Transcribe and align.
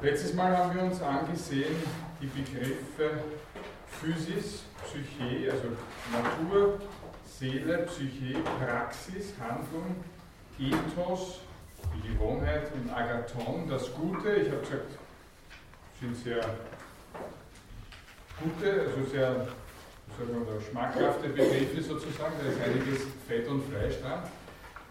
Letztes 0.00 0.32
Mal 0.34 0.56
haben 0.56 0.74
wir 0.76 0.82
uns 0.84 1.02
angesehen 1.02 1.74
die 2.20 2.26
Begriffe 2.26 3.18
Physis, 4.00 4.62
Psyche, 4.84 5.50
also 5.50 5.68
Natur, 6.12 6.78
Seele, 7.26 7.78
Psyche, 7.78 8.38
Praxis, 8.60 9.34
Handlung, 9.40 9.96
Ethos, 10.56 11.40
die 11.96 12.12
Gewohnheit 12.12 12.70
und 12.74 12.88
Agathon, 12.94 13.68
das 13.68 13.92
Gute. 13.92 14.36
Ich 14.36 14.50
habe 14.52 14.60
gesagt, 14.60 14.98
sind 16.00 16.16
sehr 16.16 16.44
gute, 18.40 18.80
also 18.82 19.10
sehr 19.10 19.34
sagen 20.16 20.46
wir, 20.46 20.60
schmackhafte 20.60 21.28
Begriffe 21.28 21.82
sozusagen. 21.82 22.34
Da 22.40 22.50
ist 22.50 22.62
einiges 22.62 23.02
Fett 23.26 23.48
und 23.48 23.64
Fleisch 23.68 24.00
dran. 24.00 24.22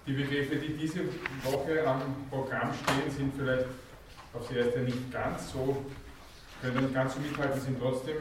Die 0.05 0.13
Begriffe, 0.13 0.57
die 0.57 0.75
diese 0.75 0.99
Woche 1.43 1.87
am 1.87 2.01
Programm 2.29 2.73
stehen, 2.73 3.09
sind 3.09 3.33
vielleicht 3.37 3.67
aufs 4.33 4.51
erste 4.51 4.79
nicht 4.79 5.11
ganz 5.11 5.51
so, 5.51 5.85
können 6.61 6.81
nicht 6.81 6.93
ganz 6.93 7.13
so 7.13 7.19
mithalten, 7.19 7.61
sind 7.61 7.79
trotzdem 7.79 8.15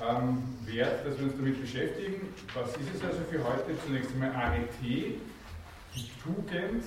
ähm, 0.00 0.42
wert, 0.64 1.06
dass 1.06 1.18
wir 1.18 1.26
uns 1.26 1.36
damit 1.36 1.60
beschäftigen. 1.60 2.34
Was 2.54 2.70
ist 2.76 2.94
es 2.94 3.04
also 3.04 3.20
für 3.30 3.42
heute? 3.44 3.78
Zunächst 3.84 4.12
einmal 4.12 4.32
Arete, 4.32 4.68
die 4.82 6.10
Tugend. 6.22 6.84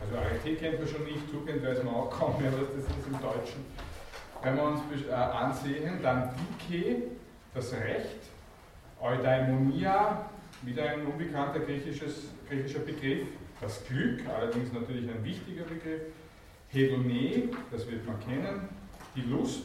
Also 0.00 0.16
Arete 0.16 0.56
kennt 0.56 0.78
man 0.78 0.88
schon 0.88 1.04
nicht, 1.04 1.30
Tugend 1.30 1.64
weiß 1.64 1.82
man 1.82 1.94
auch 1.94 2.10
kaum 2.10 2.40
mehr, 2.40 2.52
was 2.52 2.68
das 2.76 2.96
ist 2.96 3.06
im 3.06 3.20
Deutschen. 3.20 3.64
Wenn 4.42 4.56
wir 4.56 4.62
uns 4.62 4.80
äh, 5.08 5.12
ansehen, 5.12 6.00
dann 6.02 6.30
Dike, 6.70 7.02
das 7.54 7.72
Recht, 7.72 8.20
Eudaimonia, 9.00 10.30
wieder 10.62 10.90
ein 10.90 11.06
unbekannter 11.06 11.60
griechischer 11.60 12.80
Begriff, 12.80 13.28
das 13.60 13.84
Glück, 13.86 14.20
allerdings 14.28 14.72
natürlich 14.72 15.08
ein 15.10 15.24
wichtiger 15.24 15.64
Begriff, 15.64 16.02
Hedone, 16.70 17.48
das 17.70 17.90
wird 17.90 18.06
man 18.06 18.20
kennen, 18.20 18.68
die 19.16 19.22
Lust. 19.22 19.64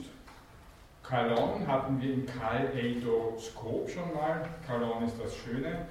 Kalon 1.04 1.68
hatten 1.68 2.02
wir 2.02 2.14
im 2.14 2.26
Kaleidoskop 2.26 3.90
schon 3.90 4.14
mal. 4.14 4.48
Kalon 4.66 5.04
ist 5.04 5.16
das 5.22 5.36
Schöne. 5.36 5.86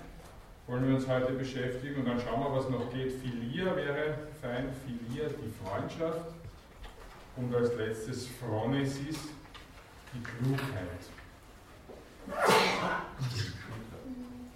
Wollen 0.67 0.89
wir 0.89 0.95
uns 0.95 1.07
heute 1.07 1.33
beschäftigen 1.33 1.97
und 2.01 2.07
dann 2.07 2.19
schauen 2.19 2.41
wir, 2.41 2.57
was 2.57 2.71
noch 2.71 2.91
geht. 2.93 3.13
Philia 3.13 3.77
wäre 3.77 4.17
fein, 4.41 4.69
Philia, 4.85 5.29
die 5.29 5.53
Freundschaft. 5.63 6.33
Und 7.37 7.55
als 7.55 7.75
letztes 7.77 8.27
Phronesis, 8.27 9.29
die 10.15 10.23
Klugheit. 10.23 11.03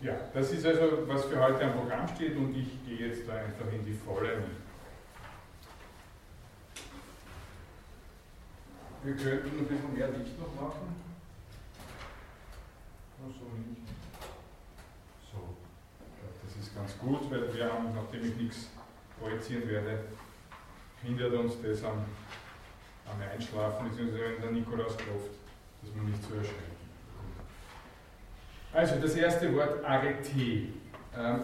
Ja, 0.00 0.12
das 0.32 0.52
ist 0.52 0.64
also, 0.64 1.06
was 1.06 1.24
für 1.24 1.38
heute 1.38 1.64
am 1.64 1.72
Programm 1.72 2.08
steht 2.08 2.36
und 2.36 2.56
ich 2.56 2.68
gehe 2.86 3.08
jetzt 3.08 3.28
da 3.28 3.34
einfach 3.34 3.70
in 3.72 3.84
die 3.84 3.94
Volle 3.94 4.36
mit. 4.36 4.65
Wir 9.04 9.16
könnten 9.16 9.58
ein 9.58 9.66
bisschen 9.66 9.94
mehr 9.94 10.08
Licht 10.08 10.38
noch 10.38 10.54
machen. 10.60 10.96
Nur 13.20 13.32
so 13.32 13.44
nicht. 13.56 13.82
So, 15.30 15.56
das 16.44 16.64
ist 16.64 16.74
ganz 16.74 16.98
gut, 16.98 17.30
weil 17.30 17.54
wir 17.54 17.72
haben, 17.72 17.94
nachdem 17.94 18.28
ich 18.28 18.36
nichts 18.36 18.66
projizieren 19.18 19.68
werde, 19.68 20.04
hindert 21.02 21.34
uns 21.34 21.54
das 21.62 21.84
am, 21.84 22.04
am 23.06 23.20
Einschlafen, 23.32 23.88
beziehungsweise 23.88 24.22
wenn 24.22 24.42
der 24.42 24.50
Nikolaus 24.52 24.96
klopft, 24.96 25.30
dass 25.82 25.94
man 25.94 26.06
nicht 26.06 26.22
zu 26.22 26.34
erschrecken. 26.34 26.76
Also 28.72 28.96
das 29.00 29.14
erste 29.14 29.54
Wort 29.54 29.84
Arete. 29.84 30.68
Ähm, 31.16 31.40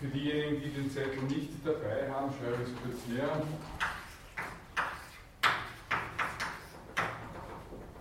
für 0.00 0.08
diejenigen, 0.08 0.60
die 0.60 0.70
den 0.70 0.90
Zettel 0.90 1.22
nicht 1.22 1.50
dabei 1.64 2.10
haben, 2.10 2.32
schreibe 2.32 2.60
ich 2.60 2.68
es 2.68 2.82
kurz 2.82 3.06
näher. 3.06 3.40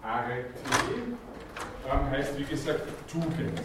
Arete 0.04 0.48
ähm, 1.90 2.10
heißt 2.10 2.38
wie 2.38 2.44
gesagt 2.44 2.82
Tugend. 3.08 3.62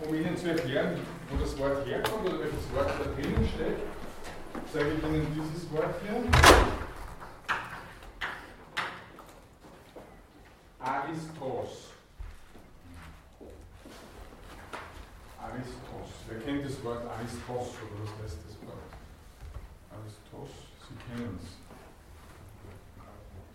Um 0.00 0.14
Ihnen 0.14 0.36
zu 0.36 0.50
erklären, 0.50 0.98
wo 1.28 1.36
das 1.36 1.58
Wort 1.58 1.86
herkommt 1.86 2.28
oder 2.28 2.40
welches 2.40 2.72
Wort 2.74 2.88
da 2.88 3.04
drinnen 3.20 3.48
steckt, 3.54 3.80
sage 4.72 4.92
ich 4.96 5.04
Ihnen 5.04 5.26
dieses 5.34 5.70
Wort 5.72 5.94
hier. 6.02 6.22
Aristos. 10.78 11.90
Aristos. 15.38 16.08
Wer 16.28 16.40
kennt 16.40 16.64
das 16.64 16.82
Wort 16.84 17.02
Aristos 17.06 17.74
oder 17.82 18.02
was 18.02 18.24
heißt 18.24 18.38
das 18.46 18.56
Wort? 18.66 18.90
Aristos, 19.90 20.56
Sie 20.88 21.12
kennen 21.12 21.38
es. 21.42 21.59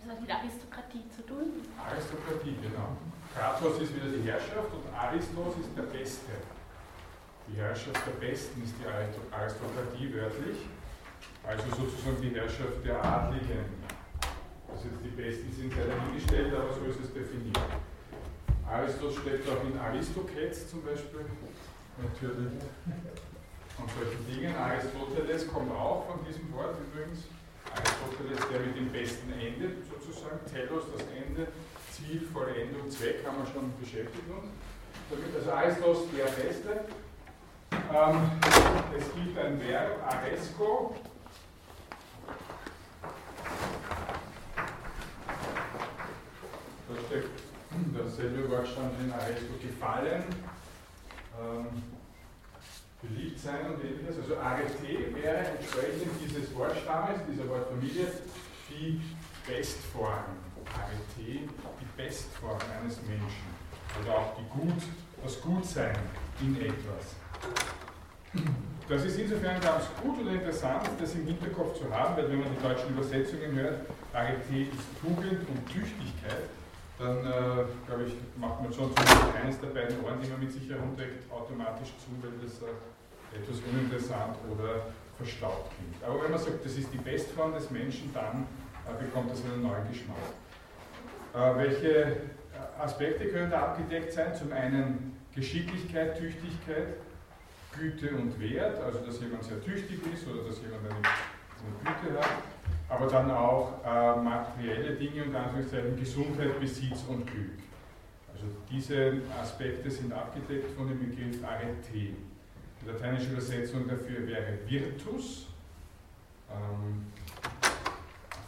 Das 0.06 0.14
hat 0.14 0.22
mit 0.22 0.30
Aristokratie 0.30 1.02
zu 1.10 1.26
tun. 1.26 1.66
Aristokratie, 1.82 2.54
genau. 2.62 2.94
Kratos 3.34 3.82
ist 3.82 3.96
wieder 3.96 4.14
die 4.14 4.22
Herrschaft 4.30 4.70
und 4.70 4.86
Aristos 4.94 5.58
ist 5.58 5.74
der 5.76 5.90
Beste. 5.90 6.30
Die 7.50 7.58
Herrschaft 7.58 8.06
der 8.06 8.14
Besten 8.22 8.62
ist 8.62 8.76
die 8.78 8.86
Aristokratie 8.86 10.14
wörtlich, 10.14 10.70
also 11.42 11.66
sozusagen 11.74 12.22
die 12.22 12.38
Herrschaft 12.38 12.86
der 12.86 13.02
Adligen. 13.02 13.66
Also 14.70 14.94
jetzt 14.94 15.02
die 15.02 15.10
Besten 15.10 15.50
sind 15.50 15.74
sehr 15.74 15.90
dahingestellt, 15.90 16.54
aber 16.54 16.70
so 16.70 16.86
ist 16.86 17.02
es 17.02 17.10
definiert. 17.10 17.58
Aristos 18.70 19.18
steckt 19.18 19.50
auch 19.50 19.66
in 19.66 19.74
Aristokets 19.74 20.70
zum 20.70 20.86
Beispiel, 20.86 21.26
natürlich. 21.98 22.62
Und 23.82 23.90
solche 23.90 24.22
Dinge. 24.30 24.54
Aristoteles 24.54 25.48
kommt 25.50 25.72
auch 25.74 26.06
von 26.06 26.24
diesem 26.30 26.54
Wort 26.54 26.78
übrigens. 26.78 27.26
Aristoteles, 27.74 28.50
der 28.50 28.60
mit 28.60 28.76
dem 28.78 28.92
Besten 28.92 29.32
endet, 29.34 29.86
sozusagen. 29.90 30.40
Telos, 30.52 30.84
das 30.92 31.06
Ende, 31.08 31.48
Ziel, 31.92 32.28
Vollendung, 32.32 32.90
Zweck, 32.90 33.26
haben 33.26 33.38
wir 33.38 33.52
schon 33.52 33.74
beschäftigt 33.80 34.30
uns. 34.30 34.52
Also 35.36 35.52
Aristos, 35.52 35.98
der 36.16 36.26
Beste. 36.26 36.86
Ähm, 37.94 38.32
es 38.98 39.14
gibt 39.14 39.38
ein 39.38 39.60
Verb, 39.60 40.02
Aresco. 40.08 40.96
Da 46.88 46.96
steckt 47.08 47.30
dasselbe 47.94 48.50
Wort 48.50 48.68
stand 48.68 49.00
in 49.00 49.12
Aresco 49.12 49.54
gefallen. 49.62 50.24
Ähm, 51.40 51.95
beliebt 53.08 53.40
sein 53.40 53.66
und 53.68 53.84
ähnliches. 53.84 54.18
Also 54.22 54.38
Arete 54.38 55.16
wäre 55.16 55.38
entsprechend 55.58 56.12
dieses 56.24 56.54
Wortstammes, 56.56 57.22
dieser 57.30 57.48
Wortfamilie, 57.50 58.08
die 58.70 59.02
Bestform. 59.46 60.42
Arete, 60.74 61.06
die 61.18 61.50
Bestform 61.96 62.60
eines 62.80 62.98
Menschen. 63.04 63.50
Also 63.98 64.12
auch 64.12 64.36
die 64.36 64.48
Gut, 64.50 64.82
das 65.24 65.42
Gutsein 65.42 65.96
in 66.42 66.56
etwas. 66.58 67.16
Das 68.88 69.04
ist 69.04 69.18
insofern 69.18 69.60
ganz 69.62 69.86
gut 70.02 70.20
oder 70.22 70.34
interessant, 70.34 70.88
das 71.00 71.16
im 71.16 71.26
Hinterkopf 71.26 71.80
zu 71.80 71.90
haben, 71.90 72.18
weil 72.18 72.30
wenn 72.30 72.40
man 72.40 72.50
die 72.56 72.62
deutschen 72.62 72.90
Übersetzungen 72.90 73.56
hört, 73.56 73.86
Arete 74.14 74.70
ist 74.70 74.86
Tugend 75.02 75.48
und 75.48 75.66
Tüchtigkeit, 75.66 76.50
dann 77.00 77.18
äh, 77.26 77.66
glaube 77.88 78.04
ich, 78.08 78.14
macht 78.38 78.62
man 78.62 78.72
schon 78.72 78.94
zumindest 78.96 79.36
eines 79.42 79.60
der 79.60 79.68
beiden 79.68 80.04
Ohren, 80.04 80.22
die 80.22 80.30
man 80.30 80.40
mit 80.40 80.52
sich 80.52 80.70
herumträgt, 80.70 81.30
automatisch 81.32 81.92
zu, 82.00 82.12
weil 82.22 82.32
das 82.40 82.62
äh, 82.62 82.72
etwas 83.36 83.62
uninteressant 83.70 84.38
oder 84.52 84.88
verstaubt 85.18 85.72
klingt. 85.76 86.04
Aber 86.04 86.24
wenn 86.24 86.32
man 86.32 86.40
sagt, 86.40 86.66
das 86.66 86.76
ist 86.78 86.92
die 86.94 86.98
Bestform 86.98 87.54
des 87.54 87.70
Menschen, 87.72 88.14
dann 88.14 88.46
äh, 88.86 89.04
bekommt 89.04 89.32
das 89.32 89.44
einen 89.46 89.62
neuen 89.62 89.88
Geschmack. 89.88 90.18
Äh, 91.34 91.58
welche 91.58 91.90
äh, 91.90 92.16
Aspekte 92.80 93.28
können 93.28 93.50
da 93.50 93.64
abgedeckt 93.64 94.14
sein? 94.14 94.34
Zum 94.36 94.52
einen 94.52 95.18
Geschicklichkeit, 95.34 96.18
Tüchtigkeit, 96.18 96.96
Güte 97.78 98.16
und 98.16 98.40
Wert, 98.40 98.82
also 98.82 99.00
dass 99.00 99.20
jemand 99.20 99.44
sehr 99.44 99.62
tüchtig 99.62 100.00
ist 100.14 100.28
oder 100.28 100.48
dass 100.48 100.62
jemand 100.62 100.84
eine, 100.86 100.96
Güte 101.84 102.20
hat, 102.20 102.30
aber 102.88 103.08
dann 103.08 103.32
auch 103.32 103.84
äh, 103.84 104.22
materielle 104.22 104.96
Dinge 104.96 105.24
und 105.24 105.36
Anführungszeichen 105.36 105.98
Gesundheit, 105.98 106.60
Besitz 106.60 107.04
und 107.08 107.26
Glück. 107.26 107.60
Also 108.32 108.46
diese 108.70 109.14
Aspekte 109.42 109.90
sind 109.90 110.14
abgedeckt 110.14 110.78
von 110.78 110.88
dem 110.88 111.00
Begriff 111.00 111.44
Arete. 111.44 112.16
Die 112.86 112.92
lateinische 112.92 113.32
Übersetzung 113.32 113.88
dafür 113.88 114.28
wäre 114.28 114.60
Virtus, 114.68 115.48
ähm, 116.52 117.08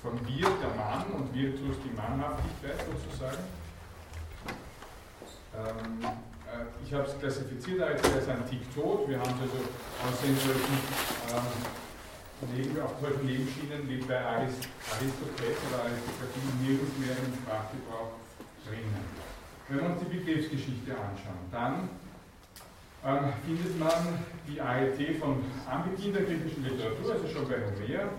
von 0.01 0.13
Vir 0.27 0.47
der 0.61 0.75
Mann 0.77 1.05
und 1.11 1.33
Virtus 1.33 1.77
die 1.83 1.95
Mannhaftigkeit 1.97 2.85
sozusagen. 2.85 3.43
Ähm, 5.57 6.05
äh, 6.05 6.85
ich 6.85 6.93
habe 6.93 7.07
es 7.07 7.17
klassifiziert 7.17 7.81
als, 7.81 8.03
als 8.03 8.29
ein 8.29 8.47
Tick 8.47 8.61
tot. 8.75 9.09
Wir 9.09 9.17
haben 9.17 9.33
es 9.35 9.41
also 9.41 9.57
aus 10.05 10.21
den 10.21 10.37
solchen, 10.37 10.77
ähm, 11.33 12.53
Leben, 12.55 12.79
auf 12.81 12.93
solchen 13.01 13.25
Lebensschienen 13.25 13.89
wie 13.89 13.97
bei 14.05 14.21
Arist 14.21 14.69
Aristoteles 14.93 15.57
oder 15.65 15.81
Aristokratie 15.89 16.45
nirgends 16.61 16.93
mehr 17.01 17.17
im 17.17 17.33
Sprachgebrauch 17.41 18.21
drinnen. 18.69 19.01
Wenn 19.67 19.77
wir 19.79 19.85
uns 19.89 19.99
die 20.05 20.15
Begriffsgeschichte 20.15 20.91
anschauen, 20.93 21.49
dann 21.51 21.89
ähm, 23.05 23.33
findet 23.45 23.79
man 23.79 24.19
die 24.47 24.59
AET 24.59 25.17
von 25.19 25.43
Anbeginn 25.69 26.13
der 26.13 26.23
griechischen 26.23 26.63
Literatur, 26.63 27.13
also 27.13 27.27
schon 27.27 27.47
bei 27.47 27.55
Homer, 27.55 28.09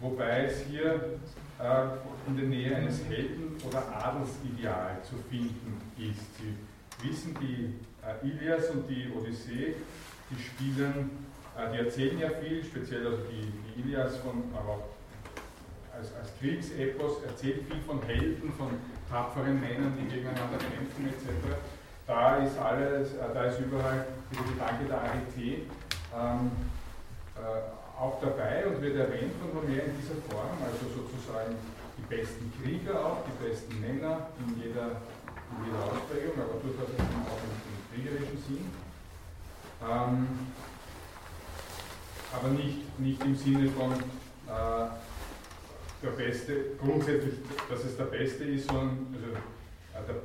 wobei 0.00 0.44
es 0.44 0.62
hier 0.68 1.18
äh, 1.58 2.28
in 2.28 2.36
der 2.36 2.46
Nähe 2.46 2.76
eines 2.76 3.04
Helden- 3.04 3.56
oder 3.66 3.82
Adelsideal 4.04 5.02
zu 5.02 5.16
finden 5.30 5.80
ist. 5.98 6.36
Sie 6.38 7.08
wissen, 7.08 7.36
die 7.40 7.74
äh, 8.04 8.26
Ilias 8.26 8.70
und 8.70 8.88
die 8.88 9.10
Odyssee, 9.16 9.74
die 10.30 10.42
spielen, 10.42 11.10
äh, 11.56 11.72
die 11.72 11.78
erzählen 11.78 12.18
ja 12.18 12.30
viel, 12.30 12.62
speziell 12.64 13.06
also 13.06 13.22
die, 13.30 13.52
die 13.74 13.80
Ilias 13.80 14.16
von, 14.18 14.44
aber 14.54 14.84
als, 15.96 16.14
als 16.14 16.38
Kriegsepos 16.38 17.22
erzählt 17.22 17.64
viel 17.68 17.80
von 17.86 18.02
Helden, 18.02 18.52
von 18.52 18.68
tapferen 19.10 19.60
Männern, 19.60 19.94
die 19.98 20.08
gegeneinander 20.08 20.58
kämpfen 20.58 21.08
etc. 21.08 21.56
Da 22.06 22.36
ist 22.36 22.56
alles, 22.58 23.14
äh, 23.14 23.34
da 23.34 23.44
ist 23.44 23.58
überall 23.60 24.06
der 24.30 24.42
Gedanke 24.52 24.84
der 24.86 25.00
Arete 25.00 25.66
ähm, 26.14 26.50
äh, 27.34 28.00
auch 28.00 28.20
dabei 28.20 28.66
und 28.66 28.80
wird 28.80 28.96
erwähnt 28.96 29.32
von 29.40 29.50
Homer 29.50 29.82
in 29.82 29.96
dieser 29.98 30.20
Form, 30.30 30.56
also 30.62 30.86
sozusagen 30.94 31.56
die 31.98 32.14
besten 32.14 32.52
Krieger 32.62 33.04
auch, 33.04 33.24
die 33.26 33.48
besten 33.48 33.80
Männer 33.80 34.28
in 34.38 34.62
jeder, 34.62 35.02
in 35.50 35.64
jeder 35.66 35.82
Ausprägung, 35.82 36.36
aber 36.36 36.60
durchaus 36.62 36.94
auch 36.94 37.40
im, 37.42 37.76
kriegerischen 37.92 38.38
Sinn. 38.46 38.70
Ähm, 39.82 40.28
aber 42.32 42.48
nicht, 42.48 42.98
nicht 42.98 43.24
im 43.24 43.34
Sinne 43.34 43.70
von 43.70 43.92
äh, 43.92 44.88
der 46.02 46.10
Beste, 46.10 46.76
grundsätzlich, 46.78 47.34
dass 47.70 47.84
es 47.84 47.96
der 47.96 48.04
Beste 48.04 48.44
ist, 48.44 48.68
sondern 48.68 49.06
also, 49.14 49.38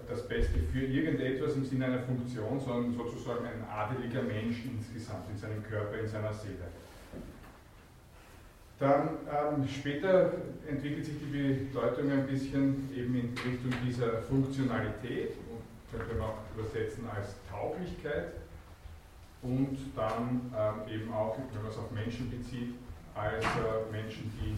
das 0.09 0.27
Beste 0.27 0.59
für 0.71 0.81
irgendetwas 0.81 1.56
im 1.56 1.65
Sinne 1.65 1.85
einer 1.85 2.00
Funktion, 2.00 2.59
sondern 2.59 2.94
sozusagen 2.94 3.45
ein 3.45 3.63
adeliger 3.69 4.21
Mensch 4.21 4.57
insgesamt, 4.65 5.29
in 5.31 5.38
seinem 5.38 5.63
Körper, 5.63 6.00
in 6.00 6.07
seiner 6.07 6.33
Seele. 6.33 6.68
Dann 8.79 9.09
ähm, 9.29 9.68
später 9.68 10.31
entwickelt 10.68 11.06
sich 11.06 11.15
die 11.19 11.68
Bedeutung 11.71 12.12
ein 12.12 12.25
bisschen 12.25 12.89
eben 12.95 13.15
in 13.15 13.29
Richtung 13.29 13.71
dieser 13.85 14.21
Funktionalität, 14.23 15.33
und 15.50 15.62
könnte 15.91 16.15
man 16.15 16.29
auch 16.29 16.38
übersetzen 16.57 17.07
als 17.15 17.35
Tauglichkeit, 17.50 18.33
und 19.44 19.77
dann 19.95 20.51
ähm, 20.56 20.94
eben 20.94 21.13
auch, 21.13 21.38
wenn 21.53 21.62
man 21.62 21.71
es 21.71 21.77
auf 21.77 21.91
Menschen 21.91 22.29
bezieht, 22.29 22.75
als 23.15 23.44
äh, 23.44 23.91
Menschen, 23.91 24.31
die, 24.39 24.56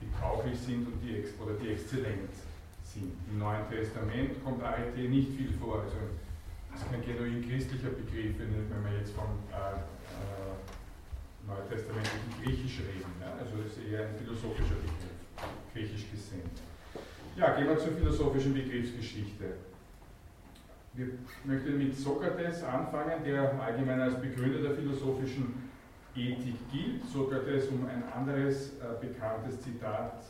die 0.00 0.10
tauglich 0.20 0.58
sind 0.58 0.86
und 0.86 1.00
die, 1.02 1.24
oder 1.42 1.54
die 1.54 1.72
exzellent 1.72 2.32
sind. 2.32 2.49
Im 2.96 3.38
Neuen 3.38 3.68
Testament 3.70 4.42
kommt 4.42 4.62
Arete 4.62 5.00
nicht 5.00 5.36
viel 5.36 5.52
vor, 5.60 5.82
also 5.82 5.96
das 6.72 6.82
ist 6.82 6.90
kein 6.90 7.04
genuin 7.04 7.48
christlicher 7.48 7.90
Begriff, 7.90 8.34
wenn 8.38 8.82
man 8.82 8.94
jetzt 8.98 9.12
von 9.12 9.26
äh, 9.50 9.78
äh, 9.78 10.50
neutestamentlichen 11.46 12.34
Griechisch 12.42 12.80
reden. 12.80 13.12
Ja? 13.20 13.34
Also 13.38 13.62
das 13.62 13.76
ist 13.76 13.86
eher 13.86 14.08
ein 14.08 14.14
philosophischer 14.16 14.74
Begriff, 14.74 15.14
griechisch 15.72 16.10
gesehen. 16.10 16.50
Ja, 17.36 17.54
gehen 17.54 17.68
wir 17.68 17.78
zur 17.78 17.92
philosophischen 17.92 18.54
Begriffsgeschichte. 18.54 19.54
Wir 20.94 21.06
möchten 21.44 21.78
mit 21.78 21.96
Sokrates 21.96 22.64
anfangen, 22.64 23.22
der 23.24 23.60
allgemein 23.60 24.00
als 24.00 24.20
Begründer 24.20 24.62
der 24.62 24.74
philosophischen 24.74 25.70
Ethik 26.16 26.56
gilt. 26.72 27.06
Sokrates, 27.06 27.68
um 27.68 27.86
ein 27.86 28.02
anderes 28.12 28.70
äh, 28.80 29.00
bekanntes 29.00 29.60
Zitat 29.60 30.24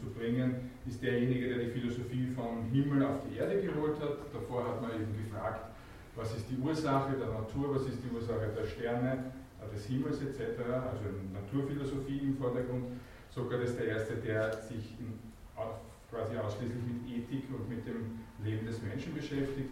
zu 0.00 0.10
bringen, 0.10 0.70
ist 0.86 1.02
derjenige, 1.02 1.48
der 1.48 1.58
die 1.64 1.70
Philosophie 1.70 2.28
vom 2.34 2.64
Himmel 2.72 3.04
auf 3.04 3.20
die 3.28 3.36
Erde 3.36 3.60
geholt 3.60 4.00
hat. 4.00 4.16
Davor 4.32 4.66
hat 4.66 4.82
man 4.82 4.92
eben 4.92 5.14
gefragt, 5.24 5.70
was 6.16 6.34
ist 6.36 6.46
die 6.50 6.58
Ursache 6.58 7.16
der 7.16 7.28
Natur, 7.28 7.74
was 7.74 7.82
ist 7.82 7.98
die 8.02 8.14
Ursache 8.14 8.48
der 8.56 8.66
Sterne, 8.66 9.32
des 9.72 9.86
Himmels 9.86 10.20
etc., 10.20 10.58
also 10.66 11.04
Naturphilosophie 11.32 12.18
im 12.18 12.36
Vordergrund. 12.36 12.84
Sokrates 13.30 13.76
der 13.76 13.86
Erste, 13.86 14.14
der 14.16 14.52
sich 14.52 14.98
in, 14.98 15.14
quasi 16.10 16.36
ausschließlich 16.36 16.82
mit 16.82 17.06
Ethik 17.06 17.44
und 17.54 17.68
mit 17.68 17.86
dem 17.86 18.18
Leben 18.42 18.66
des 18.66 18.82
Menschen 18.82 19.14
beschäftigt. 19.14 19.70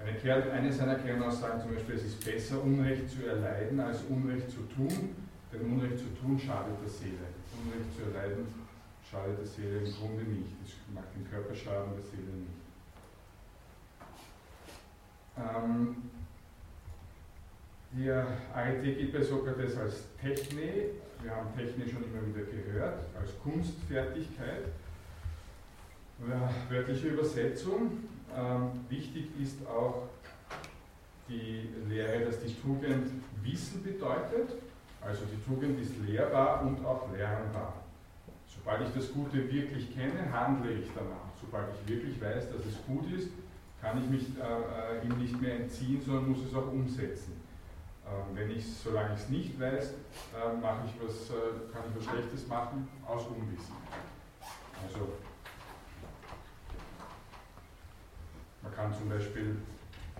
Eine, 0.00 0.18
Kern, 0.18 0.50
eine 0.50 0.72
seiner 0.72 0.96
Kernaussagen 0.96 1.60
zum 1.60 1.74
Beispiel, 1.74 1.94
es 1.94 2.04
ist 2.04 2.24
besser, 2.24 2.60
Unrecht 2.60 3.08
zu 3.08 3.24
erleiden, 3.24 3.78
als 3.78 4.02
Unrecht 4.08 4.50
zu 4.50 4.62
tun, 4.74 5.14
denn 5.52 5.60
Unrecht 5.70 5.98
zu 5.98 6.06
tun 6.20 6.36
schadet 6.36 6.74
der 6.82 6.90
Seele. 6.90 7.30
Unrecht 7.62 7.94
zu 7.94 8.02
erleiden 8.10 8.63
schadet 9.14 9.38
der 9.38 9.46
Seele 9.46 9.78
im 9.78 9.92
Grunde 9.94 10.24
nicht. 10.24 10.52
Es 10.64 10.72
macht 10.92 11.14
den 11.14 11.30
Körper 11.30 11.54
schaden, 11.54 11.92
der 11.94 12.04
Seele 12.04 12.32
nicht. 12.36 12.64
Ähm, 15.36 16.10
die 17.92 18.10
Arithmetik 18.10 18.98
geht 18.98 19.12
bei 19.12 19.22
Sokrates 19.22 19.76
als 19.76 20.04
Techne, 20.20 20.86
wir 21.22 21.30
haben 21.30 21.54
Techne 21.56 21.88
schon 21.88 22.04
immer 22.04 22.26
wieder 22.26 22.44
gehört, 22.44 23.00
als 23.18 23.30
Kunstfertigkeit. 23.42 24.64
Wörtliche 26.68 27.08
Übersetzung. 27.08 28.04
Ähm, 28.36 28.70
wichtig 28.88 29.28
ist 29.40 29.66
auch 29.66 30.08
die 31.28 31.70
Lehre, 31.88 32.26
dass 32.26 32.40
die 32.40 32.54
Tugend 32.54 33.10
Wissen 33.42 33.82
bedeutet. 33.82 34.50
Also 35.00 35.22
die 35.24 35.42
Tugend 35.44 35.80
ist 35.80 35.96
lehrbar 36.06 36.62
und 36.62 36.84
auch 36.84 37.10
lernbar. 37.12 37.83
Sobald 38.64 38.88
ich 38.88 38.94
das 38.94 39.12
Gute 39.12 39.52
wirklich 39.52 39.94
kenne, 39.94 40.32
handle 40.32 40.72
ich 40.72 40.88
danach. 40.94 41.28
Sobald 41.38 41.68
ich 41.74 41.86
wirklich 41.86 42.18
weiß, 42.18 42.50
dass 42.50 42.64
es 42.64 42.82
gut 42.86 43.12
ist, 43.12 43.28
kann 43.82 44.02
ich 44.02 44.08
mich 44.08 44.26
äh, 44.38 45.02
äh 45.02 45.04
ihm 45.04 45.18
nicht 45.18 45.38
mehr 45.38 45.56
entziehen, 45.56 46.00
sondern 46.00 46.30
muss 46.30 46.46
es 46.46 46.54
auch 46.54 46.72
umsetzen. 46.72 47.42
Ähm, 48.06 48.34
wenn 48.34 48.50
ich, 48.50 48.64
solange 48.74 49.14
ich 49.14 49.20
es 49.20 49.28
nicht 49.28 49.60
weiß, 49.60 49.90
äh, 49.90 50.56
mache 50.62 50.86
ich 50.86 50.94
was, 51.06 51.28
äh, 51.28 51.72
kann 51.74 51.82
ich 51.90 51.96
was 51.98 52.10
Schlechtes 52.10 52.46
machen 52.48 52.88
aus 53.06 53.26
Unwissen. 53.26 53.74
Also 54.82 55.12
man 58.62 58.74
kann 58.74 58.94
zum 58.94 59.10
Beispiel, 59.10 59.56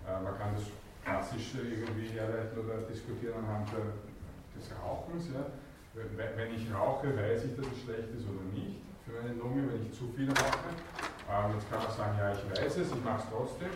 äh, 0.06 0.22
man 0.22 0.36
kann 0.36 0.54
das 0.54 0.64
klassisch 1.02 1.54
irgendwie 1.54 2.08
herleiten 2.08 2.58
oder 2.58 2.82
diskutieren 2.82 3.42
anhand 3.42 3.70
des 3.70 4.70
Rauchens. 4.82 5.28
Ja. 5.32 5.46
Wenn 5.94 6.54
ich 6.54 6.74
rauche, 6.74 7.16
weiß 7.16 7.44
ich, 7.44 7.56
dass 7.56 7.66
es 7.66 7.82
schlecht 7.86 8.10
ist 8.10 8.26
oder 8.26 8.42
nicht 8.52 8.82
für 9.06 9.12
meine 9.12 9.34
Lunge, 9.34 9.62
wenn 9.70 9.86
ich 9.86 9.92
zu 9.96 10.10
viel 10.10 10.28
rauche. 10.28 10.74
Ähm, 11.30 11.54
jetzt 11.54 11.70
kann 11.70 11.82
man 11.82 11.92
sagen, 11.92 12.18
ja, 12.18 12.32
ich 12.32 12.42
weiß 12.50 12.76
es, 12.78 12.90
ich 12.90 13.04
mache 13.04 13.22
es 13.22 13.30
trotzdem. 13.30 13.70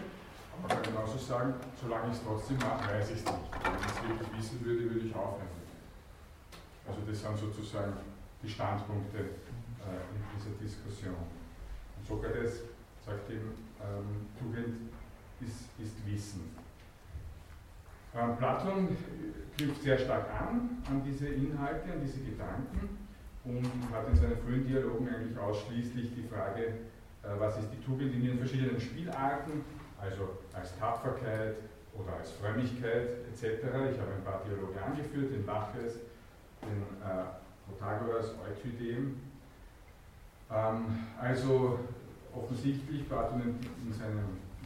Man 0.61 0.69
kann 0.69 0.83
genauso 0.83 1.17
sagen, 1.17 1.55
solange 1.81 2.11
ich 2.11 2.19
es 2.19 2.25
trotzdem 2.25 2.59
mache, 2.59 2.91
weiß 2.91 3.11
ich 3.11 3.23
es 3.23 3.25
nicht. 3.25 3.47
Wenn 3.63 3.79
ich 3.79 3.87
es 3.87 4.03
wirklich 4.03 4.31
wissen 4.37 4.65
würde, 4.65 4.83
würde 4.91 5.07
ich 5.07 5.15
aufhören. 5.15 5.63
Also 6.89 7.01
das 7.07 7.23
sind 7.23 7.39
sozusagen 7.39 7.93
die 8.43 8.49
Standpunkte 8.49 9.19
äh, 9.19 10.03
in 10.11 10.23
dieser 10.35 10.59
Diskussion. 10.59 11.15
Und 11.15 12.03
Sokrates 12.03 12.67
sagt 13.07 13.31
eben, 13.31 13.55
ähm, 13.79 14.27
Tugend 14.35 14.91
ist, 15.39 15.71
ist 15.79 15.95
Wissen. 16.05 16.58
Platon 18.13 18.97
knüpft 19.57 19.83
sehr 19.83 19.99
stark 19.99 20.27
an, 20.31 20.83
an 20.89 21.03
diese 21.05 21.29
Inhalte, 21.29 21.93
an 21.93 22.01
diese 22.03 22.21
Gedanken 22.21 22.99
und 23.45 23.65
hat 23.93 24.09
in 24.09 24.17
seinen 24.17 24.39
frühen 24.39 24.67
Dialogen 24.67 25.09
eigentlich 25.09 25.39
ausschließlich 25.39 26.15
die 26.15 26.23
Frage, 26.23 26.65
äh, 27.23 27.29
was 27.39 27.59
ist 27.59 27.71
die 27.73 27.85
Tugend 27.85 28.15
in 28.15 28.23
ihren 28.23 28.39
verschiedenen 28.39 28.81
Spielarten, 28.81 29.65
also 30.01 30.39
als 30.53 30.77
Tapferkeit 30.79 31.57
oder 31.95 32.17
als 32.19 32.33
Frömmigkeit 32.33 33.09
etc. 33.33 33.65
Ich 33.93 33.99
habe 34.01 34.13
ein 34.17 34.25
paar 34.25 34.43
Dialoge 34.47 34.81
angeführt, 34.81 35.33
den 35.33 35.45
Laches, 35.47 35.95
den 36.63 36.83
äh, 37.03 37.25
Protagoras, 37.67 38.35
Eutydem. 38.47 39.21
Ähm, 40.51 40.87
also 41.21 41.81
offensichtlich 42.35 43.09
Platon 43.09 43.43
in, 43.43 43.87
in 43.87 43.93
seiner 43.93 44.23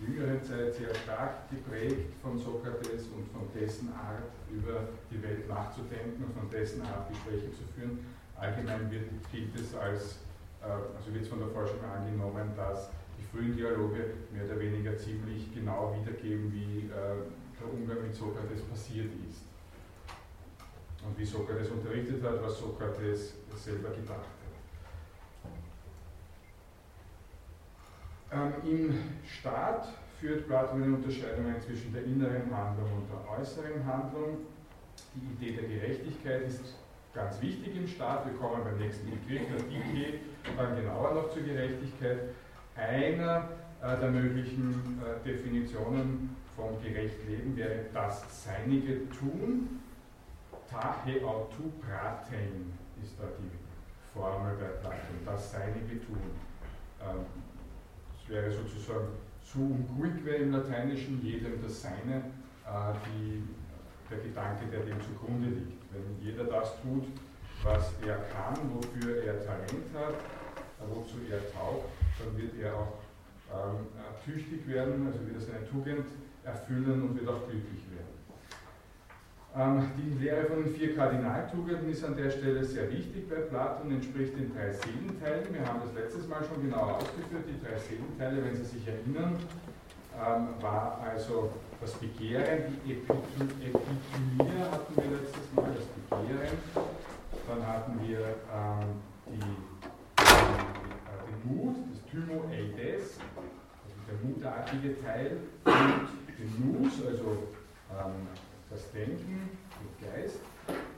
jüngeren 0.07 0.43
Zeit 0.43 0.75
sehr 0.75 0.95
stark 0.95 1.49
geprägt 1.51 2.15
von 2.23 2.39
Sokrates 2.39 3.07
und 3.15 3.27
von 3.33 3.49
dessen 3.55 3.89
Art, 3.95 4.31
über 4.51 4.89
die 5.11 5.23
Welt 5.23 5.49
nachzudenken 5.49 6.25
und 6.25 6.35
von 6.35 6.51
dessen 6.51 6.83
Art 6.83 7.09
Gespräche 7.09 7.51
zu 7.53 7.65
führen. 7.75 7.99
Allgemein 8.37 8.91
wird, 8.91 9.09
gilt 9.31 9.55
es 9.55 9.75
als, 9.75 10.19
äh, 10.61 10.67
also 10.67 11.13
wird 11.13 11.23
es 11.23 11.29
von 11.29 11.39
der 11.39 11.49
Forschung 11.49 11.81
angenommen, 11.85 12.51
dass 12.57 12.91
frühen 13.33 13.57
Dialoge 13.57 14.15
mehr 14.31 14.45
oder 14.45 14.61
weniger 14.61 14.97
ziemlich 14.97 15.53
genau 15.55 15.97
wiedergeben, 15.99 16.53
wie 16.53 16.91
äh, 16.91 17.25
der 17.59 17.73
Umgang 17.73 18.03
mit 18.03 18.15
Sokrates 18.15 18.61
passiert 18.63 19.11
ist. 19.29 19.41
Und 21.05 21.19
wie 21.19 21.25
Sokrates 21.25 21.71
unterrichtet 21.71 22.23
hat, 22.23 22.43
was 22.43 22.59
Sokrates 22.59 23.35
selber 23.57 23.89
gedacht 23.91 24.21
hat. 24.21 24.42
Ähm, 28.33 28.53
Im 28.65 28.99
Staat 29.27 29.89
führt 30.19 30.47
Platon 30.47 30.83
eine 30.83 30.95
Unterscheidung 30.97 31.45
zwischen 31.61 31.93
der 31.93 32.05
inneren 32.05 32.57
Handlung 32.57 32.91
und 32.93 33.09
der 33.11 33.39
äußeren 33.39 33.85
Handlung. 33.85 34.39
Die 35.15 35.45
Idee 35.45 35.61
der 35.61 35.69
Gerechtigkeit 35.69 36.43
ist 36.43 36.75
ganz 37.13 37.41
wichtig 37.43 37.77
im 37.77 37.87
Staat. 37.87 38.25
Wir 38.25 38.35
kommen 38.39 38.65
beim 38.65 38.79
nächsten 38.79 39.11
Begriff, 39.11 39.43
der 39.49 39.63
Dike, 39.69 40.21
dann 40.57 40.77
genauer 40.77 41.15
noch 41.15 41.31
zur 41.31 41.43
Gerechtigkeit 41.43 42.21
einer 42.75 43.49
äh, 43.83 44.01
der 44.01 44.11
möglichen 44.11 45.03
äh, 45.03 45.29
Definitionen 45.29 46.35
von 46.57 46.81
gerecht 46.83 47.17
leben 47.29 47.57
wäre 47.57 47.87
das 47.93 48.45
Seinige 48.45 49.11
tun. 49.11 49.81
Tahe 50.71 51.23
autu 51.27 51.71
pratein 51.83 52.73
ist 53.03 53.19
da 53.19 53.25
die 53.39 53.51
Formel 54.15 54.57
bei 54.57 54.69
Platon, 54.81 55.19
das 55.27 55.53
Seinige 55.53 56.01
tun. 56.07 56.31
Ähm, 57.03 57.27
das 58.23 58.35
wäre 58.35 58.51
sozusagen 58.51 59.09
suum 59.43 59.87
cuique 59.97 60.37
im 60.37 60.53
Lateinischen, 60.53 61.21
jedem 61.23 61.63
das 61.63 61.83
Seine, 61.83 62.17
äh, 62.67 62.95
die, 63.07 63.43
der 64.11 64.19
Gedanke, 64.19 64.67
der 64.71 64.81
dem 64.81 65.01
zugrunde 65.01 65.49
liegt. 65.49 65.83
Wenn 65.93 66.25
jeder 66.25 66.45
das 66.45 66.81
tut, 66.83 67.05
was 67.63 67.93
er 68.07 68.19
kann, 68.33 68.57
wofür 68.75 69.23
er 69.25 69.45
Talent 69.45 69.87
hat, 69.95 70.15
wozu 70.89 71.19
er 71.31 71.39
taugt, 71.53 71.91
dann 72.19 72.37
wird 72.37 72.59
er 72.61 72.75
auch 72.75 72.99
ähm, 73.53 73.87
tüchtig 74.25 74.67
werden, 74.67 75.07
also 75.07 75.21
wird 75.27 75.37
er 75.37 75.41
seine 75.41 75.69
Tugend 75.69 76.07
erfüllen 76.45 77.03
und 77.03 77.19
wird 77.19 77.29
auch 77.29 77.49
glücklich 77.49 77.83
werden. 77.91 78.12
Ähm, 79.55 79.91
die 79.99 80.25
Lehre 80.25 80.47
von 80.47 80.65
den 80.65 80.75
vier 80.75 80.97
Kardinaltugenden 80.97 81.91
ist 81.91 82.03
an 82.05 82.17
der 82.17 82.31
Stelle 82.31 82.65
sehr 82.65 82.91
wichtig 82.91 83.29
bei 83.29 83.37
Platon, 83.37 83.93
entspricht 83.93 84.35
den 84.35 84.51
drei 84.55 84.73
Seelenteilen. 84.73 85.53
Wir 85.53 85.67
haben 85.67 85.81
das 85.85 85.93
letztes 85.93 86.27
Mal 86.27 86.43
schon 86.43 86.63
genau 86.63 86.97
ausgeführt. 86.97 87.45
Die 87.47 87.61
drei 87.63 87.79
Seelenteile, 87.79 88.43
wenn 88.43 88.57
Sie 88.57 88.65
sich 88.65 88.89
erinnern, 88.89 89.37
ähm, 90.17 90.49
war 90.63 91.01
also 91.07 91.53
das 91.83 91.93
Begehren, 91.95 92.79
die 92.87 92.93
Epithymia 92.93 94.71
hatten 94.71 94.97
wir 94.97 95.19
letztes 95.19 95.53
Mal, 95.55 95.71
das 95.77 95.85
Begehren. 96.09 96.59
Dann 97.47 97.67
hatten 97.67 98.01
wir 98.09 98.21
ähm, 98.21 99.03
die, 99.29 100.23
äh, 100.23 101.29
den 101.29 101.57
Mut, 101.57 101.77
das 101.93 102.01
Thymoeides, 102.11 103.19
also 103.85 103.97
der 104.09 104.17
mutartige 104.27 105.03
Teil, 105.03 105.37
und 105.67 106.39
den 106.39 106.83
Nus, 106.83 106.93
also 107.07 107.49
das 108.73 108.91
Denken, 108.91 109.51
den 109.79 110.11
Geist. 110.11 110.41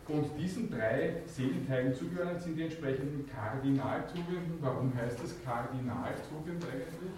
Und 0.06 0.38
diesen 0.38 0.70
drei 0.70 1.22
Seelenteilen 1.26 1.94
zugehören 1.94 2.38
sind 2.38 2.56
die 2.56 2.64
entsprechenden 2.64 3.26
Kardinaltugenden. 3.26 4.58
Warum 4.60 4.94
heißt 4.94 5.18
das 5.22 5.42
Kardinaltugend 5.44 6.62
eigentlich? 6.64 7.12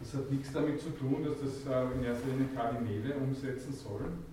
Das 0.00 0.14
hat 0.14 0.30
nichts 0.30 0.52
damit 0.52 0.80
zu 0.80 0.90
tun, 0.90 1.24
dass 1.24 1.40
das 1.40 1.66
äh, 1.66 1.94
in 1.94 2.04
erster 2.04 2.28
Linie 2.28 2.48
Kardinäle 2.54 3.14
umsetzen 3.14 3.72
sollen, 3.72 4.24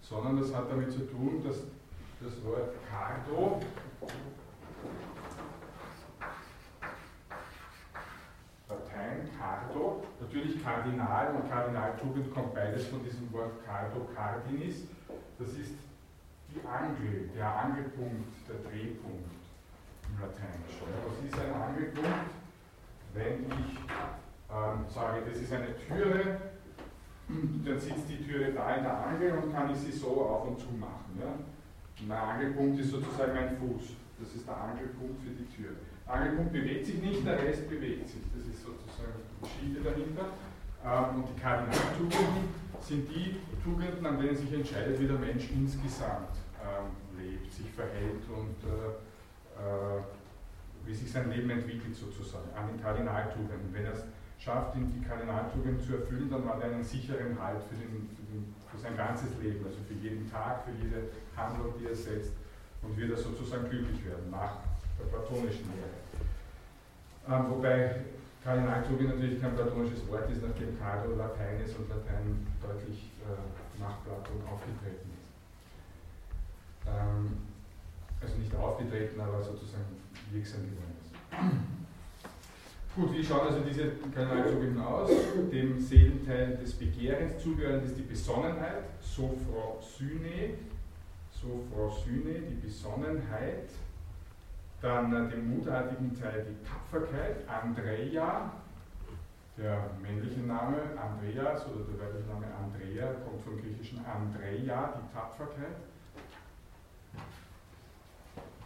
sondern 0.00 0.40
das 0.40 0.54
hat 0.54 0.70
damit 0.70 0.90
zu 0.90 1.00
tun, 1.00 1.42
dass 1.44 1.58
das 2.20 2.44
Wort 2.44 2.74
Cardo 2.88 3.60
Latein 9.12 9.28
Cardo, 9.38 10.02
natürlich 10.20 10.62
Kardinal 10.62 11.34
und 11.34 11.50
Kardinaltugend 11.50 12.32
kommt 12.32 12.54
beides 12.54 12.86
von 12.86 13.04
diesem 13.04 13.30
Wort 13.32 13.64
Cardo 13.64 14.08
Cardinis. 14.14 14.84
Das 15.38 15.48
ist 15.48 15.74
die 16.48 16.66
Angel, 16.66 17.28
der 17.36 17.46
Angelpunkt, 17.46 18.32
der 18.48 18.70
Drehpunkt 18.70 19.30
im 20.08 20.20
Lateinischen. 20.20 20.86
Was 21.06 21.24
ist 21.24 21.46
ein 21.46 21.60
Angelpunkt? 21.60 22.30
Wenn 23.14 23.44
ich 23.44 23.78
ähm, 24.50 24.84
sage, 24.88 25.22
das 25.28 25.38
ist 25.38 25.52
eine 25.52 25.76
Türe, 25.76 26.40
dann 27.28 27.80
sitzt 27.80 28.08
die 28.08 28.24
Türe 28.24 28.52
da 28.52 28.74
in 28.76 28.82
der 28.82 29.06
Angel 29.06 29.32
und 29.32 29.52
kann 29.52 29.70
ich 29.70 29.78
sie 29.78 29.92
so 29.92 30.22
auf 30.22 30.48
und 30.48 30.58
zu 30.58 30.70
machen. 30.72 31.20
Ja? 31.20 32.06
mein 32.06 32.18
Angelpunkt 32.18 32.80
ist 32.80 32.90
sozusagen 32.90 33.34
mein 33.34 33.56
Fuß. 33.58 33.90
Das 34.18 34.34
ist 34.34 34.46
der 34.46 34.56
Angelpunkt 34.56 35.22
für 35.22 35.30
die 35.30 35.46
Tür. 35.54 35.76
Angelpunkt 36.12 36.52
bewegt 36.52 36.86
sich 36.86 37.00
nicht, 37.00 37.24
der 37.26 37.42
Rest 37.42 37.68
bewegt 37.70 38.08
sich. 38.08 38.20
Das 38.36 38.44
ist 38.46 38.62
sozusagen 38.62 39.16
die 39.24 39.48
Geschichte 39.48 39.80
dahinter. 39.80 40.36
Ähm, 40.84 41.16
und 41.16 41.28
die 41.32 41.40
Kardinaltugenden 41.40 42.52
sind 42.80 43.08
die 43.08 43.40
Tugenden, 43.64 44.04
an 44.04 44.20
denen 44.20 44.36
sich 44.36 44.52
entscheidet, 44.52 45.00
wie 45.00 45.06
der 45.06 45.16
Mensch 45.16 45.48
insgesamt 45.54 46.36
ähm, 46.60 46.92
lebt, 47.16 47.50
sich 47.50 47.70
verhält 47.70 48.26
und 48.28 48.58
äh, 48.68 48.92
äh, 49.56 50.02
wie 50.84 50.94
sich 50.94 51.10
sein 51.10 51.30
Leben 51.30 51.48
entwickelt 51.48 51.94
sozusagen, 51.94 52.50
an 52.56 52.68
den 52.68 52.82
Kardinaltugenden. 52.82 53.72
Wenn 53.72 53.86
er 53.86 53.92
es 53.92 54.04
schafft, 54.38 54.74
die 54.74 55.00
Kardinaltugenden 55.06 55.80
zu 55.80 55.94
erfüllen, 55.94 56.28
dann 56.28 56.44
hat 56.48 56.60
er 56.60 56.74
einen 56.74 56.82
sicheren 56.82 57.38
Halt 57.40 57.62
für, 57.62 57.76
den, 57.76 58.10
für, 58.10 58.26
den, 58.26 58.52
für 58.68 58.78
sein 58.78 58.96
ganzes 58.96 59.30
Leben, 59.40 59.64
also 59.64 59.78
für 59.86 59.94
jeden 59.94 60.28
Tag, 60.28 60.64
für 60.64 60.74
jede 60.82 61.14
Handlung, 61.36 61.74
die 61.78 61.86
er 61.86 61.94
setzt 61.94 62.32
und 62.82 62.96
wird 62.96 63.12
er 63.12 63.16
sozusagen 63.16 63.70
glücklich 63.70 64.04
werden 64.04 64.28
nach 64.28 64.58
der 64.98 65.06
platonischen 65.06 65.70
Lehre. 65.70 66.01
Ähm, 67.28 67.50
wobei 67.50 68.02
Kardinaltugend 68.42 69.14
natürlich 69.14 69.40
kein 69.40 69.54
platonisches 69.54 70.08
Wort 70.08 70.28
ist, 70.30 70.42
nachdem 70.42 70.78
Cardo 70.78 71.14
Latein 71.14 71.60
ist 71.64 71.78
und 71.78 71.88
Latein 71.88 72.46
deutlich 72.60 73.10
äh, 73.22 73.80
nach 73.80 74.02
Platon 74.04 74.42
aufgetreten 74.50 75.10
ist. 75.14 76.88
Ähm, 76.88 77.38
also 78.20 78.36
nicht 78.38 78.54
aufgetreten, 78.54 79.20
aber 79.20 79.42
sozusagen 79.42 79.96
wirksam 80.32 80.62
geworden 80.62 80.96
ist. 81.00 81.12
Gut, 82.94 83.16
wie 83.16 83.24
schauen 83.24 83.46
also 83.46 83.60
diese 83.60 83.92
Kanalzugenden 84.14 84.82
aus? 84.82 85.10
Dem 85.50 85.80
Seelenteil 85.80 86.58
des 86.58 86.74
Begehrens 86.74 87.42
zugehörend 87.42 87.86
ist 87.86 87.96
die 87.96 88.02
Besonnenheit, 88.02 88.84
Sophrosyne, 89.00 90.58
Sophrosyne, 91.32 92.40
die 92.50 92.66
Besonnenheit. 92.66 93.70
Dann 94.82 95.12
äh, 95.14 95.30
dem 95.30 95.48
mutartigen 95.48 96.12
Teil 96.20 96.44
die 96.44 96.66
Tapferkeit, 96.66 97.48
Andrea, 97.48 98.50
der 99.56 99.90
männliche 100.02 100.40
Name 100.40 100.76
Andreas 100.98 101.64
oder 101.68 101.84
der 101.84 102.04
weibliche 102.04 102.28
Name 102.28 102.46
Andrea 102.50 103.14
kommt 103.24 103.42
vom 103.44 103.60
griechischen 103.60 104.04
Andrea, 104.04 104.98
die 104.98 105.14
Tapferkeit. 105.14 105.78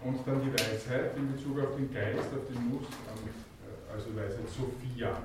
Und 0.00 0.26
dann 0.26 0.40
die 0.40 0.52
Weisheit 0.52 1.16
in 1.16 1.32
Bezug 1.32 1.60
auf 1.60 1.76
den 1.76 1.92
Geist, 1.92 2.32
auf 2.32 2.46
den 2.48 2.70
Mus, 2.70 2.86
also 3.92 4.16
Weisheit 4.16 4.48
Sophia. 4.48 5.18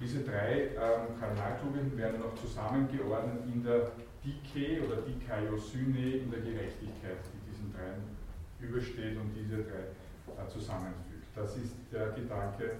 Diese 0.00 0.20
drei 0.20 0.70
ähm, 0.78 1.18
Kardinaltugenden 1.18 1.98
werden 1.98 2.20
noch 2.20 2.36
zusammengeordnet 2.36 3.42
in 3.52 3.64
der 3.64 3.90
Dike 4.24 4.86
oder 4.86 5.02
Dikaiosyne 5.02 6.22
in 6.22 6.30
der 6.30 6.40
Gerechtigkeit, 6.40 7.18
die 7.34 7.50
diesen 7.50 7.72
dreien 7.72 8.17
übersteht 8.60 9.16
und 9.16 9.32
diese 9.34 9.62
drei 9.62 10.42
äh, 10.42 10.48
zusammenfügt. 10.48 11.26
Das 11.34 11.56
ist 11.56 11.74
der 11.92 12.08
Gedanke 12.10 12.72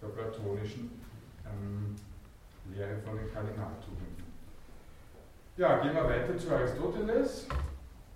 der 0.00 0.08
platonischen 0.08 0.90
ähm, 1.46 1.96
Lehre 2.74 2.98
von 3.04 3.16
den 3.16 3.32
Kardinaltugenden. 3.32 4.24
Ja, 5.56 5.78
gehen 5.78 5.94
wir 5.94 6.04
weiter 6.04 6.36
zu 6.36 6.50
Aristoteles, 6.50 7.46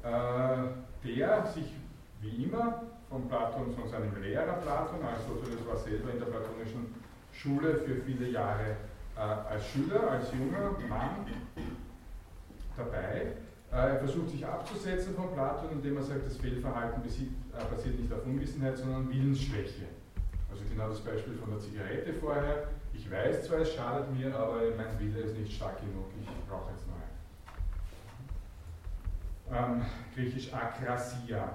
äh, 0.03 0.09
der 1.07 1.47
sich 1.47 1.75
wie 2.21 2.45
immer 2.45 2.83
von 3.09 3.29
Platon, 3.29 3.75
von 3.75 3.89
seinem 3.89 4.21
Lehrer 4.23 4.55
Platon, 4.55 5.03
Aristoteles 5.03 5.67
war 5.67 5.77
selber 5.77 6.13
in 6.13 6.19
der 6.19 6.27
platonischen 6.27 6.95
Schule 7.33 7.77
für 7.77 7.97
viele 8.03 8.29
Jahre 8.31 8.77
äh, 9.17 9.21
als 9.21 9.67
Schüler, 9.69 10.11
als 10.11 10.33
junger 10.33 10.73
Mann 10.89 11.27
dabei. 12.77 13.33
Äh, 13.73 13.77
er 13.77 13.99
versucht 13.99 14.31
sich 14.31 14.47
abzusetzen 14.47 15.15
von 15.15 15.33
Platon, 15.33 15.71
indem 15.73 15.97
er 15.97 16.03
sagt, 16.03 16.27
das 16.27 16.37
Fehlverhalten 16.37 17.03
basiert, 17.03 17.31
äh, 17.53 17.65
basiert 17.75 17.99
nicht 17.99 18.13
auf 18.13 18.25
Unwissenheit, 18.25 18.79
sondern 18.79 19.11
Willensschwäche. 19.11 19.87
Also 20.51 20.63
genau 20.69 20.89
das 20.89 21.01
Beispiel 21.01 21.35
von 21.35 21.51
der 21.51 21.59
Zigarette 21.59 22.15
vorher. 22.15 22.69
Ich 22.95 23.11
weiß 23.11 23.47
zwar, 23.47 23.59
es 23.59 23.75
schadet 23.75 24.13
mir, 24.17 24.35
aber 24.35 24.61
mein 24.77 24.99
Wille 24.99 25.21
ist 25.21 25.37
nicht 25.37 25.57
stark 25.57 25.79
genug, 25.81 26.07
ich 26.21 26.29
brauche 26.49 26.71
jetzt 26.71 26.85
einen. 29.53 29.81
Ähm, 29.81 29.87
Griechisch 30.15 30.53
Akrasia, 30.53 31.53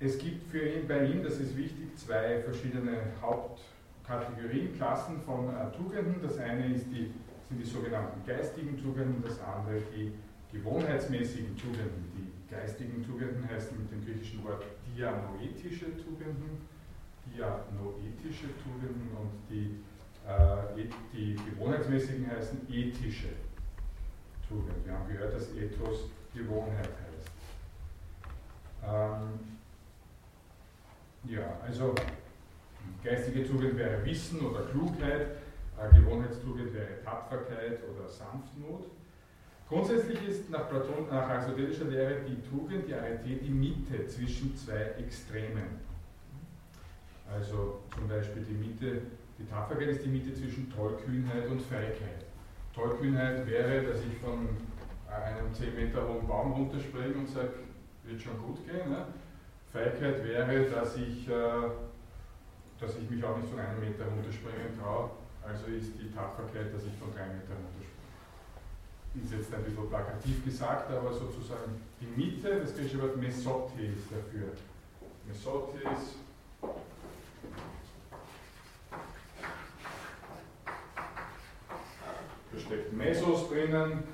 Es 0.00 0.16
gibt 0.16 0.48
für 0.50 0.60
ihn, 0.60 0.86
bei 0.86 1.04
ihm, 1.06 1.24
das 1.24 1.38
ist 1.38 1.56
wichtig, 1.56 1.96
zwei 1.96 2.40
verschiedene 2.42 2.98
Hauptkategorien, 3.20 4.76
Klassen 4.76 5.20
von 5.22 5.48
äh, 5.48 5.76
Tugenden. 5.76 6.22
Das 6.22 6.38
eine 6.38 6.72
ist 6.72 6.86
die, 6.86 7.12
sind 7.48 7.60
die 7.60 7.64
sogenannten 7.64 8.24
geistigen 8.26 8.76
Tugenden, 8.80 9.22
das 9.22 9.40
andere 9.40 9.80
die 9.94 10.12
gewohnheitsmäßigen 10.52 11.56
Tugenden. 11.56 12.12
Die 12.16 12.54
geistigen 12.54 13.04
Tugenden 13.04 13.48
heißen 13.48 13.76
mit 13.78 13.90
dem 13.90 14.04
griechischen 14.04 14.44
Wort 14.44 14.64
dianoetische 14.94 15.86
Tugenden, 15.96 16.68
dianoetische 17.34 18.48
Tugenden 18.62 19.08
und 19.16 19.30
die, 19.48 19.80
äh, 20.26 20.88
die 21.12 21.36
gewohnheitsmäßigen 21.50 22.30
heißen 22.30 22.60
ethische 22.70 23.28
Tugenden. 24.48 24.84
Wir 24.84 24.92
haben 24.92 25.08
gehört, 25.08 25.34
dass 25.34 25.54
Ethos 25.54 26.08
Gewohnheit 26.34 26.88
heißt. 26.88 27.30
Ähm, 28.84 29.38
ja, 31.24 31.58
also 31.66 31.94
geistige 33.02 33.46
Tugend 33.46 33.76
wäre 33.76 34.04
Wissen 34.04 34.40
oder 34.40 34.62
Klugheit, 34.66 35.26
Gewohnheitstugend 35.86 36.74
wäre 36.74 37.00
Tapferkeit 37.04 37.80
oder 37.88 38.08
Sanftmut. 38.08 38.86
Grundsätzlich 39.68 40.26
ist 40.26 40.50
nach, 40.50 40.68
Platon, 40.68 41.06
nach 41.10 41.28
aristotelischer 41.28 41.84
Lehre 41.84 42.16
die 42.26 42.40
Tugend, 42.48 42.88
die 42.88 42.94
Arete, 42.94 43.28
die 43.28 43.50
Mitte 43.50 44.06
zwischen 44.06 44.56
zwei 44.56 44.94
Extremen. 44.98 45.86
Also 47.30 47.80
zum 47.94 48.08
Beispiel 48.08 48.42
die 48.42 48.54
Mitte, 48.54 49.02
die 49.38 49.44
Tapferkeit 49.46 49.88
ist 49.88 50.04
die 50.04 50.08
Mitte 50.08 50.32
zwischen 50.32 50.72
Tollkühnheit 50.72 51.46
und 51.48 51.60
Feigheit. 51.60 52.24
Tollkühnheit 52.74 53.46
wäre, 53.46 53.82
dass 53.82 54.00
ich 54.00 54.16
von 54.18 54.48
einem 55.06 55.52
10 55.52 55.74
Meter 55.74 56.08
hohen 56.08 56.26
Baum 56.26 56.52
runterspringe 56.52 57.14
und 57.14 57.28
sage, 57.28 57.50
wird 58.04 58.22
schon 58.22 58.38
gut 58.38 58.64
gehen. 58.66 58.88
Ne? 58.90 59.04
Feigheit 59.72 60.24
wäre, 60.24 60.64
dass 60.70 60.96
ich, 60.96 61.28
äh, 61.28 61.70
dass 62.80 62.96
ich 62.96 63.10
mich 63.10 63.22
auch 63.22 63.36
nicht 63.36 63.50
von 63.50 63.58
einem 63.58 63.80
Meter 63.80 64.06
runterspringen 64.06 64.78
traue. 64.80 65.10
Also 65.48 65.66
ist 65.66 65.92
die 65.98 66.12
Tapferkeit, 66.12 66.74
dass 66.74 66.84
ich 66.84 66.92
von 67.00 67.10
drei 67.14 67.26
Metern 67.26 67.56
runterspringe. 67.64 67.88
Ist 69.24 69.32
jetzt 69.32 69.54
ein 69.54 69.64
bisschen 69.64 69.88
plakativ 69.88 70.44
gesagt, 70.44 70.90
aber 70.92 71.12
sozusagen 71.12 71.80
die 72.00 72.06
Mitte, 72.20 72.60
das 72.60 72.74
griechische 72.74 73.00
Wort 73.00 73.16
Mesote 73.16 73.80
ist 73.80 74.12
dafür. 74.12 74.52
Mesote 75.26 75.78
ist 75.78 76.16
da 82.52 82.58
steckt 82.58 82.92
Mesos 82.92 83.48
drinnen, 83.48 84.04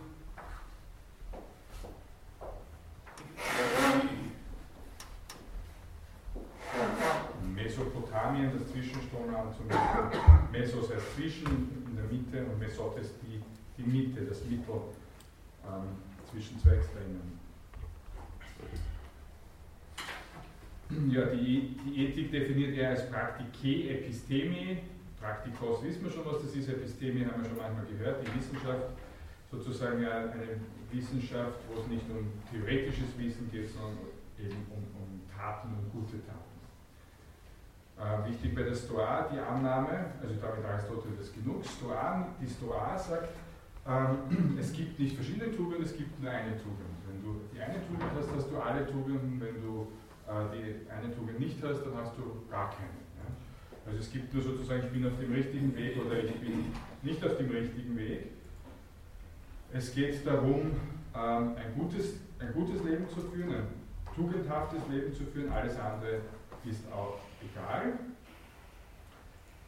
Mesopotamien, 7.55 8.53
das 8.57 8.71
Zwischenstrom 8.71 9.35
zum 9.57 9.69
Mesos 11.16 11.35
heißt 11.35 11.38
zwischen, 11.44 11.47
in 11.87 11.97
der 11.97 12.04
Mitte 12.04 12.50
und 12.50 12.59
Mesot 12.59 12.99
ist 12.99 13.14
die, 13.23 13.40
die 13.76 13.88
Mitte, 13.88 14.23
das 14.23 14.44
Mittel 14.44 14.80
ähm, 15.64 15.97
zwischen 16.30 16.59
zwei 16.59 16.76
Extremen. 16.76 17.40
Ja, 21.11 21.26
die, 21.26 21.76
die 21.85 22.06
Ethik 22.06 22.30
definiert 22.30 22.76
er 22.76 22.90
als 22.90 23.11
Praktike 23.11 23.90
Episteme. 23.90 24.78
Praktikos 25.18 25.83
wissen 25.83 26.04
wir 26.04 26.11
schon, 26.11 26.26
was 26.26 26.42
das 26.42 26.54
ist. 26.54 26.68
Episteme 26.68 27.26
haben 27.26 27.42
wir 27.42 27.49
schon 27.49 27.59
manchmal 27.59 27.87
gehört. 27.87 28.26
Die 28.26 28.38
Wissenschaft, 28.38 28.90
sozusagen 29.50 30.04
eine 30.04 30.61
Wissenschaft, 30.92 31.59
wo 31.68 31.80
es 31.80 31.87
nicht 31.88 32.04
um 32.11 32.30
theoretisches 32.50 33.16
Wissen 33.18 33.50
geht, 33.50 33.71
sondern 33.71 33.99
eben 34.38 34.66
um, 34.71 34.85
um 35.00 35.21
Taten 35.35 35.68
und 35.68 35.90
gute 35.90 36.25
Taten. 36.26 36.44
Äh, 37.97 38.29
wichtig 38.29 38.55
bei 38.55 38.63
der 38.63 38.75
Stoa 38.75 39.29
die 39.33 39.39
Annahme, 39.39 40.07
also 40.21 40.35
damit 40.41 40.65
Aristoteles 40.65 41.33
genug. 41.33 41.65
Stoa, 41.65 42.27
die 42.41 42.51
Stoa 42.51 42.99
sagt, 42.99 43.29
ähm, 43.87 44.57
es 44.61 44.73
gibt 44.73 44.99
nicht 44.99 45.15
verschiedene 45.15 45.55
Tugenden, 45.55 45.85
es 45.85 45.97
gibt 45.97 46.21
nur 46.21 46.31
eine 46.31 46.57
Tugend. 46.59 46.91
Wenn 47.07 47.23
du 47.23 47.41
die 47.55 47.61
eine 47.61 47.79
Tugend 47.87 48.11
hast, 48.17 48.29
hast 48.35 48.51
du 48.51 48.59
alle 48.59 48.85
Tugenden. 48.87 49.41
Wenn 49.41 49.63
du 49.63 49.93
äh, 50.27 50.33
die 50.53 50.91
eine 50.91 51.15
Tugend 51.15 51.39
nicht 51.39 51.63
hast, 51.63 51.87
dann 51.87 51.95
hast 51.97 52.19
du 52.19 52.43
gar 52.51 52.71
keine. 52.71 52.99
Ja? 53.15 53.31
Also 53.87 54.01
es 54.01 54.11
gibt 54.11 54.35
nur 54.35 54.43
sozusagen, 54.43 54.83
ich 54.87 54.93
bin 54.93 55.07
auf 55.07 55.19
dem 55.21 55.33
richtigen 55.33 55.77
Weg 55.77 55.97
oder 56.05 56.19
ich 56.19 56.35
bin 56.41 56.73
nicht 57.03 57.25
auf 57.25 57.37
dem 57.37 57.51
richtigen 57.51 57.97
Weg. 57.97 58.33
Es 59.73 59.95
geht 59.95 60.27
darum, 60.27 60.73
ähm, 61.15 61.55
ein 61.55 61.75
gutes, 61.79 62.15
ein 62.41 62.53
gutes 62.55 62.83
Leben 62.83 63.09
zu 63.09 63.21
führen, 63.21 63.55
ein 63.55 63.67
tugendhaftes 64.17 64.81
Leben 64.91 65.13
zu 65.15 65.25
führen. 65.27 65.53
Alles 65.53 65.79
andere 65.79 66.23
ist 66.66 66.90
auch 66.92 67.18
egal. 67.42 67.99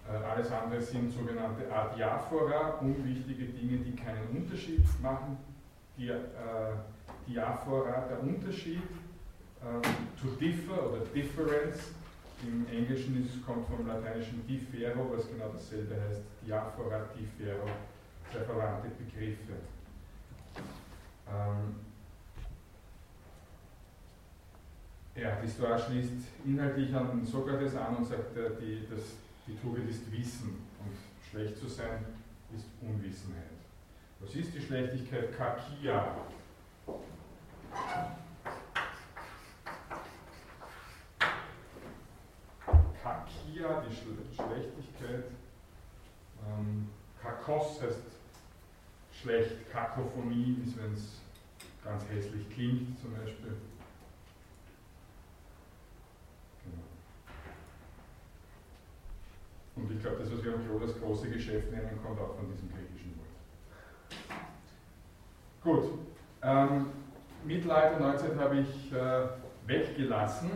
Äh, 0.09 0.25
alles 0.25 0.51
andere 0.53 0.81
sind 0.81 1.13
sogenannte 1.13 1.71
Adiaphora, 1.73 2.79
unwichtige 2.81 3.47
Dinge, 3.47 3.79
die 3.79 3.97
keinen 3.97 4.29
Unterschied 4.29 4.85
machen. 5.03 5.37
Die, 5.97 6.09
äh, 6.09 6.23
Diaphora, 7.27 8.07
der 8.09 8.23
Unterschied, 8.23 8.83
ähm, 9.63 9.83
to 10.21 10.29
differ 10.39 10.91
oder 10.91 11.01
difference, 11.07 11.79
im 12.43 12.67
Englischen 12.69 13.25
ist, 13.25 13.45
kommt 13.45 13.67
vom 13.67 13.87
lateinischen 13.87 14.47
differo, 14.47 15.11
was 15.17 15.27
genau 15.27 15.49
dasselbe 15.53 15.95
heißt, 15.95 16.21
Diaphora, 16.47 17.07
differo, 17.17 17.67
sehr 18.33 18.45
verwandte 18.45 18.91
Begriffe. 18.91 19.55
Ähm, 21.29 21.86
Ja, 25.17 25.41
die 25.43 25.49
Stoa 25.49 25.79
schließt 25.79 26.13
inhaltlich 26.45 26.95
an 26.95 27.25
Sokrates 27.25 27.75
an 27.75 27.97
und 27.97 28.05
sagt, 28.05 28.37
äh, 28.37 28.51
die, 28.61 28.87
das, 28.91 29.01
die 29.47 29.57
Tugend 29.57 29.89
ist 29.89 30.13
Wissen 30.13 30.59
und 30.85 30.95
schlecht 31.31 31.57
zu 31.57 31.69
sein 31.69 32.05
ist 32.55 32.67
Unwissenheit. 32.83 33.45
Was 34.21 34.35
ist 34.35 34.55
die 34.55 34.61
Schlechtigkeit? 34.61 35.35
Kakia. 35.35 36.17
Kakia, 43.03 43.85
die 43.89 43.95
Schlechtigkeit. 44.35 45.25
Ähm, 46.47 46.89
Kakos 47.23 47.81
heißt 47.81 48.03
schlecht, 49.23 49.73
Kakophonie 49.73 50.59
ist, 50.63 50.77
wenn 50.77 50.93
es 50.93 51.21
ganz 51.83 52.05
hässlich 52.11 52.51
klingt, 52.51 53.01
zum 53.01 53.15
Beispiel. 53.15 53.57
Und 59.77 59.93
ich 59.93 60.01
glaube, 60.01 60.17
das, 60.21 60.33
was 60.33 60.43
wir 60.43 60.55
am 60.55 60.65
Klo 60.67 60.79
das 60.79 60.99
große 60.99 61.29
Geschäft 61.29 61.71
nennen, 61.71 61.99
kommt 62.03 62.19
auch 62.19 62.35
von 62.35 62.51
diesem 62.51 62.71
griechischen 62.71 63.15
Wort. 63.19 63.29
Gut. 65.63 65.99
Ähm, 66.43 66.87
Mittelalter, 67.45 68.01
Neuzeit 68.01 68.37
habe 68.37 68.61
ich 68.61 68.93
äh, 68.93 69.29
weggelassen, 69.67 70.51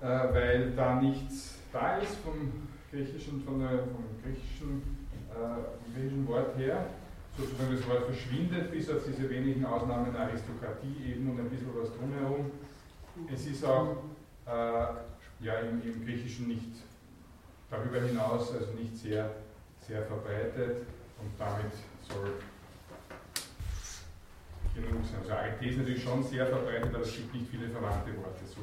äh, 0.00 0.06
weil 0.06 0.72
da 0.76 1.00
nichts 1.00 1.58
da 1.72 1.98
ist 1.98 2.16
vom 2.16 2.68
griechischen, 2.90 3.42
von 3.42 3.58
der, 3.60 3.80
vom 3.80 4.04
griechischen, 4.22 5.06
äh, 5.30 5.92
griechischen 5.92 6.26
Wort 6.28 6.56
her. 6.56 6.86
Sozusagen 7.36 7.76
das 7.76 7.86
Wort 7.88 8.04
verschwindet, 8.06 8.70
bis 8.70 8.90
auf 8.90 9.02
diese 9.06 9.28
wenigen 9.28 9.64
Ausnahmen 9.64 10.14
Aristokratie 10.16 11.12
eben 11.12 11.30
und 11.30 11.38
ein 11.38 11.50
bisschen 11.50 11.68
was 11.74 11.90
drumherum. 11.96 12.50
Es 13.32 13.46
ist 13.46 13.64
auch 13.64 13.96
äh, 14.46 15.44
ja, 15.44 15.54
im, 15.60 15.82
im 15.82 16.04
Griechischen 16.04 16.48
nicht 16.48 16.72
darüber 17.70 18.00
hinaus 18.00 18.52
also 18.52 18.72
nicht 18.72 18.96
sehr, 18.96 19.30
sehr 19.86 20.02
verbreitet 20.04 20.86
und 21.20 21.30
damit 21.38 21.72
soll 22.08 22.34
genug 24.74 25.04
sein. 25.04 25.20
Also 25.20 25.32
Arete 25.32 25.64
ist 25.66 25.78
natürlich 25.78 26.02
schon 26.02 26.22
sehr 26.22 26.46
verbreitet, 26.46 26.94
aber 26.94 27.04
es 27.04 27.12
gibt 27.14 27.34
nicht 27.34 27.50
viele 27.50 27.68
verwandte 27.68 28.16
Worte. 28.16 28.44
So 28.46 28.62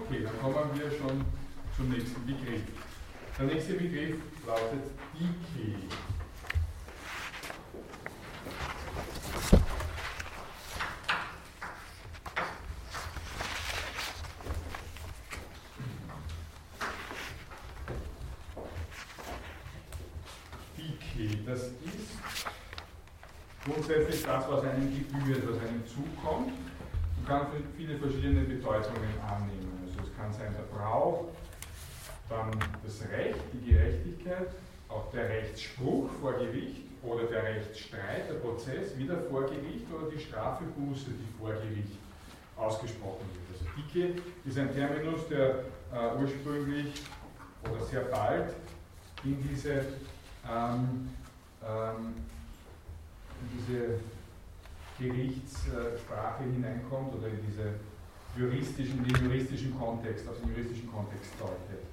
okay, 0.00 0.22
dann 0.22 0.40
kommen 0.40 0.70
wir 0.78 0.90
schon 0.90 1.24
zum 1.76 1.90
nächsten 1.90 2.24
Begriff. 2.26 2.62
Der 3.38 3.46
nächste 3.46 3.74
Begriff 3.74 4.16
lautet 4.46 4.84
Dike. 5.14 5.88
Das 21.46 21.60
ist 21.60 21.72
grundsätzlich 23.64 24.25
das, 24.36 24.48
was 24.50 24.64
einem 24.64 24.92
gebührt, 24.94 25.42
was 25.48 25.58
einem 25.66 25.82
zukommt 25.86 26.52
und 27.18 27.26
kann 27.26 27.46
viele 27.76 27.98
verschiedene 27.98 28.42
Bedeutungen 28.42 29.14
annehmen. 29.26 29.72
Also 29.86 30.08
es 30.08 30.16
kann 30.16 30.32
sein 30.32 30.54
der 30.54 30.76
Brauch, 30.76 31.28
dann 32.28 32.50
das 32.84 33.00
Recht, 33.10 33.40
die 33.52 33.72
Gerechtigkeit, 33.72 34.48
auch 34.88 35.10
der 35.12 35.28
Rechtsspruch 35.28 36.10
vor 36.20 36.34
Gericht 36.34 36.82
oder 37.02 37.24
der 37.24 37.42
Rechtsstreit, 37.44 38.28
der 38.28 38.34
Prozess 38.34 38.96
wieder 38.96 39.18
vor 39.30 39.42
Gericht 39.42 39.86
oder 39.92 40.10
die 40.10 40.20
Strafe 40.20 40.64
Buße, 40.64 41.06
die 41.10 41.38
vor 41.38 41.52
Gericht 41.52 41.98
ausgesprochen 42.56 43.26
wird. 43.32 43.60
Also 43.60 43.64
Dicke 43.76 44.22
ist 44.44 44.58
ein 44.58 44.72
Terminus, 44.74 45.28
der 45.28 45.64
äh, 45.92 46.20
ursprünglich 46.20 46.92
oder 47.64 47.84
sehr 47.84 48.02
bald 48.02 48.52
in 49.24 49.42
diese 49.48 49.84
ähm, 50.48 51.10
ähm, 51.62 52.14
in 53.40 53.58
diese 53.58 54.00
Gerichtssprache 54.98 56.44
hineinkommt 56.44 57.14
oder 57.14 57.28
in 57.28 57.40
diese 57.46 57.74
juristischen, 58.36 59.04
den 59.04 59.24
juristischen 59.24 59.78
Kontext, 59.78 60.28
auf 60.28 60.40
den 60.40 60.50
juristischen 60.50 60.90
Kontext 60.90 61.32
deutet. 61.38 61.84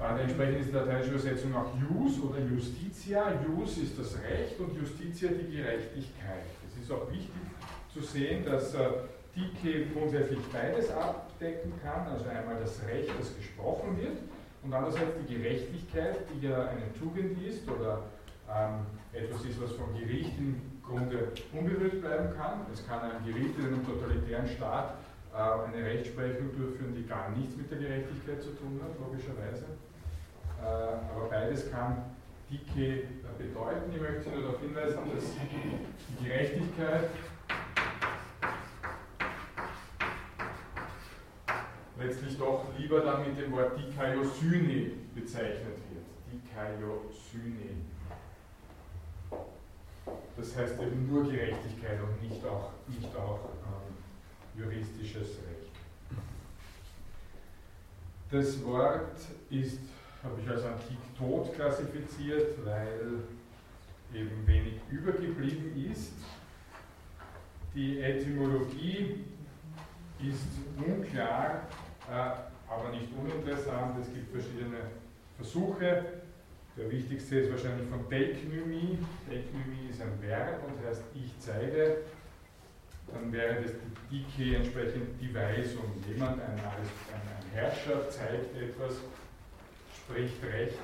Äh, 0.00 0.22
entsprechend 0.22 0.60
ist 0.60 0.70
die 0.70 0.74
lateinische 0.74 1.10
Übersetzung 1.10 1.54
auch 1.54 1.70
Jus 1.76 2.20
oder 2.20 2.38
Justitia. 2.40 3.34
Jus 3.46 3.78
ist 3.78 3.98
das 3.98 4.16
Recht 4.22 4.58
und 4.58 4.74
Justitia 4.74 5.30
die 5.30 5.56
Gerechtigkeit. 5.56 6.46
Es 6.66 6.82
ist 6.82 6.90
auch 6.90 7.10
wichtig 7.10 7.30
zu 7.92 8.00
sehen, 8.00 8.44
dass 8.44 8.74
äh, 8.74 8.88
Dike 9.36 9.86
grundsätzlich 9.92 10.40
beides 10.52 10.90
abdecken 10.90 11.72
kann, 11.82 12.06
also 12.06 12.28
einmal 12.28 12.56
das 12.60 12.80
Recht, 12.86 13.10
das 13.18 13.34
gesprochen 13.36 13.98
wird, 13.98 14.18
und 14.62 14.72
andererseits 14.72 15.12
die 15.26 15.34
Gerechtigkeit, 15.34 16.18
die 16.32 16.46
ja 16.46 16.66
eine 16.66 16.92
Tugend 16.98 17.42
ist 17.42 17.68
oder 17.68 18.04
ähm, 18.48 18.86
etwas 19.12 19.44
ist, 19.44 19.60
was 19.60 19.72
vom 19.72 19.92
Gericht 19.98 20.38
im 20.38 20.71
Grunde 20.86 21.32
unberührt 21.52 22.00
bleiben 22.00 22.36
kann. 22.36 22.66
Es 22.72 22.86
kann 22.86 23.00
ein 23.00 23.24
Gericht 23.24 23.58
in 23.58 23.66
einem 23.66 23.86
totalitären 23.86 24.48
Staat 24.48 24.94
äh, 25.32 25.36
eine 25.36 25.84
Rechtsprechung 25.84 26.56
durchführen, 26.56 26.94
die 26.94 27.06
gar 27.06 27.30
nichts 27.30 27.56
mit 27.56 27.70
der 27.70 27.78
Gerechtigkeit 27.78 28.42
zu 28.42 28.50
tun 28.50 28.80
hat, 28.82 28.98
logischerweise. 28.98 29.64
Äh, 30.60 30.64
aber 30.64 31.28
beides 31.30 31.70
kann 31.70 32.04
dicke 32.50 32.84
äh, 32.84 33.04
bedeuten. 33.38 33.90
Ich 33.94 34.00
möchte 34.00 34.22
Sie 34.22 34.30
nur 34.30 34.42
darauf 34.42 34.60
hinweisen, 34.60 34.98
dass 35.14 35.24
die 36.20 36.24
Gerechtigkeit 36.24 37.08
letztlich 41.98 42.38
doch 42.38 42.66
lieber 42.76 43.00
dann 43.00 43.26
mit 43.26 43.38
dem 43.38 43.52
Wort 43.52 43.78
Dikaiosyne 43.78 44.90
bezeichnet 45.14 45.78
wird. 45.90 46.06
Dikaiosyne. 46.30 47.91
Das 50.36 50.56
heißt 50.56 50.80
eben 50.80 51.08
nur 51.08 51.24
Gerechtigkeit 51.24 52.00
und 52.02 52.22
nicht 52.28 52.44
auch, 52.44 52.72
nicht 52.88 53.14
auch 53.16 53.40
ähm, 53.66 54.60
juristisches 54.60 55.28
Recht. 55.28 55.70
Das 58.30 58.64
Wort 58.64 59.18
ist, 59.50 59.78
habe 60.22 60.40
ich 60.40 60.48
als 60.48 60.64
antik 60.64 60.96
tot 61.18 61.54
klassifiziert, 61.54 62.64
weil 62.64 63.22
eben 64.14 64.46
wenig 64.46 64.80
übergeblieben 64.90 65.90
ist. 65.90 66.12
Die 67.74 68.00
Etymologie 68.00 69.24
ist 70.20 70.48
unklar, 70.76 71.68
äh, 72.10 72.12
aber 72.70 72.90
nicht 72.90 73.08
uninteressant. 73.16 73.98
Es 74.00 74.12
gibt 74.12 74.30
verschiedene 74.30 74.78
Versuche. 75.36 76.21
Der 76.76 76.90
wichtigste 76.90 77.40
ist 77.40 77.50
wahrscheinlich 77.50 77.88
von 77.88 78.08
Deiknymi. 78.08 78.98
Deiknymi 79.28 79.90
ist 79.90 80.00
ein 80.00 80.20
Verb 80.22 80.62
und 80.66 80.86
heißt 80.86 81.02
ich 81.14 81.38
zeige. 81.38 81.98
Dann 83.12 83.30
wäre 83.30 83.62
das 83.62 83.72
die 84.10 84.24
Dike 84.24 84.56
entsprechend 84.56 85.20
die 85.20 85.34
Weisung. 85.34 85.84
Jemand, 86.08 86.40
ein, 86.40 86.58
ein 86.58 87.52
Herrscher 87.52 88.08
zeigt 88.08 88.56
etwas, 88.56 88.94
spricht 89.94 90.42
Recht. 90.42 90.78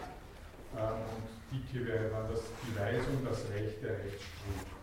Ähm, 0.76 1.00
und 1.16 1.24
Dike 1.50 1.86
wäre 1.86 2.10
dann 2.10 2.30
das, 2.30 2.42
die 2.66 2.78
Weisung, 2.78 3.24
das 3.24 3.48
Recht, 3.50 3.82
der 3.82 3.92
Rechtsspruch. 3.92 4.78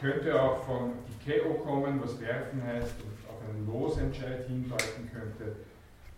Könnte 0.00 0.40
auch 0.40 0.62
von 0.64 0.92
Dikeo 1.08 1.54
kommen, 1.54 2.00
was 2.02 2.20
werfen 2.20 2.62
heißt 2.62 2.94
und 3.00 3.28
auf 3.28 3.40
einen 3.48 3.66
Losentscheid 3.66 4.46
hindeuten 4.46 5.10
könnte. 5.10 5.56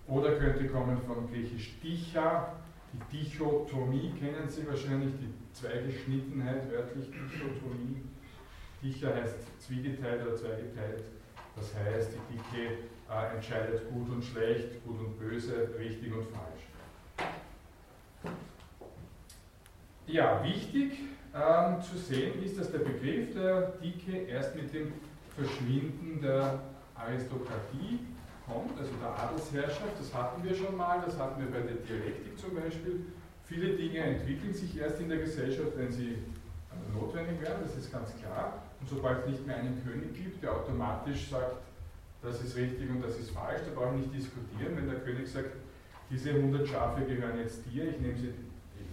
Oder 0.06 0.36
könnte 0.36 0.66
kommen 0.66 1.00
von 1.06 1.30
griechisch 1.30 1.78
Dicha, 1.80 2.56
die 2.92 3.18
Dichotomie 3.18 4.12
kennen 4.18 4.48
Sie 4.48 4.66
wahrscheinlich, 4.66 5.12
die 5.20 5.32
Zweigeschnittenheit, 5.52 6.70
wörtlich 6.70 7.06
Dichotomie. 7.06 8.02
Dicha 8.82 9.14
heißt 9.14 9.36
zwiegeteilt 9.60 10.26
oder 10.26 10.36
zweigeteilt. 10.36 11.04
Das 11.54 11.74
heißt, 11.74 12.12
die 12.12 12.36
Dike 12.36 12.78
äh, 13.10 13.34
entscheidet 13.34 13.88
gut 13.90 14.08
und 14.08 14.24
schlecht, 14.24 14.82
gut 14.84 14.98
und 15.00 15.18
böse, 15.18 15.68
richtig 15.78 16.12
und 16.12 16.24
falsch. 16.24 17.30
Ja, 20.06 20.42
wichtig 20.42 20.92
ähm, 21.34 21.80
zu 21.82 21.96
sehen 21.96 22.42
ist, 22.42 22.58
dass 22.58 22.72
der 22.72 22.78
Begriff 22.78 23.32
der 23.34 23.72
Dike 23.82 24.26
erst 24.28 24.56
mit 24.56 24.72
dem 24.72 24.92
Verschwinden 25.36 26.20
der 26.22 26.60
Aristokratie 26.94 28.00
kommt, 28.50 28.78
also 28.78 28.90
der 28.98 29.14
Adelsherrschaft, 29.14 29.94
das 29.98 30.12
hatten 30.12 30.42
wir 30.42 30.54
schon 30.54 30.76
mal, 30.76 31.00
das 31.06 31.16
hatten 31.18 31.40
wir 31.40 31.50
bei 31.50 31.62
der 31.62 31.78
Dialektik 31.86 32.38
zum 32.38 32.54
Beispiel. 32.54 33.06
Viele 33.44 33.76
Dinge 33.76 33.98
entwickeln 33.98 34.52
sich 34.52 34.76
erst 34.76 35.00
in 35.00 35.08
der 35.08 35.18
Gesellschaft, 35.18 35.72
wenn 35.76 35.90
sie 35.90 36.18
äh, 36.18 36.94
notwendig 36.94 37.40
werden, 37.40 37.62
das 37.62 37.76
ist 37.76 37.90
ganz 37.92 38.10
klar. 38.18 38.62
Und 38.80 38.88
sobald 38.88 39.24
es 39.24 39.30
nicht 39.30 39.46
mehr 39.46 39.56
einen 39.56 39.82
König 39.84 40.14
gibt, 40.14 40.42
der 40.42 40.52
automatisch 40.52 41.30
sagt, 41.30 41.56
das 42.22 42.42
ist 42.42 42.56
richtig 42.56 42.90
und 42.90 43.02
das 43.02 43.16
ist 43.18 43.30
falsch, 43.30 43.62
da 43.64 43.72
brauchen 43.78 43.96
wir 43.96 44.06
nicht 44.06 44.14
diskutieren. 44.14 44.76
Wenn 44.76 44.88
der 44.88 45.00
König 45.00 45.30
sagt, 45.30 45.56
diese 46.10 46.30
100 46.30 46.68
Schafe 46.68 47.04
gehören 47.04 47.38
jetzt 47.38 47.64
dir, 47.66 47.88
ich 47.88 47.98
nehme 48.00 48.18
sie, 48.18 48.34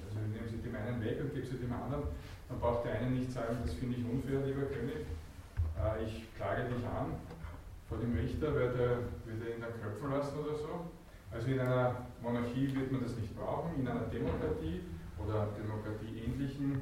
also 0.08 0.18
ich 0.22 0.34
nehme 0.34 0.48
sie 0.48 0.58
dem 0.58 0.76
einen 0.76 1.04
weg 1.04 1.18
und 1.20 1.34
gebe 1.34 1.46
sie 1.46 1.58
dem 1.58 1.74
anderen, 1.74 2.04
dann 2.48 2.60
braucht 2.60 2.86
der 2.86 3.00
eine 3.00 3.12
nicht 3.12 3.32
sagen, 3.32 3.58
das 3.62 3.74
finde 3.74 3.98
ich 3.98 4.06
unfair, 4.06 4.46
lieber 4.46 4.68
König, 4.68 5.04
äh, 5.76 6.06
ich 6.06 6.24
klage 6.36 6.64
dich 6.64 6.86
an 6.88 7.20
vor 7.88 7.98
dem 7.98 8.14
Richter, 8.16 8.54
wird 8.54 8.76
er, 8.76 8.98
wird 9.26 9.42
er 9.46 9.56
ihn 9.56 9.62
dann 9.62 9.82
köpfen 9.82 10.12
lassen 10.12 10.38
oder 10.40 10.56
so. 10.56 10.92
Also 11.32 11.48
in 11.48 11.60
einer 11.60 12.08
Monarchie 12.22 12.74
wird 12.74 12.92
man 12.92 13.02
das 13.02 13.16
nicht 13.16 13.36
brauchen, 13.36 13.80
in 13.80 13.88
einer 13.88 14.08
Demokratie 14.08 14.82
oder 15.18 15.50
demokratieähnlichen 15.58 16.82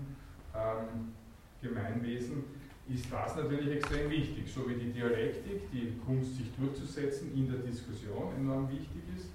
ähm, 0.53 1.13
Gemeinwesen 1.61 2.43
ist 2.87 3.11
das 3.11 3.35
natürlich 3.35 3.77
extrem 3.77 4.11
wichtig, 4.11 4.45
so 4.53 4.69
wie 4.69 4.75
die 4.75 4.91
Dialektik, 4.91 5.71
die 5.71 5.97
Kunst 6.05 6.37
sich 6.37 6.53
durchzusetzen 6.55 7.33
in 7.33 7.49
der 7.49 7.59
Diskussion 7.59 8.35
enorm 8.37 8.69
wichtig 8.69 9.01
ist, 9.17 9.29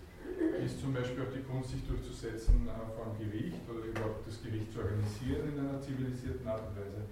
ist 0.65 0.81
zum 0.81 0.95
Beispiel 0.95 1.25
auch 1.25 1.33
die 1.35 1.43
Kunst 1.43 1.71
sich 1.71 1.85
durchzusetzen 1.87 2.69
äh, 2.69 2.95
vor 2.95 3.13
dem 3.13 3.31
Gericht 3.31 3.61
oder 3.69 3.85
überhaupt 3.85 4.27
das 4.27 4.41
Gericht 4.43 4.73
zu 4.73 4.79
organisieren 4.79 5.53
in 5.53 5.59
einer 5.59 5.81
zivilisierten 5.81 6.47
Art 6.47 6.63
und 6.69 6.77
Weise 6.79 7.03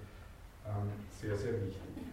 ähm, 0.64 0.88
sehr, 1.10 1.36
sehr 1.36 1.54
wichtig. 1.54 2.06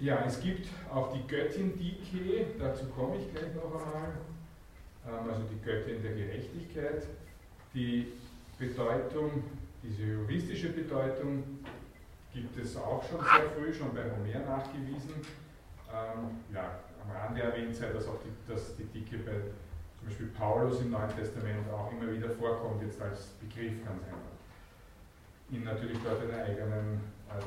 Ja, 0.00 0.24
es 0.26 0.40
gibt 0.40 0.68
auch 0.92 1.12
die 1.12 1.24
Göttin 1.26 1.78
Dike, 1.78 2.46
dazu 2.58 2.86
komme 2.86 3.16
ich 3.16 3.32
gleich 3.32 3.54
noch 3.54 3.64
einmal, 3.64 4.12
ähm, 5.06 5.30
also 5.30 5.42
die 5.44 5.60
Göttin 5.64 6.02
der 6.02 6.14
Gerechtigkeit. 6.14 7.06
Die 7.72 8.12
Bedeutung, 8.58 9.44
diese 9.82 10.02
juristische 10.02 10.70
Bedeutung 10.70 11.60
gibt 12.32 12.58
es 12.58 12.76
auch 12.76 13.04
schon 13.08 13.20
sehr 13.20 13.50
früh, 13.56 13.72
schon 13.72 13.94
bei 13.94 14.02
Homer 14.02 14.44
nachgewiesen. 14.44 15.14
Ähm, 15.92 16.42
ja, 16.52 16.80
am 17.02 17.10
Rande 17.16 17.42
erwähnt 17.42 17.76
sei, 17.76 17.92
dass 17.92 18.08
auch 18.08 18.18
die, 18.24 18.52
dass 18.52 18.76
die 18.76 18.84
Dicke 18.84 19.18
bei 19.18 19.32
zum 19.32 20.08
Beispiel 20.08 20.26
Paulus 20.36 20.80
im 20.80 20.90
Neuen 20.90 21.16
Testament 21.16 21.70
auch 21.72 21.90
immer 21.92 22.12
wieder 22.12 22.30
vorkommt, 22.30 22.82
jetzt 22.82 23.00
als 23.00 23.28
Begriff 23.40 23.84
ganz 23.84 24.02
einfach. 24.02 24.34
In 25.50 25.64
natürlich 25.64 25.98
dort 26.04 26.20
einer 26.22 26.44
eigenen 26.44 27.00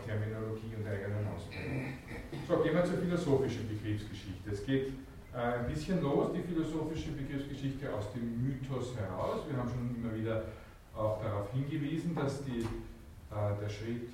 Terminologie 0.06 0.76
und 0.78 0.88
eigenen 0.88 1.28
Ausprägung. 1.34 1.94
So, 2.48 2.64
gehen 2.64 2.76
wir 2.76 2.86
zur 2.86 2.98
philosophischen 2.98 3.68
Begriffsgeschichte. 3.68 4.52
Es 4.52 4.66
geht 4.66 4.94
äh, 5.34 5.60
ein 5.60 5.68
bisschen 5.68 6.02
los, 6.02 6.32
die 6.34 6.42
philosophische 6.42 7.12
Begriffsgeschichte 7.12 7.94
aus 7.94 8.12
dem 8.14 8.44
Mythos 8.44 8.96
heraus. 8.98 9.42
Wir 9.50 9.58
haben 9.58 9.70
schon 9.70 9.96
immer 9.96 10.16
wieder 10.16 10.44
auch 10.96 11.22
darauf 11.22 11.52
hingewiesen, 11.54 12.16
dass 12.16 12.44
die, 12.44 12.62
äh, 12.62 13.54
der 13.62 13.70
Schritt 13.70 14.10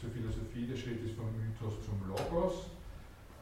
zur 0.00 0.10
Philosophie 0.10 0.66
der 0.66 0.76
Schritt 0.76 1.04
ist 1.04 1.14
vom 1.14 1.32
Mythos 1.38 1.74
zum 1.84 1.96
Logos 2.08 2.76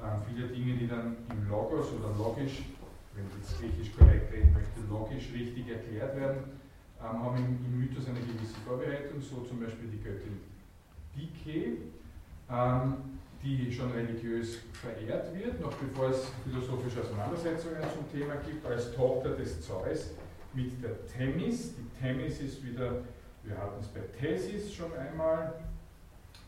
ähm, 0.02 0.20
viele 0.26 0.48
Dinge, 0.48 0.74
die 0.74 0.86
dann 0.88 1.16
im 1.30 1.48
Logos 1.48 1.92
oder 1.92 2.12
logisch, 2.16 2.62
wenn 3.14 3.26
ich 3.26 3.36
jetzt 3.38 3.58
griechisch 3.60 3.96
korrekt 3.96 4.32
reden 4.32 4.52
möchte, 4.52 4.80
logisch 4.88 5.30
richtig 5.32 5.68
erklärt 5.68 6.16
werden, 6.16 6.60
ähm, 7.00 7.22
haben 7.22 7.38
im, 7.38 7.78
Mythos 7.78 8.06
eine 8.08 8.20
gewisse 8.20 8.58
Vorbereitung, 8.66 9.20
so 9.20 9.42
zum 9.42 9.60
Beispiel 9.60 9.88
die 9.88 10.02
Göttin 10.02 10.40
Dike, 11.16 11.78
ähm, 12.50 12.94
die 13.42 13.72
schon 13.72 13.90
religiös 13.92 14.58
verehrt 14.72 15.34
wird, 15.34 15.60
noch 15.60 15.74
bevor 15.74 16.10
es 16.10 16.26
philosophische 16.44 17.00
Auseinandersetzungen 17.00 17.82
zum 17.92 18.10
Thema 18.10 18.36
gibt, 18.36 18.64
als 18.66 18.94
Tochter 18.94 19.30
des 19.30 19.60
Zeus 19.60 20.10
mit 20.54 20.82
der 20.82 21.06
Themis. 21.06 21.74
Die 21.76 22.00
Themis 22.00 22.40
ist 22.40 22.64
wieder, 22.64 23.02
wir 23.42 23.56
hatten 23.56 23.80
es 23.80 23.88
bei 23.88 24.00
Thesis 24.18 24.72
schon 24.72 24.92
einmal, 24.94 25.54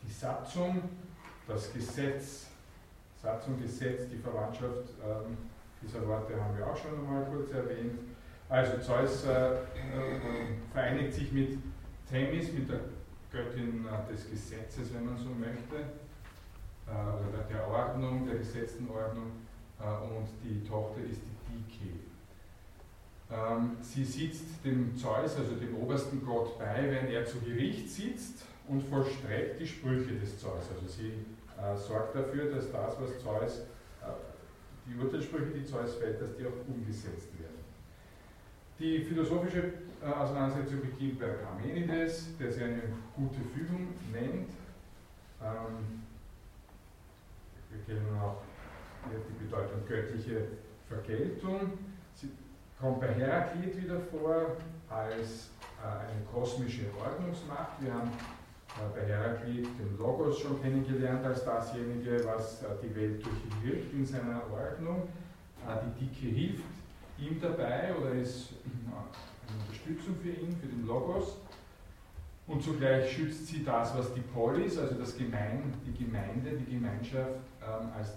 die 0.07 0.13
Satzung, 0.13 0.83
das 1.47 1.73
Gesetz 1.73 2.47
Satzung, 3.27 3.61
Gesetz, 3.61 4.09
die 4.11 4.19
Verwandtschaft 4.19 4.91
ähm, 5.03 5.37
dieser 5.83 6.07
Worte 6.07 6.41
haben 6.41 6.57
wir 6.57 6.67
auch 6.67 6.77
schon 6.77 6.93
einmal 6.93 7.25
kurz 7.25 7.51
erwähnt. 7.51 7.99
Also 8.49 8.79
Zeus 8.79 9.25
äh, 9.25 9.55
äh, 9.55 9.59
vereinigt 10.73 11.13
sich 11.13 11.33
mit 11.33 11.59
Themis, 12.09 12.53
mit 12.53 12.71
der 12.71 12.81
Göttin 13.37 13.85
äh, 13.87 14.13
des 14.13 14.31
Gesetzes, 14.31 14.93
wenn 14.95 15.05
man 15.05 15.19
so 15.19 15.29
möchte, 15.29 15.77
äh, 16.87 17.29
oder 17.29 17.45
der 17.49 17.69
Ordnung, 17.69 18.27
der 18.27 18.37
gesetzten 18.37 18.89
Ordnung, 18.89 19.33
äh, 19.79 19.85
und 19.85 20.27
die 20.43 20.67
Tochter 20.67 21.01
ist 21.03 21.21
die 21.21 21.77
Dike. 21.77 21.99
Ähm, 23.31 23.77
sie 23.83 24.05
sitzt 24.05 24.65
dem 24.65 24.97
Zeus, 24.97 25.37
also 25.37 25.55
dem 25.57 25.77
obersten 25.77 26.25
Gott, 26.25 26.59
bei, 26.59 26.83
wenn 26.85 27.09
er 27.09 27.27
zu 27.27 27.41
Gericht 27.41 27.91
sitzt 27.91 28.45
und 28.69 28.83
vollstreckt 28.83 29.61
die 29.61 29.67
Sprüche 29.67 30.15
des 30.15 30.41
Zeus. 30.41 30.65
Also 30.75 30.87
sie 30.89 31.13
sorgt 31.77 32.15
dafür, 32.15 32.51
dass 32.51 32.71
das, 32.71 33.01
was 33.01 33.23
Zeus, 33.23 33.63
die 34.87 35.03
Urteilssprüche, 35.03 35.59
die 35.59 35.65
Zeus 35.65 35.95
fällt, 35.95 36.21
dass 36.21 36.37
die 36.37 36.45
auch 36.45 36.69
umgesetzt 36.69 37.29
werden. 37.39 37.65
Die 38.79 39.03
philosophische 39.05 39.73
äh, 40.03 40.07
Auseinandersetzung 40.07 40.81
beginnt 40.81 41.21
bei 41.21 41.27
Parmenides, 41.27 42.37
der 42.39 42.53
sie 42.53 42.65
eine 42.65 42.83
gute 43.15 43.41
Fügung 43.55 43.89
nennt. 44.13 44.51
Ähm, 45.43 46.03
wir 47.71 47.83
kennen 47.85 48.19
auch 48.19 48.43
die 49.07 49.45
Bedeutung 49.45 49.87
göttliche 49.87 50.49
Vergeltung. 50.89 51.79
Sie 52.15 52.31
kommt 52.81 53.01
bei 53.01 53.15
Heraklit 53.15 53.77
wieder 53.77 54.01
vor 54.01 54.57
als 54.89 55.51
äh, 55.83 55.87
eine 55.87 56.25
kosmische 56.33 56.87
Ordnungsmacht. 56.99 57.81
Wir 57.81 57.93
haben 57.93 58.11
äh, 58.11 58.99
bei 58.99 59.07
Heraklit 59.07 59.67
den 59.79 59.99
Logos 59.99 60.41
schon 60.41 60.61
kennengelernt 60.63 61.25
als 61.25 61.45
dasjenige, 61.45 62.25
was 62.25 62.65
die 62.83 62.95
Welt 62.95 63.25
durchwirkt 63.25 63.93
in 63.93 64.05
seiner 64.05 64.43
Ordnung. 64.53 65.09
Die 65.67 66.07
Dicke 66.07 66.35
hilft 66.35 66.65
ihm 67.19 67.41
dabei 67.41 67.95
oder 67.97 68.13
ist 68.13 68.51
eine 69.49 69.61
Unterstützung 69.63 70.17
für 70.23 70.31
ihn, 70.31 70.57
für 70.57 70.67
den 70.67 70.87
Logos. 70.87 71.37
Und 72.47 72.63
zugleich 72.63 73.13
schützt 73.13 73.49
sie 73.49 73.65
das, 73.65 73.97
was 73.97 74.15
die 74.15 74.21
Polis, 74.21 74.79
also 74.79 74.95
das 74.95 75.17
Gemein, 75.17 75.75
die 75.85 76.05
Gemeinde, 76.05 76.53
die 76.53 76.77
Gemeinschaft 76.77 77.41
ähm, 77.61 77.89
als 77.97 78.13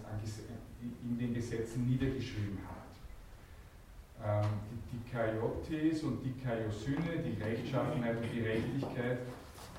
in 1.04 1.18
den 1.18 1.34
Gesetzen 1.34 1.88
niedergeschrieben 1.88 2.60
hat. 2.68 4.44
Ähm, 4.44 4.50
die 4.92 4.98
Dikaiotes 4.98 6.04
und 6.04 6.24
Dikaiosyne, 6.24 7.24
die 7.26 7.42
Rechtschaffenheit 7.42 8.18
und 8.18 8.24
die 8.32 8.40
Gerechtigkeit 8.40 9.20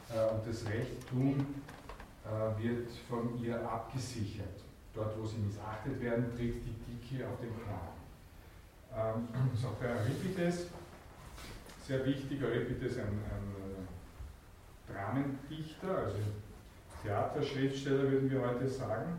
äh, 0.08 0.34
und 0.34 0.46
das 0.46 0.66
Rechttum 0.66 1.46
äh, 2.24 2.62
wird 2.62 2.88
von 3.08 3.38
ihr 3.42 3.60
abgesichert. 3.70 4.64
Dort, 4.94 5.16
wo 5.18 5.26
sie 5.26 5.38
missachtet 5.38 6.00
werden, 6.00 6.30
tritt 6.36 6.56
die 6.64 6.74
Diki 6.86 7.22
auf 7.22 7.38
den 7.40 7.52
Plan. 7.54 7.90
Ähm, 8.92 9.28
auch 9.64 9.74
bei 9.74 9.88
Euripides 9.88 10.66
sehr 11.90 12.07
wichtig. 12.07 12.40
Euripides 12.40 12.98
ein, 12.98 13.05
ein 13.05 13.48
äh, 13.66 14.92
Dramendichter, 14.92 15.98
also 16.05 16.18
Theaterschriftsteller 17.03 18.12
würden 18.12 18.31
wir 18.31 18.46
heute 18.46 18.68
sagen, 18.68 19.18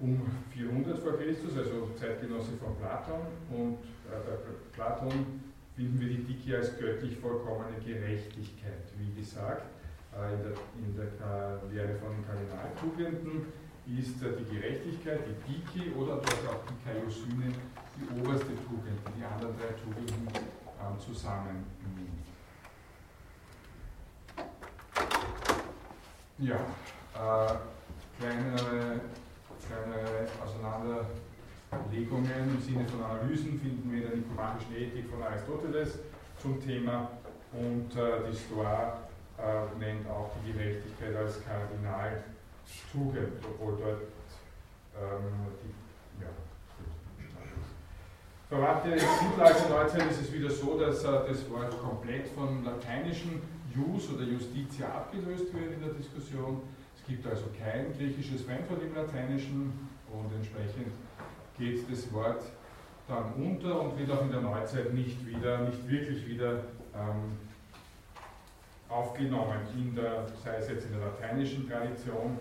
um 0.00 0.20
400 0.50 0.98
vor 0.98 1.16
Christus, 1.16 1.56
also 1.56 1.90
Zeitgenosse 1.98 2.52
von 2.62 2.76
Platon. 2.76 3.20
Und 3.50 3.78
äh, 4.06 4.20
bei 4.20 4.52
Platon 4.74 5.40
finden 5.74 5.98
wir 5.98 6.08
die 6.08 6.24
Diki 6.24 6.54
als 6.54 6.78
göttlich 6.78 7.16
vollkommene 7.16 7.78
Gerechtigkeit. 7.84 8.84
Wie 8.98 9.18
gesagt, 9.18 9.64
äh, 10.14 10.34
in 10.34 10.42
der, 10.42 10.52
in 10.76 10.94
der 10.94 11.60
Lehre 11.72 11.98
von 12.00 12.10
den 12.12 12.26
Kardinaltugenden 12.26 13.46
ist 13.98 14.22
äh, 14.22 14.36
die 14.36 14.56
Gerechtigkeit, 14.56 15.20
die 15.24 15.52
Diki 15.52 15.90
oder 15.94 16.16
dort 16.16 16.44
auch 16.50 16.62
die 16.68 16.76
Kaiosyne 16.84 17.54
die 17.96 18.20
oberste 18.20 18.54
Tugend, 18.68 19.00
die 19.16 19.24
anderen 19.24 19.56
drei 19.56 19.74
Tugenden 19.74 20.28
äh, 20.34 20.57
zusammen. 20.98 21.64
Ja, 26.38 26.54
äh, 26.54 27.54
kleinere, 28.18 29.00
kleinere 29.66 30.28
Auseinanderlegungen 30.44 32.54
im 32.54 32.60
Sinne 32.60 32.86
von 32.88 33.02
Analysen 33.02 33.58
finden 33.60 33.90
wir 33.90 34.04
in 34.04 34.08
der 34.08 34.18
nikomachischen 34.18 34.76
Ethik 34.76 35.10
von 35.10 35.22
Aristoteles 35.22 35.98
zum 36.40 36.64
Thema 36.64 37.10
und 37.52 37.96
äh, 37.96 38.30
die 38.30 38.36
Stoa 38.36 38.98
äh, 39.38 39.66
nennt 39.78 40.08
auch 40.08 40.30
die 40.44 40.52
Gerechtigkeit 40.52 41.16
als 41.16 41.42
Kardinaltugend, 41.44 43.44
obwohl 43.44 43.76
dort 43.78 44.02
ähm, 44.96 45.48
die 45.64 45.87
Verwandte 48.48 48.88
Mittelalter, 48.88 49.68
Neuzeit 49.68 50.10
ist 50.10 50.22
es 50.22 50.32
wieder 50.32 50.50
so, 50.50 50.78
dass 50.78 51.04
äh, 51.04 51.28
das 51.28 51.50
Wort 51.50 51.78
komplett 51.82 52.28
vom 52.28 52.64
lateinischen 52.64 53.42
Jus 53.74 54.08
oder 54.10 54.22
Justitia 54.22 54.86
abgelöst 54.88 55.52
wird 55.52 55.74
in 55.74 55.82
der 55.82 55.92
Diskussion. 55.92 56.62
Es 56.96 57.06
gibt 57.06 57.26
also 57.26 57.44
kein 57.58 57.92
griechisches 57.98 58.42
Fremdwort 58.42 58.82
im 58.82 58.94
Lateinischen 58.94 59.90
und 60.10 60.34
entsprechend 60.34 60.94
geht 61.58 61.92
das 61.92 62.10
Wort 62.10 62.42
dann 63.06 63.34
unter 63.34 63.82
und 63.82 63.98
wird 63.98 64.10
auch 64.10 64.22
in 64.22 64.30
der 64.30 64.40
Neuzeit 64.40 64.94
nicht 64.94 65.26
wieder, 65.26 65.58
nicht 65.68 65.86
wirklich 65.86 66.26
wieder 66.26 66.64
ähm, 66.94 67.36
aufgenommen, 68.88 69.60
in 69.76 69.94
der, 69.94 70.26
sei 70.42 70.56
es 70.56 70.70
jetzt 70.70 70.86
in 70.86 70.92
der 70.92 71.08
lateinischen 71.08 71.68
Tradition, 71.68 72.38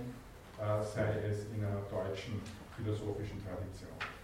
äh, 0.57 0.81
sei 0.81 1.19
es 1.29 1.47
in 1.53 1.65
einer 1.65 1.81
deutschen 1.91 2.41
philosophischen 2.77 3.43
Tradition. 3.43 4.16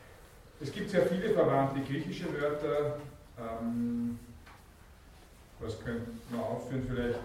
Es 0.62 0.72
gibt 0.72 0.90
sehr 0.90 1.06
viele 1.08 1.34
verwandte 1.34 1.82
griechische 1.82 2.26
Wörter. 2.34 2.98
Ähm, 3.38 4.20
was 5.60 5.80
könnte 5.84 6.12
man 6.32 6.42
aufführen? 6.42 6.86
Vielleicht 6.88 7.20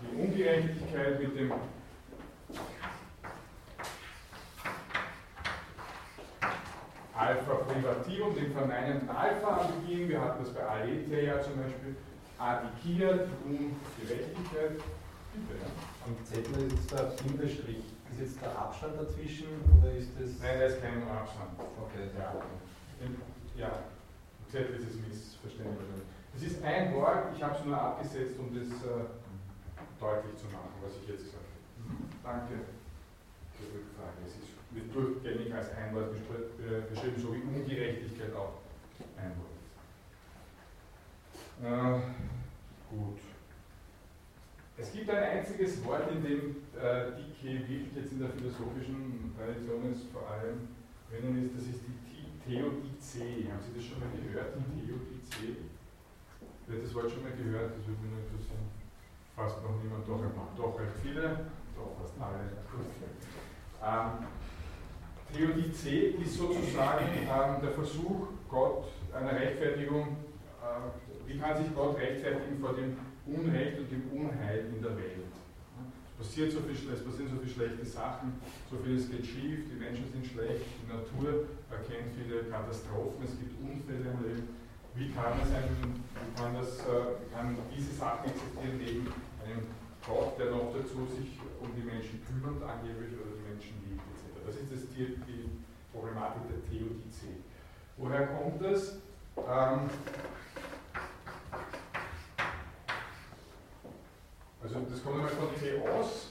die 0.00 0.20
Ungerechtigkeit 0.20 1.20
mit 1.20 1.36
dem 1.36 1.52
Alpha 7.14 7.54
Privativum, 7.54 8.34
dem 8.34 8.52
verneinenden 8.52 9.10
Alpha 9.10 9.60
am 9.60 9.82
Beginn. 9.82 10.08
Wir 10.08 10.20
hatten 10.20 10.42
das 10.42 10.54
bei 10.54 10.62
Aletheia 10.62 11.40
zum 11.42 11.56
Beispiel. 11.56 11.96
Adikia, 12.38 13.12
die 13.12 13.74
Ungerechtigkeit. 14.00 14.80
Bitte, 15.32 15.60
ja. 15.60 15.68
Am 16.06 16.16
Zettel 16.24 16.72
ist 16.72 16.90
der 16.90 17.12
Bindestrich 17.22 17.84
ist 18.12 18.20
jetzt 18.20 18.42
der 18.42 18.58
Abstand 18.58 19.00
dazwischen 19.00 19.48
oder 19.78 19.92
ist 19.92 20.10
das. 20.18 20.38
Nein, 20.42 20.58
da 20.58 20.64
ist 20.66 20.80
kein 20.82 21.02
Abstand. 21.08 21.50
Okay. 21.58 22.10
Ja, 22.18 22.34
ja. 23.56 23.84
Zettel 24.50 24.76
ist 24.76 24.90
es 24.90 24.96
missverständlich. 25.06 25.88
Es 26.34 26.42
ist 26.42 26.62
ein 26.64 26.94
Wort, 26.94 27.26
ich 27.36 27.42
habe 27.42 27.56
es 27.56 27.64
nur 27.64 27.80
abgesetzt, 27.80 28.38
um 28.38 28.54
das 28.54 28.66
äh, 28.82 29.04
deutlich 29.98 30.36
zu 30.36 30.46
machen, 30.46 30.74
was 30.82 30.96
ich 31.02 31.08
jetzt 31.08 31.24
gesagt 31.24 31.44
habe. 31.44 31.88
Mhm. 31.88 32.10
Danke 32.22 32.54
für 33.54 33.64
die 33.64 33.78
Rückfrage. 33.78 34.18
Es 34.26 34.34
ist, 34.34 34.50
wird 34.70 34.94
durchgängig 34.94 35.54
als 35.54 35.70
ein 35.74 35.94
Wort 35.94 36.14
äh, 36.14 36.82
beschrieben, 36.90 37.20
so 37.20 37.34
wie 37.34 37.42
Ungerechtigkeit 37.42 38.34
auch 38.34 38.58
ein 39.16 39.34
Wort 39.38 39.54
ist. 39.62 39.70
Äh, 41.62 42.00
gut. 42.90 43.18
Es 44.80 44.92
gibt 44.92 45.10
ein 45.10 45.22
einziges 45.22 45.84
Wort, 45.84 46.10
in 46.10 46.22
dem 46.24 46.56
äh, 46.72 47.12
Dike 47.12 47.68
wirklich 47.68 47.94
jetzt 47.94 48.12
in 48.12 48.20
der 48.20 48.30
philosophischen 48.30 49.34
Tradition 49.36 49.92
ist, 49.92 50.08
vor 50.08 50.24
allem 50.24 50.72
drinnen 51.10 51.44
ist, 51.44 51.52
das 51.52 51.68
ist 51.68 51.84
die 51.84 52.24
Theodizee. 52.48 53.44
Haben 53.52 53.60
Sie 53.60 53.76
das 53.76 53.84
schon 53.84 54.00
mal 54.00 54.08
gehört, 54.08 54.56
die 54.56 54.80
Theodizee? 54.80 55.68
Wer 56.66 56.80
das 56.80 56.94
Wort 56.94 57.12
schon 57.12 57.22
mal 57.22 57.36
gehört? 57.36 57.76
Das 57.76 57.84
würde 57.84 58.00
mich 58.00 58.08
nur 58.08 58.24
interessieren. 58.24 58.64
Fast 59.36 59.60
noch 59.60 59.76
niemand, 59.84 60.08
doch, 60.08 60.24
doch 60.56 60.80
recht 60.80 60.96
viele, 61.02 61.44
doch 61.76 62.00
fast 62.00 62.16
alle. 62.16 62.48
Ähm, 63.84 64.24
Theodizee 65.28 66.16
ist 66.24 66.36
sozusagen 66.36 67.04
ähm, 67.04 67.60
der 67.60 67.72
Versuch, 67.72 68.28
Gott 68.48 68.88
einer 69.12 69.32
Rechtfertigung, 69.32 70.16
äh, 70.64 71.28
wie 71.28 71.38
kann 71.38 71.56
sich 71.56 71.74
Gott 71.74 71.98
rechtfertigen 71.98 72.58
vor 72.60 72.72
dem 72.72 72.96
Unrecht 73.26 73.78
und 73.78 73.90
dem 73.90 74.04
Unheil 74.12 74.66
in 74.74 74.82
der 74.82 74.96
Welt. 74.96 75.28
Es, 75.28 76.26
passiert 76.26 76.52
so 76.52 76.60
viel, 76.60 76.76
es 76.76 77.04
passieren 77.04 77.30
so 77.32 77.40
viele 77.40 77.52
schlechte 77.52 77.86
Sachen, 77.86 78.34
so 78.70 78.76
vieles 78.84 79.10
geht 79.10 79.24
schief, 79.24 79.68
die 79.72 79.78
Menschen 79.80 80.04
sind 80.12 80.26
schlecht, 80.26 80.64
die 80.80 80.88
Natur 80.92 81.48
erkennt 81.70 82.12
viele 82.12 82.44
Katastrophen, 82.44 83.24
es 83.24 83.38
gibt 83.40 83.56
Unfälle 83.60 84.04
im 84.04 84.20
Leben. 84.24 84.48
Wie 84.94 85.08
kann, 85.12 85.32
einen, 85.32 86.02
wie 86.02 86.32
kann, 86.34 86.52
das, 86.54 86.80
äh, 86.80 87.16
kann 87.32 87.56
diese 87.72 87.94
Sachen 87.94 88.28
existieren 88.28 88.76
neben 88.76 89.06
einem 89.46 89.64
Gott, 90.04 90.38
der 90.38 90.50
noch 90.50 90.74
dazu 90.74 91.06
sich 91.06 91.38
um 91.60 91.68
die 91.76 91.86
Menschen 91.86 92.20
kümmert, 92.26 92.60
angeblich, 92.68 93.14
oder 93.14 93.36
die 93.36 93.46
Menschen 93.48 93.76
liebt, 93.86 94.02
etc. 94.12 94.44
Das 94.44 94.56
ist 94.56 94.72
das, 94.72 94.90
die, 94.90 95.16
die 95.28 95.48
Problematik 95.92 96.42
der 96.48 96.60
Theodizee. 96.68 97.44
Woher 97.96 98.26
kommt 98.28 98.62
das? 98.62 98.96
Ähm, 99.36 99.90
Also 104.62 104.80
das 104.90 105.02
kommt 105.02 105.16
einmal 105.16 105.30
von 105.30 105.48
Theos. 105.58 106.30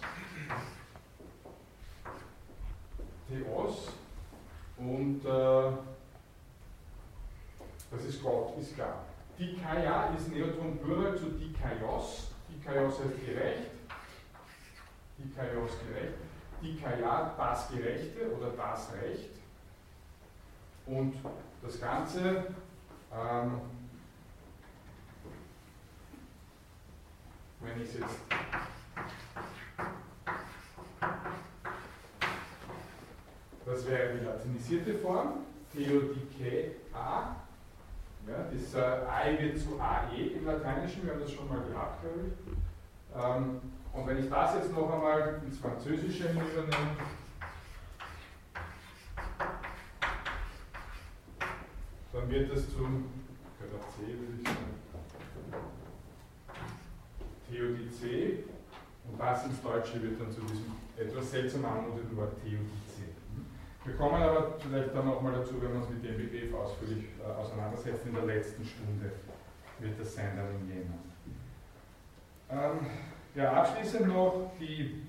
Theos 3.28 3.88
und 4.78 5.26
äh, 5.26 5.72
das 7.92 8.06
ist 8.06 8.24
Gott, 8.24 8.58
ist 8.60 8.76
klar. 8.76 9.04
Dikaya 9.38 10.14
ist 10.16 10.32
Neutron 10.32 10.78
Plural 10.80 11.18
zu 11.18 11.32
Dikaios. 11.32 12.32
Dikaios 12.50 13.00
heißt 13.00 13.26
gerecht. 13.26 13.72
Dikaios 15.18 15.72
gerecht. 15.80 16.14
Dikaya 16.62 17.34
das 17.38 17.70
Gerechte 17.70 18.32
oder 18.36 18.52
das 18.52 18.94
Recht. 18.94 19.30
Und 20.86 21.16
das 21.62 21.80
Ganze 21.80 22.48
ähm, 23.12 23.62
wenn 27.62 27.82
ich 27.82 27.90
es 27.90 28.00
jetzt 28.00 28.20
das 33.66 33.88
wäre 33.88 34.18
die 34.18 34.26
latinisierte 34.26 34.96
Form, 35.00 35.46
Theodike 35.72 36.72
A. 36.94 37.36
Ja, 38.28 38.46
das 38.52 38.74
äh, 38.74 39.32
I 39.32 39.40
wird 39.40 39.60
zu 39.60 39.80
AE 39.80 40.38
im 40.38 40.46
Lateinischen, 40.46 41.06
wir 41.06 41.14
haben 41.14 41.22
das 41.22 41.32
schon 41.32 41.48
mal 41.48 41.62
gehabt, 41.62 42.02
glaube 42.02 42.20
ich. 42.28 43.16
Ähm, 43.16 43.62
und 43.94 44.08
wenn 44.08 44.20
ich 44.20 44.30
das 44.30 44.56
jetzt 44.56 44.72
noch 44.72 44.92
einmal 44.92 45.42
ins 45.46 45.58
Französische 45.58 46.30
übernehme, 46.30 46.96
dann 52.14 52.30
wird 52.30 52.52
das 52.52 52.70
zum, 52.70 53.06
C 53.60 54.06
würde 54.08 54.42
ich 54.42 54.48
sagen, 54.48 54.79
Theodizee 57.50 58.44
und 59.10 59.20
das 59.20 59.46
ins 59.46 59.62
Deutsche 59.62 60.02
wird 60.02 60.20
dann 60.20 60.32
zu 60.32 60.42
diesem 60.42 60.72
etwas 60.98 61.32
seltsam 61.32 61.66
anmutenden 61.66 62.16
Wort 62.18 62.34
Theodizee. 62.42 63.14
Wir 63.86 63.96
kommen 63.96 64.22
aber 64.22 64.56
vielleicht 64.60 64.94
dann 64.94 65.06
nochmal 65.06 65.34
dazu, 65.34 65.62
wenn 65.62 65.72
wir 65.72 65.80
uns 65.80 65.90
mit 65.90 66.04
dem 66.04 66.18
Begriff 66.18 66.54
ausführlich 66.54 67.06
äh, 67.20 67.32
auseinandersetzen. 67.32 68.10
In 68.10 68.16
der 68.16 68.26
letzten 68.26 68.64
Stunde 68.66 69.12
wird 69.80 70.00
das 70.00 70.14
sein, 70.14 70.36
dann 70.36 70.48
im 70.62 70.70
Jänner. 70.70 71.00
Ähm, 72.52 72.86
ja, 73.36 73.54
abschließend 73.54 74.08
noch, 74.08 74.52
die 74.60 75.04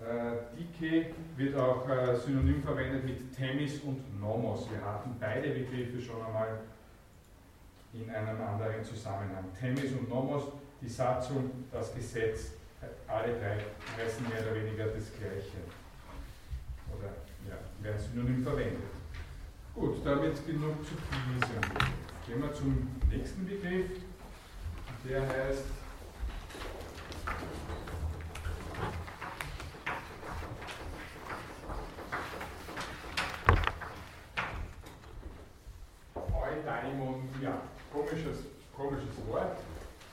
äh, 0.00 0.56
Dike 0.56 1.14
wird 1.36 1.56
auch 1.56 1.88
äh, 1.88 2.16
synonym 2.16 2.62
verwendet 2.62 3.04
mit 3.04 3.34
Themis 3.34 3.80
und 3.80 4.20
Nomos. 4.20 4.68
Wir 4.70 4.84
hatten 4.84 5.16
beide 5.20 5.50
Begriffe 5.50 6.00
schon 6.00 6.24
einmal 6.24 6.60
in 7.92 8.10
einem 8.10 8.40
anderen 8.40 8.84
Zusammenhang. 8.84 9.44
Themis 9.58 9.92
und 9.92 10.08
Nomos, 10.08 10.44
die 10.80 10.88
Satzung, 10.88 11.50
das 11.72 11.94
Gesetz, 11.94 12.52
alle 13.06 13.32
drei 13.38 13.58
heißen 14.02 14.28
mehr 14.28 14.42
oder 14.42 14.54
weniger 14.54 14.86
das 14.86 15.12
Gleiche. 15.18 15.58
Oder 16.92 17.12
ja, 17.48 17.56
werden 17.82 18.00
synonym 18.00 18.42
verwendet. 18.42 18.82
Gut, 19.74 20.04
damit 20.04 20.46
genug 20.46 20.84
zu 20.84 20.94
diesem. 20.94 21.60
Gehen 22.26 22.42
wir 22.42 22.52
zum 22.52 22.88
nächsten 23.10 23.46
Begriff. 23.46 23.90
Der 25.08 25.20
heißt 25.20 25.64
Eudaimonia. 36.14 37.60
Komisches, 37.92 38.38
komisches 38.74 39.26
Wort. 39.28 39.56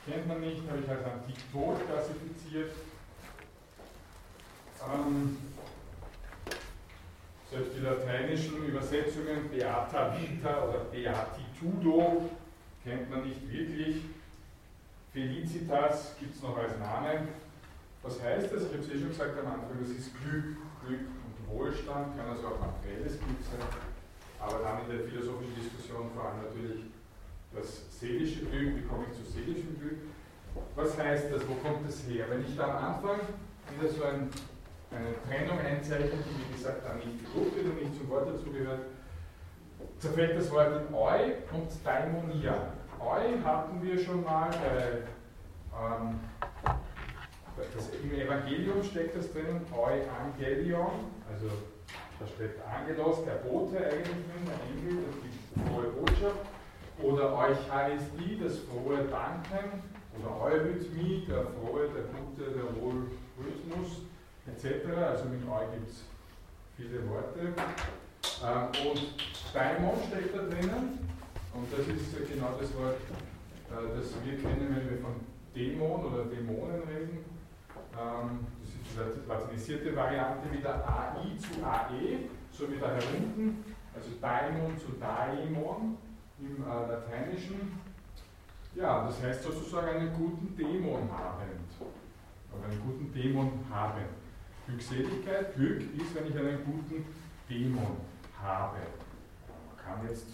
Kennt 0.06 0.28
man 0.28 0.40
nicht, 0.40 0.68
habe 0.68 0.80
ich 0.80 0.88
als 0.88 1.04
Antiktot 1.04 1.86
klassifiziert. 1.86 2.72
Ähm, 4.86 5.38
selbst 7.50 7.76
die 7.76 7.80
lateinischen 7.80 8.66
Übersetzungen 8.66 9.48
Beata 9.50 10.14
Vita 10.14 10.64
oder 10.64 10.78
Beatitudo 10.92 12.28
kennt 12.82 13.10
man 13.10 13.26
nicht 13.26 13.50
wirklich. 13.50 14.02
Felicitas 15.10 16.16
gibt 16.20 16.34
es 16.34 16.42
noch 16.42 16.58
als 16.58 16.78
Name. 16.78 17.28
Was 18.02 18.20
heißt 18.22 18.52
das? 18.52 18.64
Ich 18.64 18.72
habe 18.72 18.82
es 18.82 18.90
eh 18.90 18.98
schon 18.98 19.08
gesagt 19.08 19.38
am 19.38 19.46
Anfang, 19.46 19.78
das 19.80 19.88
ist 19.88 20.10
Glück, 20.20 20.56
Glück 20.84 21.00
und 21.00 21.48
Wohlstand, 21.48 22.14
kann 22.18 22.28
also 22.28 22.48
auch 22.48 22.60
materielles 22.60 23.18
Glück 23.18 23.40
sein, 23.40 23.66
aber 24.38 24.58
dann 24.58 24.84
in 24.84 24.98
der 24.98 25.08
philosophischen 25.08 25.54
Diskussion 25.54 26.10
vor 26.12 26.24
allem 26.26 26.42
natürlich 26.42 26.84
das 27.54 27.98
seelische 27.98 28.44
Glück, 28.46 28.76
wie 28.76 28.82
komme 28.82 29.04
ich 29.10 29.16
zu 29.16 29.24
seelischem 29.30 29.78
Glück? 29.78 29.98
Was 30.74 30.98
heißt 30.98 31.32
das? 31.32 31.42
Wo 31.48 31.54
kommt 31.54 31.86
das 31.86 32.06
her? 32.08 32.26
Wenn 32.28 32.44
ich 32.44 32.56
da 32.56 32.64
am 32.64 32.94
Anfang 32.94 33.20
wieder 33.76 33.92
so 33.92 34.04
ein, 34.04 34.28
eine 34.90 35.14
Trennung 35.26 35.58
einzeichne, 35.58 36.10
die 36.10 36.48
wie 36.48 36.52
gesagt 36.56 36.84
da 36.84 36.94
nicht 36.94 37.24
gedruckt 37.24 37.56
wird 37.56 37.66
und 37.66 37.82
nicht 37.82 37.96
zum 37.96 38.08
Wort 38.10 38.28
dazugehört, 38.28 38.80
zerfällt 39.98 40.36
das 40.38 40.50
Wort 40.50 40.88
in 40.88 40.94
Eu 40.94 41.32
und 41.52 41.70
Daimonia. 41.84 42.72
Eu 43.00 43.44
hatten 43.44 43.82
wir 43.82 43.98
schon 43.98 44.22
mal 44.24 44.50
bei, 44.50 45.02
ähm, 45.78 46.20
das, 47.56 47.90
im 48.02 48.12
Evangelium 48.12 48.82
steckt 48.82 49.16
das 49.16 49.32
drin, 49.32 49.60
Euangelion, 49.72 51.10
also 51.30 51.48
da 52.18 52.26
steht 52.26 52.54
Angelos, 52.64 53.24
der 53.24 53.48
Bote 53.48 53.78
eigentlich 53.78 54.04
drin, 54.04 54.46
der 54.46 54.92
Engel, 54.92 55.04
das 55.06 55.16
ist 55.16 55.24
die 55.54 55.60
frohe 55.60 55.88
Botschaft. 55.88 56.46
Oder 57.02 57.36
Eucharistie, 57.36 58.40
das 58.42 58.58
frohe 58.60 59.04
Danken. 59.10 59.82
Oder 60.18 60.40
Eurythmie, 60.40 61.26
der 61.28 61.44
frohe, 61.44 61.88
der 61.88 62.04
gute, 62.04 62.50
der 62.52 62.80
Wohlrhythmus, 62.80 64.02
etc. 64.46 64.86
Also 64.96 65.24
mit 65.24 65.42
Eu 65.42 65.72
gibt 65.72 65.88
es 65.88 66.04
viele 66.76 67.08
Worte. 67.08 67.52
Ähm, 68.44 68.90
und 68.90 69.14
Daimon 69.52 69.98
steckt 70.08 70.36
da 70.36 70.42
drinnen. 70.42 70.98
Und 71.52 71.72
das 71.72 71.86
ist 71.86 72.32
genau 72.32 72.54
das 72.60 72.74
Wort, 72.76 72.98
äh, 73.70 73.96
das 73.96 74.14
wir 74.24 74.38
kennen, 74.38 74.74
wenn 74.74 74.90
wir 74.90 74.98
von 74.98 75.14
Dämon 75.54 76.04
oder 76.04 76.24
Dämonen 76.24 76.82
reden. 76.82 77.24
Ähm, 77.96 78.46
das 78.96 79.08
ist 79.08 79.24
die 79.24 79.28
latinisierte 79.28 79.96
Variante 79.96 80.52
wieder 80.52 80.74
AI 80.86 81.36
zu 81.38 81.64
AE, 81.64 82.28
so 82.50 82.70
wie 82.70 82.78
da 82.78 82.88
herunten, 82.88 83.64
also 83.94 84.10
Daimon 84.20 84.78
zu 84.78 84.92
Daimon 85.00 85.96
im 86.38 86.62
äh, 86.62 86.66
Lateinischen. 86.66 87.78
Ja, 88.74 89.06
das 89.06 89.22
heißt 89.22 89.42
sozusagen 89.44 89.88
einen 89.88 90.12
guten 90.14 90.56
Dämon 90.56 91.08
habend. 91.12 91.70
Oder 92.52 92.68
einen 92.68 92.80
guten 92.82 93.12
Dämon 93.12 93.52
haben. 93.70 94.02
Glückseligkeit, 94.66 95.54
Glück 95.54 95.80
ist, 95.80 96.14
wenn 96.14 96.26
ich 96.26 96.36
einen 96.36 96.64
guten 96.64 97.04
Dämon 97.48 97.98
habe. 98.42 98.78
Man 99.48 99.76
kann 99.84 100.08
jetzt 100.08 100.26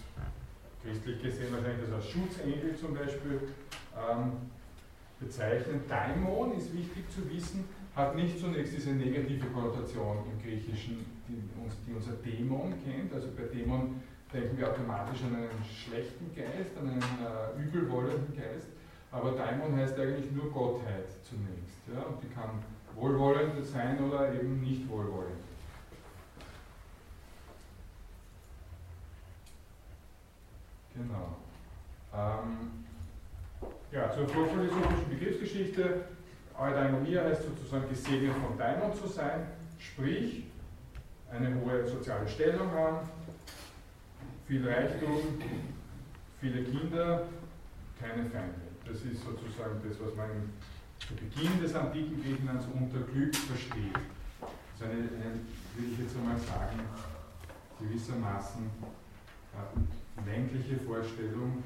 christlich 0.82 1.22
gesehen 1.22 1.52
wahrscheinlich 1.52 1.86
das 1.86 1.94
als 1.94 2.08
Schutzengel 2.08 2.76
zum 2.76 2.94
Beispiel 2.94 3.40
ähm, 3.96 4.32
bezeichnen. 5.18 5.82
Daimon 5.88 6.56
ist 6.56 6.72
wichtig 6.72 7.10
zu 7.10 7.28
wissen, 7.28 7.64
hat 7.94 8.14
nicht 8.14 8.38
zunächst 8.38 8.74
diese 8.74 8.92
negative 8.92 9.46
Konnotation 9.48 10.18
im 10.32 10.42
Griechischen, 10.42 11.04
die, 11.28 11.42
uns, 11.60 11.74
die 11.86 11.92
unser 11.92 12.12
Dämon 12.12 12.74
kennt. 12.84 13.12
Also 13.12 13.28
bei 13.36 13.42
Dämon 13.54 14.00
denken 14.32 14.58
wir 14.58 14.68
automatisch 14.68 15.22
an 15.24 15.36
einen 15.36 15.64
schlechten 15.64 16.34
Geist, 16.34 16.76
an 16.78 16.88
einen 16.90 17.02
äh, 17.02 17.62
übelwollenden 17.62 18.34
Geist. 18.36 18.68
Aber 19.10 19.32
Daimon 19.32 19.76
heißt 19.76 19.98
eigentlich 19.98 20.30
nur 20.30 20.50
Gottheit 20.52 21.08
zunächst. 21.24 21.82
Ja? 21.92 22.02
Und 22.02 22.22
die 22.22 22.28
kann 22.28 22.62
wohlwollend 22.94 23.64
sein 23.66 23.98
oder 24.02 24.32
eben 24.32 24.60
nicht 24.60 24.88
wohlwollend. 24.88 25.40
Genau. 30.94 31.36
Ähm, 32.14 32.84
ja, 33.90 34.10
zur 34.12 34.28
vorphilosophischen 34.28 35.08
Begriffsgeschichte. 35.08 36.04
Eudaimonia 36.58 37.24
heißt 37.24 37.44
sozusagen 37.44 37.88
gesegnet 37.88 38.34
von 38.34 38.58
Daimon 38.58 38.94
zu 38.94 39.08
sein, 39.08 39.46
sprich 39.78 40.44
eine 41.30 41.54
hohe 41.60 41.86
soziale 41.86 42.28
Stellung 42.28 42.70
haben, 42.72 43.08
viel 44.50 44.68
Reichtum, 44.68 45.38
viele 46.40 46.64
Kinder, 46.64 47.28
keine 48.00 48.28
Feinde. 48.30 48.66
Das 48.84 48.96
ist 48.96 49.22
sozusagen 49.22 49.78
das, 49.86 49.96
was 50.00 50.16
man 50.16 50.50
zu 50.98 51.14
Beginn 51.14 51.62
des 51.62 51.72
antiken 51.72 52.20
Griechenlands 52.20 52.66
unter 52.74 52.98
Glück 52.98 53.32
versteht. 53.32 53.94
Das 53.94 54.50
ist 54.74 54.82
eine, 54.82 55.06
eine 55.06 55.38
will 55.76 55.92
ich 55.92 56.00
jetzt 56.00 56.16
einmal 56.16 56.36
sagen, 56.36 56.80
gewissermaßen 57.78 58.66
äh, 59.54 60.28
ländliche 60.28 60.78
Vorstellung. 60.82 61.62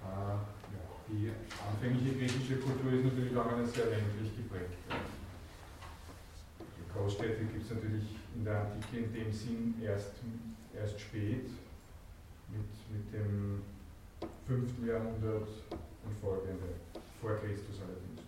Äh, 0.00 0.32
ja, 0.72 0.84
die 1.10 1.30
anfängliche 1.68 2.16
griechische 2.16 2.56
Kultur 2.64 2.92
ist 2.94 3.04
natürlich 3.04 3.36
auch 3.36 3.52
eine 3.52 3.66
sehr 3.66 3.92
ländlich 3.92 4.34
geprägt. 4.38 4.72
Die 6.80 6.98
Großstädte 6.98 7.44
gibt 7.44 7.62
es 7.62 7.76
natürlich 7.76 8.16
in 8.34 8.44
der 8.46 8.62
Antike 8.62 9.04
in 9.04 9.12
dem 9.12 9.30
Sinn 9.30 9.74
erst, 9.84 10.14
erst 10.74 10.98
spät, 10.98 11.50
mit, 12.52 12.68
mit 12.92 13.12
dem 13.12 13.62
5. 14.46 14.86
Jahrhundert 14.86 15.48
und 16.04 16.18
folgende, 16.20 16.76
vor 17.20 17.36
Christus 17.36 17.80
allerdings. 17.80 18.20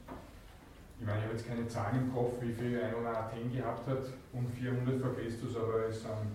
Ich 0.98 1.06
meine, 1.06 1.18
ich 1.18 1.24
habe 1.24 1.34
jetzt 1.34 1.46
keine 1.46 1.68
Zahlen 1.68 2.04
im 2.04 2.14
Kopf, 2.14 2.40
wie 2.40 2.52
viel 2.52 2.80
Einwohner 2.80 3.16
Athen 3.16 3.52
gehabt 3.52 3.86
hat 3.86 4.06
um 4.32 4.46
400 4.48 5.00
vor 5.00 5.14
Christus, 5.14 5.56
aber 5.56 5.88
es 5.88 6.00
sind 6.00 6.32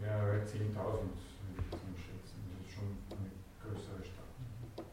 mehrere 0.00 0.40
10.000 0.42 0.44
schon 2.74 2.98
eine 3.10 3.30
größere 3.62 4.02
Stadt. 4.04 4.86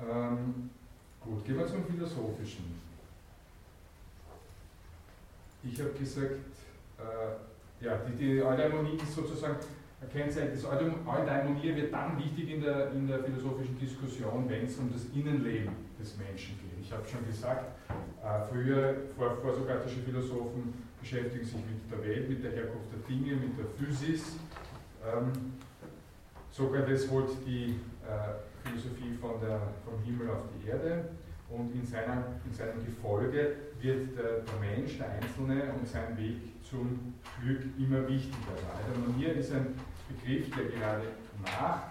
Ähm, 0.00 0.70
gut, 1.20 1.44
gehen 1.44 1.58
wir 1.58 1.66
zum 1.66 1.84
Philosophischen. 1.84 2.80
Ich 5.62 5.80
habe 5.80 5.90
gesagt, 5.90 6.32
äh, 6.98 7.84
ja, 7.84 7.98
die, 7.98 8.16
die 8.16 8.42
Eudaimonie 8.42 8.96
ist 8.96 9.14
sozusagen 9.14 9.54
ein 9.54 9.60
Kennzeichen. 10.08 10.52
Das 10.52 10.64
Eudaimonie 10.64 11.76
wird 11.76 11.92
dann 11.92 12.18
wichtig 12.18 12.50
in 12.50 12.62
der, 12.62 12.90
in 12.92 13.06
der 13.06 13.22
philosophischen 13.22 13.78
Diskussion, 13.78 14.48
wenn 14.48 14.64
es 14.64 14.76
um 14.78 14.90
das 14.92 15.04
Innenleben 15.14 15.72
des 15.98 16.16
Menschen 16.16 16.58
geht. 16.58 16.80
Ich 16.80 16.92
habe 16.92 17.06
schon 17.06 17.24
gesagt, 17.26 17.64
äh, 18.22 18.40
früher, 18.50 18.94
vor, 19.16 19.36
vorsokratische 19.42 20.00
Philosophen 20.00 20.74
beschäftigen 21.00 21.44
sich 21.44 21.54
mit 21.54 21.90
der 21.90 22.02
Welt, 22.04 22.28
mit 22.28 22.42
der 22.42 22.52
Herkunft 22.52 22.88
der 22.92 23.00
Dinge, 23.08 23.36
mit 23.36 23.58
der 23.58 23.66
Physis. 23.76 24.36
Ähm, 25.04 25.32
Sokrates 26.50 27.10
holt 27.10 27.30
die 27.46 27.76
äh, 28.04 28.68
Philosophie 28.68 29.14
von 29.20 29.40
der, 29.40 29.60
vom 29.84 30.02
Himmel 30.04 30.30
auf 30.30 30.44
die 30.52 30.68
Erde 30.68 31.10
und 31.48 31.74
in 31.74 31.84
seinem, 31.84 32.24
in 32.44 32.52
seinem 32.52 32.84
Gefolge 32.84 33.56
wird 33.80 34.16
der, 34.16 34.40
der, 34.40 34.60
Mensch, 34.60 34.98
der 34.98 35.10
Einzelne 35.10 35.72
und 35.78 35.86
sein 35.86 36.16
Weg 36.16 36.36
zum 36.62 37.14
Glück 37.42 37.62
immer 37.78 38.06
wichtiger. 38.06 38.36
Also 38.76 39.00
Eudaimonia 39.00 39.32
ist 39.32 39.52
ein 39.52 39.74
Begriff, 40.14 40.54
der 40.54 40.64
gerade 40.66 41.04
nach 41.42 41.82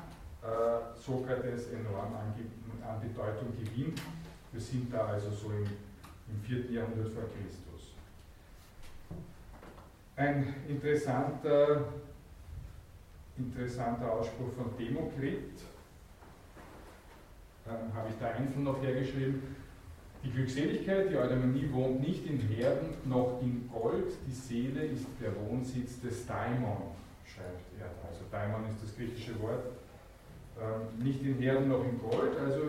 äh, 0.44 0.98
Sokrates 1.00 1.70
enorm 1.70 2.14
an, 2.16 2.34
an, 2.88 3.02
Bedeutung 3.02 3.54
gewinnt. 3.58 4.02
Wir 4.52 4.62
sind 4.62 4.94
da 4.94 5.06
also 5.06 5.32
so 5.32 5.52
im, 5.52 5.66
im 5.66 6.42
4. 6.44 6.72
Jahrhundert 6.72 7.10
vor 7.14 7.24
Christus. 7.24 7.94
Ein 10.16 10.54
interessanter 10.68 11.86
interessanter 13.40 14.12
Ausspruch 14.12 14.52
von 14.54 14.78
Demokrit. 14.78 15.62
Ähm, 17.68 17.94
Habe 17.94 18.10
ich 18.10 18.16
da 18.20 18.32
einzeln 18.32 18.64
noch 18.64 18.82
hergeschrieben. 18.82 19.56
Die 20.24 20.32
Glückseligkeit, 20.32 21.10
die 21.10 21.16
Eudaimonie 21.16 21.72
wohnt 21.72 22.02
nicht 22.02 22.26
in 22.26 22.40
Herden 22.40 22.90
noch 23.06 23.40
in 23.42 23.70
Gold, 23.72 24.12
die 24.28 24.34
Seele 24.34 24.84
ist 24.84 25.06
der 25.22 25.32
Wohnsitz 25.36 26.02
des 26.02 26.26
Daimon, 26.28 26.92
schreibt 27.26 27.80
er. 27.80 27.99
Daimon 28.32 28.66
ist 28.70 28.84
das 28.84 28.96
griechische 28.96 29.40
Wort. 29.42 29.66
Ähm, 30.60 31.04
nicht 31.04 31.24
in 31.24 31.40
Herden 31.40 31.70
noch 31.70 31.84
in 31.86 31.98
Gold, 32.00 32.38
also 32.38 32.66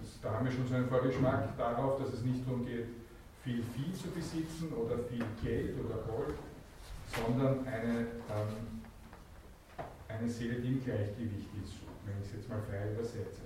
das, 0.00 0.20
da 0.22 0.32
haben 0.32 0.46
wir 0.46 0.52
schon 0.52 0.66
so 0.66 0.74
einen 0.74 0.88
Vorgeschmack 0.88 1.56
darauf, 1.58 2.00
dass 2.00 2.14
es 2.14 2.22
nicht 2.22 2.46
darum 2.46 2.64
geht, 2.64 2.86
viel 3.44 3.62
Vieh 3.62 3.92
zu 3.92 4.08
besitzen 4.08 4.72
oder 4.72 4.98
viel 5.04 5.24
Geld 5.42 5.76
oder 5.84 6.02
Gold, 6.02 6.34
sondern 7.14 7.66
eine, 7.66 8.00
ähm, 8.00 8.82
eine 10.08 10.28
Seele, 10.28 10.60
die 10.60 10.68
im 10.68 10.84
Gleichgewicht 10.84 11.50
ist, 11.62 11.74
wenn 12.06 12.16
ich 12.22 12.28
es 12.28 12.36
jetzt 12.36 12.48
mal 12.48 12.62
frei 12.70 12.90
übersetze. 12.92 13.42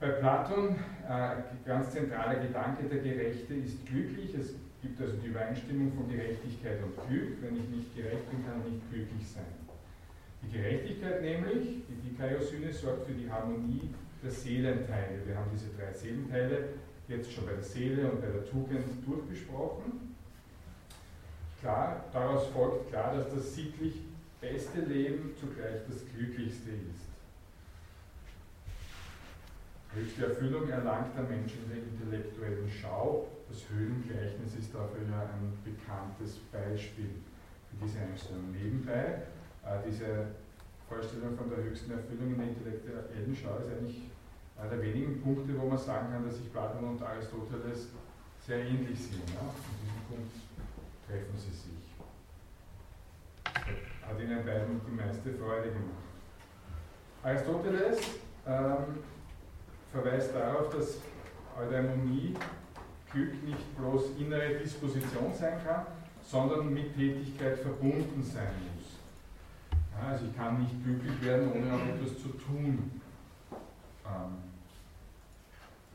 Bei 0.00 0.10
Platon, 0.10 0.76
äh, 1.08 1.66
ganz 1.66 1.92
zentraler 1.92 2.36
Gedanke, 2.40 2.84
der 2.84 2.98
Gerechte 2.98 3.54
ist 3.54 3.84
glücklich. 3.86 4.34
Es 4.34 4.54
gibt 4.80 5.00
also 5.00 5.14
die 5.16 5.28
Übereinstimmung 5.28 5.92
von 5.92 6.08
Gerechtigkeit 6.08 6.78
und 6.82 6.94
Glück. 7.08 7.42
Wenn 7.42 7.56
ich 7.56 7.68
nicht 7.68 7.96
gerecht 7.96 8.30
bin, 8.30 8.44
kann 8.44 8.60
ich 8.64 8.74
nicht 8.74 8.90
glücklich 8.92 9.28
sein. 9.28 9.67
Die 10.42 10.50
Gerechtigkeit 10.56 11.22
nämlich, 11.22 11.82
die 11.88 12.08
Dikaiosyne, 12.08 12.72
sorgt 12.72 13.06
für 13.06 13.12
die 13.12 13.30
Harmonie 13.30 13.90
der 14.22 14.30
Seelenteile. 14.30 15.26
Wir 15.26 15.36
haben 15.36 15.50
diese 15.52 15.70
drei 15.76 15.92
Seelenteile 15.92 16.68
jetzt 17.08 17.32
schon 17.32 17.46
bei 17.46 17.52
der 17.52 17.62
Seele 17.62 18.10
und 18.10 18.20
bei 18.20 18.28
der 18.28 18.48
Tugend 18.48 18.84
durchbesprochen. 19.06 20.14
Klar, 21.60 22.04
daraus 22.12 22.46
folgt 22.48 22.90
klar, 22.90 23.16
dass 23.16 23.34
das 23.34 23.54
sittlich 23.54 23.94
beste 24.40 24.80
Leben 24.82 25.32
zugleich 25.40 25.80
das 25.88 26.04
glücklichste 26.14 26.70
ist. 26.70 27.08
Höchste 29.94 30.26
Erfüllung 30.26 30.68
erlangt 30.68 31.16
der 31.16 31.24
Mensch 31.24 31.54
in 31.54 31.68
der 31.70 31.78
intellektuellen 31.78 32.70
Schau. 32.70 33.26
Das 33.48 33.68
Höhlengleichnis 33.70 34.54
ist 34.56 34.74
dafür 34.74 35.00
ja 35.10 35.22
ein 35.22 35.52
bekanntes 35.64 36.36
Beispiel 36.52 37.10
für 37.68 37.84
diese 37.84 37.98
Einstellung. 38.00 38.52
Nebenbei, 38.52 39.22
diese 39.86 40.26
Vorstellung 40.88 41.36
von 41.36 41.50
der 41.50 41.64
höchsten 41.64 41.92
Erfüllung 41.92 42.32
in 42.32 42.38
der 42.38 42.48
intellektuellen 42.48 43.36
Schau 43.36 43.58
ist 43.58 43.68
eigentlich 43.68 44.02
einer 44.58 44.70
der 44.70 44.82
wenigen 44.82 45.20
Punkte, 45.20 45.58
wo 45.60 45.68
man 45.68 45.78
sagen 45.78 46.10
kann, 46.10 46.24
dass 46.24 46.36
sich 46.36 46.50
Platon 46.52 46.84
und 46.84 47.02
Aristoteles 47.02 47.88
sehr 48.44 48.58
ähnlich 48.64 48.98
sind. 48.98 49.28
Ja? 49.30 49.44
In 49.44 49.76
diesem 49.84 50.02
Punkt 50.08 50.32
treffen 51.06 51.36
sie 51.36 51.50
sich. 51.52 51.88
Hat 54.02 54.18
ihnen 54.18 54.44
beiden 54.44 54.80
die 54.86 54.96
meiste 54.96 55.34
Freude 55.34 55.68
gemacht. 55.68 56.08
Aristoteles 57.22 57.98
ähm, 58.46 59.04
verweist 59.92 60.34
darauf, 60.34 60.74
dass 60.74 60.98
Eudaimonie 61.60 62.34
Glück 63.12 63.44
nicht 63.44 63.76
bloß 63.76 64.16
innere 64.18 64.54
Disposition 64.54 65.34
sein 65.34 65.58
kann, 65.64 65.86
sondern 66.22 66.72
mit 66.72 66.94
Tätigkeit 66.96 67.58
verbunden 67.58 68.22
sein 68.22 68.67
also 70.06 70.26
ich 70.26 70.36
kann 70.36 70.60
nicht 70.60 70.84
glücklich 70.84 71.22
werden, 71.22 71.52
ohne 71.52 71.72
auch 71.72 71.86
etwas 71.86 72.18
zu 72.22 72.28
tun. 72.28 72.90
Ähm, 74.06 74.32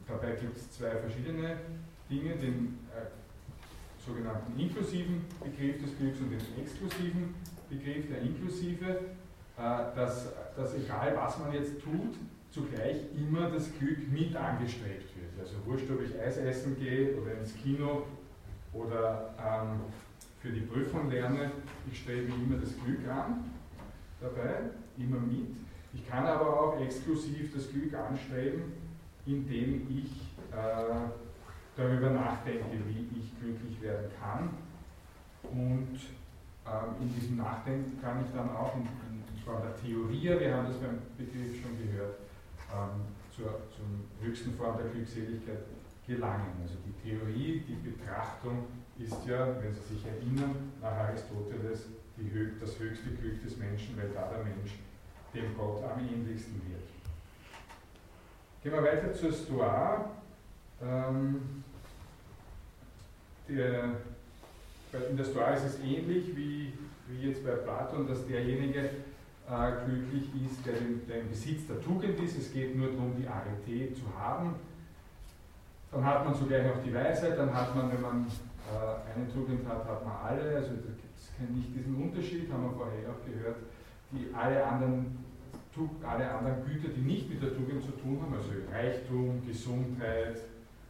dabei 0.07 0.31
gibt 0.35 0.57
es 0.57 0.71
zwei 0.71 0.91
verschiedene 0.97 1.57
Dinge, 2.09 2.35
den 2.35 2.79
äh, 2.91 3.07
sogenannten 4.05 4.59
inklusiven 4.59 5.25
Begriff 5.43 5.81
des 5.81 5.97
Glücks 5.97 6.19
und 6.19 6.31
den 6.31 6.41
exklusiven 6.61 7.35
Begriff 7.69 8.07
der 8.07 8.21
inklusive, 8.21 8.89
äh, 9.57 9.95
dass, 9.95 10.29
dass 10.55 10.75
egal 10.75 11.15
was 11.15 11.39
man 11.39 11.53
jetzt 11.53 11.81
tut, 11.81 12.15
zugleich 12.51 12.97
immer 13.17 13.49
das 13.49 13.71
Glück 13.79 14.11
mit 14.11 14.35
angestrebt 14.35 15.09
wird. 15.15 15.39
Also 15.39 15.55
wurscht, 15.65 15.89
ob 15.89 16.01
ich 16.01 16.19
Eis 16.19 16.37
essen 16.37 16.77
gehe 16.77 17.19
oder 17.19 17.33
ins 17.39 17.55
Kino 17.55 18.03
oder 18.73 19.33
ähm, 19.39 19.79
für 20.39 20.49
die 20.49 20.61
Prüfung 20.61 21.09
lerne, 21.09 21.51
ich 21.91 21.99
strebe 21.99 22.31
immer 22.33 22.57
das 22.57 22.73
Glück 22.83 23.07
an 23.07 23.43
dabei, 24.23 24.71
immer 24.97 25.19
mit. 25.19 25.47
Ich 25.93 26.07
kann 26.09 26.25
aber 26.25 26.59
auch 26.59 26.79
exklusiv 26.79 27.53
das 27.53 27.69
Glück 27.69 27.93
anstreben, 27.93 28.73
indem 29.25 29.87
ich 29.89 30.11
äh, 30.51 31.09
darüber 31.75 32.09
nachdenke, 32.09 32.77
wie 32.87 33.19
ich 33.19 33.39
glücklich 33.39 33.81
werden 33.81 34.09
kann. 34.19 34.49
Und 35.43 35.99
ähm, 36.65 36.95
in 37.01 37.13
diesem 37.13 37.37
Nachdenken 37.37 38.01
kann 38.01 38.23
ich 38.25 38.31
dann 38.33 38.49
auch 38.55 38.75
in, 38.75 38.81
in, 38.81 39.23
Form 39.43 39.61
der 39.61 39.75
Theorie, 39.75 40.39
wir 40.39 40.55
haben 40.55 40.67
das 40.67 40.77
beim 40.77 40.99
Begriff 41.17 41.61
schon 41.61 41.77
gehört, 41.77 42.15
ähm, 42.71 43.01
zur, 43.35 43.59
zur 43.75 43.85
höchsten 44.21 44.53
Form 44.53 44.77
der 44.77 44.87
Glückseligkeit 44.87 45.65
gelangen. 46.07 46.53
Also 46.61 46.75
die 46.85 46.93
Theorie, 47.03 47.61
die 47.67 47.89
Betrachtung 47.89 48.67
ist 48.97 49.27
ja, 49.27 49.61
wenn 49.61 49.73
Sie 49.73 49.95
sich 49.95 50.05
erinnern, 50.05 50.71
nach 50.81 50.91
Aristoteles 50.91 51.89
die, 52.17 52.59
das 52.59 52.79
höchste 52.79 53.09
Glück 53.09 53.43
des 53.43 53.57
Menschen, 53.57 53.97
weil 53.97 54.09
da 54.09 54.29
der 54.29 54.43
Mensch 54.43 54.79
dem 55.33 55.55
Gott 55.57 55.83
am 55.83 55.99
ähnlichsten 55.99 56.61
wird. 56.69 56.87
Gehen 58.61 58.71
wir 58.71 58.83
weiter 58.83 59.13
zur 59.13 59.31
Stoa. 59.31 60.11
Ähm, 60.81 61.63
der, 63.49 63.95
in 65.09 65.17
der 65.17 65.23
Stoa 65.23 65.49
ist 65.51 65.63
es 65.63 65.79
ähnlich 65.79 66.35
wie, 66.35 66.73
wie 67.07 67.27
jetzt 67.27 67.43
bei 67.43 67.51
Platon, 67.51 68.07
dass 68.07 68.25
derjenige, 68.27 68.89
äh, 69.49 69.71
glücklich 69.85 70.29
ist, 70.45 70.65
der, 70.65 71.19
im 71.19 71.29
Besitz 71.29 71.67
der 71.67 71.81
Tugend 71.81 72.19
ist. 72.19 72.37
Es 72.37 72.53
geht 72.53 72.75
nur 72.75 72.91
darum, 72.91 73.13
die 73.17 73.27
Arete 73.27 73.93
zu 73.93 74.03
haben. 74.17 74.55
Dann 75.91 76.05
hat 76.05 76.25
man 76.25 76.33
zugleich 76.33 76.65
noch 76.65 76.81
die 76.83 76.93
Weisheit, 76.93 77.37
dann 77.37 77.53
hat 77.53 77.75
man, 77.75 77.91
wenn 77.91 78.01
man 78.01 78.25
äh, 78.25 79.15
eine 79.15 79.31
Tugend 79.31 79.67
hat, 79.67 79.85
hat 79.85 80.05
man 80.05 80.15
alle. 80.15 80.55
Also 80.55 80.71
es 81.41 81.49
nicht 81.55 81.75
diesen 81.75 81.95
Unterschied, 81.95 82.51
haben 82.51 82.63
wir 82.63 82.71
vorher 82.71 83.09
auch 83.09 83.25
gehört, 83.25 83.57
die 84.11 84.33
alle 84.33 84.65
anderen, 84.65 85.17
alle 86.03 86.31
anderen 86.31 86.65
Güter, 86.65 86.89
die 86.89 87.01
nicht 87.01 87.29
mit 87.29 87.41
der 87.41 87.55
Tugend 87.55 87.83
zu 87.83 87.91
tun 87.91 88.19
haben, 88.21 88.33
also 88.33 88.49
Reichtum, 88.71 89.41
Gesundheit, 89.45 90.37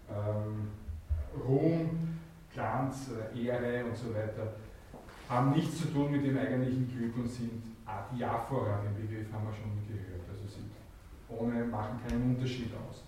ähm, 0.10 0.68
Ruhm, 1.48 2.20
Glanz, 2.54 3.10
äh, 3.34 3.46
Ehre 3.46 3.86
und 3.86 3.96
so 3.96 4.14
weiter, 4.14 4.54
haben 5.30 5.52
nichts 5.52 5.80
zu 5.82 5.88
tun 5.88 6.12
mit 6.12 6.26
dem 6.26 6.38
eigentlichen 6.38 6.90
Glück 6.90 7.16
und 7.18 7.28
sind 7.28 7.64
Adiaphora, 7.86 8.82
den 8.82 9.08
Begriff 9.08 9.32
haben 9.32 9.46
wir 9.46 9.54
schon 9.54 9.72
gehört. 9.88 10.22
Also 10.30 10.48
sie 10.48 10.64
ohne, 11.30 11.66
machen 11.66 12.00
keinen 12.06 12.36
Unterschied 12.36 12.72
aus. 12.76 13.04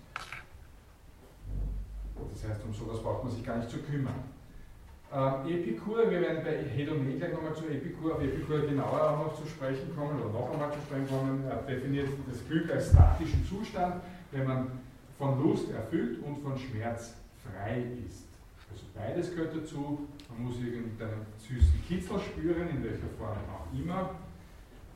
Das 2.33 2.49
heißt, 2.49 2.63
um 2.65 2.73
sowas 2.73 3.01
braucht 3.01 3.23
man 3.25 3.33
sich 3.33 3.45
gar 3.45 3.57
nicht 3.57 3.69
zu 3.69 3.79
kümmern. 3.79 4.34
Ähm, 5.15 5.47
Epikur, 5.47 6.11
wir 6.11 6.19
werden 6.19 6.43
bei 6.43 6.57
Hedone 6.75 7.15
gleich 7.15 7.31
nochmal 7.31 7.55
zu 7.55 7.67
Epikur, 7.67 8.15
auf 8.15 8.21
Epikur 8.21 8.67
genauer 8.67 9.01
auch 9.01 9.25
noch 9.25 9.35
zu 9.41 9.47
sprechen 9.47 9.95
kommen 9.95 10.19
oder 10.19 10.33
noch 10.33 10.51
einmal 10.51 10.73
zu 10.73 10.79
sprechen 10.81 11.07
kommen. 11.07 11.45
Er 11.47 11.61
definiert 11.63 12.09
das 12.29 12.45
Glück 12.49 12.69
als 12.69 12.89
statischen 12.89 13.45
Zustand, 13.45 14.03
wenn 14.31 14.45
man 14.45 14.67
von 15.17 15.41
Lust 15.41 15.71
erfüllt 15.71 16.21
und 16.21 16.43
von 16.43 16.57
Schmerz 16.57 17.13
frei 17.39 17.85
ist. 18.05 18.27
Also 18.69 18.83
beides 18.93 19.31
gehört 19.31 19.55
dazu. 19.55 20.05
Man 20.27 20.47
muss 20.47 20.57
irgendeinen 20.59 21.25
süßen 21.39 21.81
Kitzel 21.87 22.19
spüren, 22.19 22.67
in 22.67 22.83
welcher 22.83 23.07
Form 23.17 23.37
auch 23.55 23.71
immer 23.71 24.09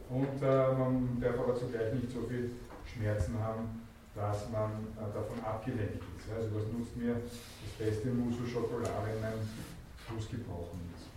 und 0.10 0.44
äh, 0.44 0.74
man 0.74 1.18
darf 1.22 1.40
aber 1.40 1.56
zugleich 1.56 1.94
nicht 1.94 2.12
so 2.12 2.24
viel 2.24 2.52
Schmerzen 2.84 3.40
haben, 3.40 3.88
dass 4.16 4.50
man 4.52 4.72
äh, 4.98 5.14
davon 5.14 5.40
abgelenkt 5.46 6.04
ist. 6.18 6.28
Also 6.36 6.50
was 6.56 6.64
nutzt 6.74 6.98
mir 6.98 7.16
das 7.16 7.72
beste 7.78 8.10
Musso 8.10 8.46
Schokolade, 8.46 9.06
wenn 9.06 9.22
mein 9.22 9.79
Fuß 10.10 10.30
gebrochen 10.30 10.80
ist. 10.96 11.08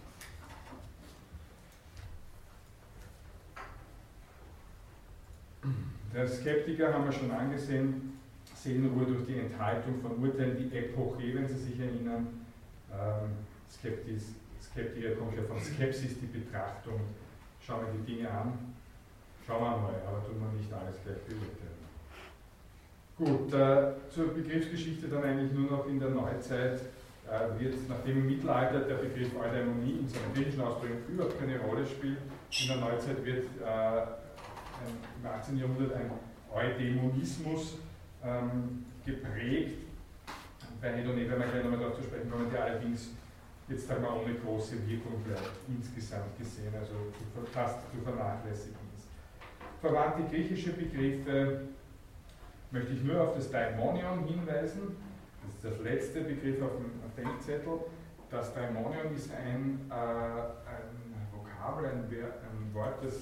Der 6.15 6.29
Skeptiker 6.29 6.93
haben 6.93 7.07
wir 7.07 7.13
schon 7.13 7.31
angesehen, 7.31 8.19
Seelenruhe 8.55 9.07
durch 9.07 9.27
die 9.27 9.39
Enthaltung 9.39 10.01
von 10.01 10.23
Urteilen, 10.23 10.57
die 10.59 10.77
Epoche, 10.77 11.35
wenn 11.35 11.49
Sie 11.49 11.59
sich 11.59 11.81
erinnern. 11.81 12.27
Ähm, 12.93 13.31
Skeptis, 13.71 14.35
Skeptiker 14.61 15.17
kommt 15.17 15.37
ja 15.37 15.43
von 15.45 15.59
Skepsis, 15.59 16.19
die 16.21 16.27
Betrachtung. 16.27 17.01
Schauen 17.65 17.87
wir 17.87 17.93
die 17.93 18.15
Dinge 18.15 18.31
an, 18.31 18.73
Schauen 19.47 19.61
wir 19.61 19.77
mal, 19.77 19.95
aber 20.07 20.25
tun 20.25 20.37
wir 20.39 20.59
nicht 20.59 20.73
alles 20.73 20.97
gleich 21.03 21.19
beurteilen. 21.27 21.83
Gut, 23.19 23.53
äh, 23.53 24.11
zur 24.11 24.35
Begriffsgeschichte 24.35 25.09
dann 25.09 25.25
eigentlich 25.25 25.53
nur 25.53 25.71
noch 25.71 25.87
in 25.87 25.99
der 25.99 26.11
Neuzeit 26.11 26.81
wird, 27.59 27.75
nachdem 27.89 28.19
im 28.19 28.27
Mittelalter 28.27 28.81
der 28.81 28.97
Begriff 28.97 29.31
Eudaimonie 29.35 29.99
in 30.01 30.09
seiner 30.09 30.33
griechischen 30.35 30.61
Ausprägung 30.61 30.99
überhaupt 31.09 31.39
keine 31.39 31.59
Rolle 31.61 31.87
spielt, 31.87 32.19
in 32.61 32.69
der 32.69 32.77
Neuzeit 32.77 33.25
wird 33.25 33.47
äh, 33.65 34.01
ein, 34.01 34.95
im 35.23 35.27
18. 35.29 35.59
Jahrhundert 35.59 35.95
ein 35.95 36.11
Eudämonismus 36.53 37.79
ähm, 38.25 38.85
geprägt. 39.05 39.79
Bei 40.81 40.93
Hedone 40.93 41.29
werden 41.29 41.41
wir 41.41 41.47
gleich 41.47 41.63
nochmal 41.65 41.81
darauf 41.81 41.97
zu 41.97 42.03
sprechen 42.03 42.31
kommen, 42.31 42.51
der 42.51 42.65
allerdings 42.65 43.11
jetzt 43.69 43.91
einmal 43.91 44.19
ohne 44.19 44.35
große 44.35 44.77
Wirkung 44.87 45.23
bleibt, 45.23 45.53
insgesamt 45.69 46.37
gesehen, 46.39 46.75
also 46.79 46.95
fast 47.53 47.79
zu 47.91 48.03
vernachlässigen 48.03 48.83
verwandte 49.83 50.23
griechische 50.31 50.73
Begriffe 50.73 51.63
möchte 52.71 52.93
ich 52.93 53.03
nur 53.03 53.21
auf 53.21 53.35
das 53.35 53.51
Daimonion 53.51 54.25
hinweisen. 54.25 54.97
Das 55.45 55.55
ist 55.55 55.65
der 55.65 55.93
letzte 55.93 56.21
Begriff 56.23 56.63
auf 56.63 56.73
dem 56.77 57.25
Denkzettel, 57.25 57.81
das 58.31 58.55
Daimonion 58.55 59.15
ist 59.15 59.31
ein, 59.33 59.91
äh, 59.91 59.95
ein 59.95 61.29
Vokabel, 61.33 61.87
ein, 61.87 62.05
ein 62.09 62.75
Wort, 62.75 63.05
das 63.05 63.21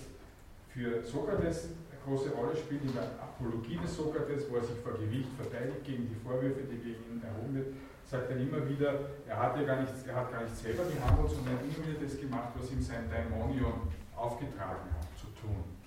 für 0.69 1.03
Sokrates 1.03 1.71
eine 1.91 2.01
große 2.05 2.31
Rolle 2.31 2.55
spielt 2.55 2.85
in 2.85 2.95
der 2.95 3.11
Apologie 3.21 3.79
des 3.83 3.97
Sokrates, 3.97 4.49
wo 4.49 4.57
er 4.57 4.63
sich 4.63 4.79
vor 4.79 4.93
Gericht 4.93 5.29
verteidigt 5.37 5.85
gegen 5.85 6.09
die 6.09 6.15
Vorwürfe, 6.15 6.63
die 6.63 6.79
gegen 6.79 7.03
ihn 7.11 7.23
erhoben 7.23 7.55
wird, 7.55 7.75
sagt 8.05 8.31
er 8.31 8.37
immer 8.37 8.69
wieder, 8.69 9.01
er 9.27 9.37
hat 9.37 9.57
ja 9.57 9.63
gar 9.65 9.81
nichts, 9.81 10.07
er 10.07 10.15
hat 10.15 10.31
gar 10.31 10.43
nicht 10.43 10.57
selber 10.57 10.85
gehandelt, 10.85 11.31
sondern 11.31 11.59
er 11.59 11.63
immer 11.63 11.87
wieder 11.87 12.07
das 12.07 12.19
gemacht, 12.19 12.51
was 12.55 12.71
ihm 12.71 12.81
sein 12.81 13.11
Daimonion 13.11 13.91
aufgetragen 14.15 14.91
hat 14.95 15.19
zu 15.19 15.27
tun. 15.41 15.80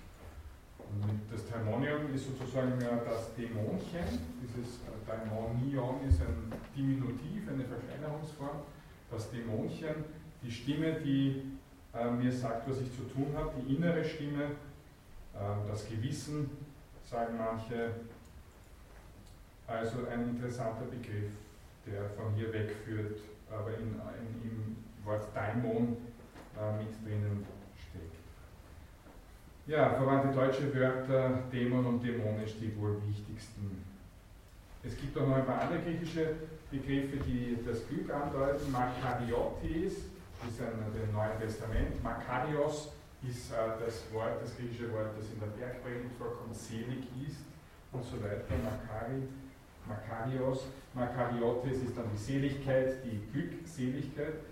Das 1.30 1.48
Daimonion 1.50 2.14
ist 2.14 2.26
sozusagen 2.26 2.78
das 2.78 3.34
Dämonchen, 3.34 4.06
dieses 4.42 4.76
äh, 4.76 5.06
Daimonion 5.06 6.06
ist 6.08 6.20
ein 6.20 6.52
Diminutiv, 6.76 7.48
eine 7.48 7.64
Verkleinerungsform, 7.64 8.60
das 9.10 9.30
Dämonchen, 9.30 10.04
die 10.42 10.50
Stimme, 10.50 11.00
die 11.00 11.42
äh, 11.94 12.10
mir 12.10 12.32
sagt, 12.32 12.68
was 12.68 12.80
ich 12.80 12.94
zu 12.94 13.02
tun 13.04 13.32
habe, 13.34 13.52
die 13.60 13.76
innere 13.76 14.04
Stimme, 14.04 14.44
äh, 14.44 15.68
das 15.68 15.88
Gewissen, 15.88 16.50
sagen 17.02 17.36
manche. 17.38 17.90
Also 19.66 20.06
ein 20.10 20.28
interessanter 20.28 20.84
Begriff, 20.84 21.30
der 21.86 22.10
von 22.10 22.34
hier 22.34 22.52
wegführt, 22.52 23.18
aber 23.50 23.70
in, 23.70 23.94
in, 23.94 24.50
im 24.50 24.76
Wort 25.04 25.28
Daimon 25.34 25.96
äh, 26.58 26.78
mit 26.78 26.92
drinnen. 27.02 27.46
Ja, 29.66 29.94
verwandte 29.94 30.28
deutsche 30.28 30.74
Wörter, 30.74 31.42
Dämon 31.50 31.86
und 31.86 32.04
dämonisch, 32.04 32.52
die 32.60 32.76
wohl 32.78 33.00
wichtigsten. 33.08 33.82
Es 34.82 34.94
gibt 34.94 35.16
auch 35.16 35.26
noch 35.26 35.36
ein 35.36 35.46
paar 35.46 35.62
andere 35.62 35.80
griechische 35.80 36.34
Begriffe, 36.70 37.16
die 37.24 37.56
das 37.66 37.88
Glück 37.88 38.12
andeuten. 38.12 38.70
Makariotes, 38.70 39.92
ist 40.46 40.60
ein, 40.60 40.76
im 41.02 41.12
Neuen 41.14 41.40
Testament. 41.40 42.02
Makarios 42.02 42.92
ist 43.26 43.52
äh, 43.52 43.80
das 43.82 44.04
Wort, 44.12 44.42
das 44.42 44.54
griechische 44.54 44.92
Wort, 44.92 45.16
das 45.16 45.32
in 45.32 45.40
der 45.40 45.46
Bergpredigt 45.46 46.12
vorkommt, 46.18 46.54
selig 46.54 47.08
ist 47.26 47.40
und 47.92 48.04
so 48.04 48.22
weiter. 48.22 48.44
Makari, 48.60 49.22
Makarios. 49.88 50.66
Makariotes 50.92 51.78
ist 51.78 51.96
dann 51.96 52.10
die 52.12 52.20
Seligkeit, 52.20 52.98
die 53.02 53.18
Glückseligkeit. 53.32 54.44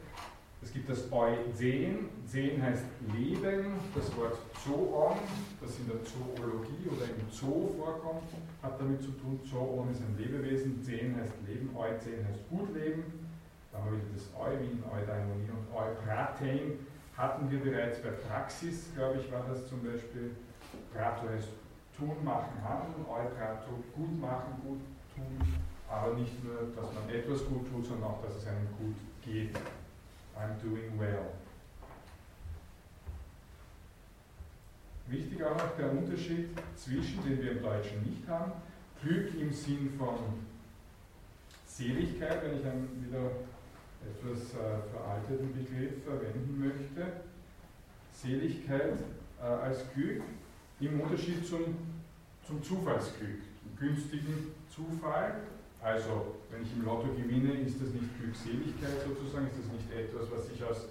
Es 0.63 0.73
gibt 0.73 0.89
das 0.89 1.11
Euzen. 1.11 2.09
Zen 2.27 2.63
heißt 2.63 2.85
Leben. 3.15 3.75
Das 3.95 4.17
Wort 4.17 4.39
Zoon, 4.65 5.17
das 5.61 5.79
in 5.79 5.89
der 5.89 6.03
Zoologie 6.05 6.89
oder 6.89 7.05
im 7.07 7.31
Zoo 7.31 7.75
vorkommt, 7.77 8.31
hat 8.63 8.81
damit 8.81 9.03
zu 9.03 9.11
tun. 9.13 9.41
Zoon 9.45 9.91
ist 9.91 10.01
ein 10.01 10.17
Lebewesen. 10.17 10.83
Zen 10.83 11.17
heißt 11.17 11.35
Leben. 11.47 11.71
Euzen 11.77 12.27
heißt 12.27 12.49
gut 12.49 12.75
leben. 12.75 13.05
Da 13.73 13.79
haben 13.79 13.93
wir 13.93 13.99
wieder 13.99 14.15
das 14.15 14.29
Euwin, 14.39 14.83
Eudaimonie 14.85 15.51
und 15.51 15.75
Eupratein 15.75 16.79
hatten 17.17 17.51
wir 17.51 17.61
bereits 17.61 17.99
bei 18.01 18.11
Praxis, 18.11 18.89
glaube 18.95 19.21
ich, 19.21 19.31
war 19.31 19.45
das 19.49 19.69
zum 19.69 19.83
Beispiel. 19.83 20.35
Prato 20.93 21.29
heißt 21.29 21.49
tun, 21.97 22.17
machen, 22.25 22.57
handeln, 22.65 23.05
Euprato 23.07 23.71
gut 23.95 24.21
machen, 24.21 24.55
gut 24.65 24.81
tun, 25.15 25.55
aber 25.89 26.15
nicht 26.15 26.43
nur, 26.43 26.73
dass 26.75 26.93
man 26.95 27.09
etwas 27.15 27.47
gut 27.47 27.71
tut, 27.71 27.87
sondern 27.87 28.11
auch, 28.11 28.23
dass 28.23 28.37
es 28.37 28.47
einem 28.47 28.67
gut 28.79 28.97
geht. 29.23 29.55
I'm 30.37 30.59
doing 30.63 30.99
well. 30.99 31.33
Wichtig 35.09 35.43
auch 35.45 35.57
noch 35.57 35.77
der 35.77 35.91
Unterschied 35.91 36.51
zwischen, 36.77 37.23
den 37.25 37.43
wir 37.43 37.53
im 37.53 37.63
Deutschen 37.63 38.03
nicht 38.03 38.27
haben, 38.29 38.53
Glück 39.03 39.35
im 39.39 39.53
Sinn 39.53 39.93
von 39.99 40.17
Seligkeit, 41.67 42.43
wenn 42.43 42.57
ich 42.57 42.63
dann 42.63 42.89
wieder 43.05 43.31
etwas 44.05 44.55
äh, 44.55 44.91
veralteten 44.91 45.53
Begriff 45.53 46.05
verwenden 46.05 46.61
möchte. 46.61 47.13
Seligkeit 48.13 48.99
äh, 49.41 49.45
als 49.45 49.93
Glück 49.93 50.23
im 50.81 51.01
Unterschied 51.01 51.47
zum, 51.47 51.77
zum 52.47 52.63
Zufallsglück, 52.63 53.41
zum 53.61 53.77
günstigen 53.77 54.55
Zufall. 54.75 55.35
Also, 55.83 56.37
wenn 56.51 56.63
ich 56.63 56.73
im 56.75 56.85
Lotto 56.85 57.09
gewinne, 57.09 57.55
ist 57.55 57.83
das 57.83 57.91
nicht 57.91 58.17
Glückseligkeit 58.21 59.03
sozusagen, 59.05 59.49
ist 59.49 59.59
das 59.59 59.73
nicht 59.73 59.91
etwas, 59.91 60.31
was 60.31 60.47
sich 60.47 60.63
aus 60.63 60.87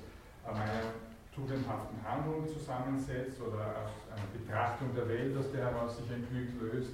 äh, 0.46 0.52
meiner 0.52 0.92
tugendhaften 1.34 1.96
Handlung 2.04 2.46
zusammensetzt 2.46 3.40
oder 3.40 3.88
aus 3.88 3.96
einer 4.12 4.28
Betrachtung 4.36 4.94
der 4.94 5.08
Welt, 5.08 5.38
aus 5.38 5.50
der 5.54 5.72
heraus 5.72 5.96
sich 5.96 6.12
ein 6.12 6.28
Glück 6.30 6.50
löst, 6.60 6.92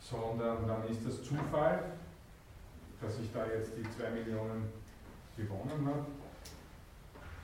sondern 0.00 0.66
dann 0.66 0.88
ist 0.88 1.06
das 1.06 1.22
Zufall, 1.22 1.92
dass 3.00 3.18
ich 3.20 3.32
da 3.32 3.46
jetzt 3.46 3.76
die 3.76 3.88
zwei 3.96 4.10
Millionen 4.10 4.68
gewonnen 5.36 5.86
hat. 5.86 6.06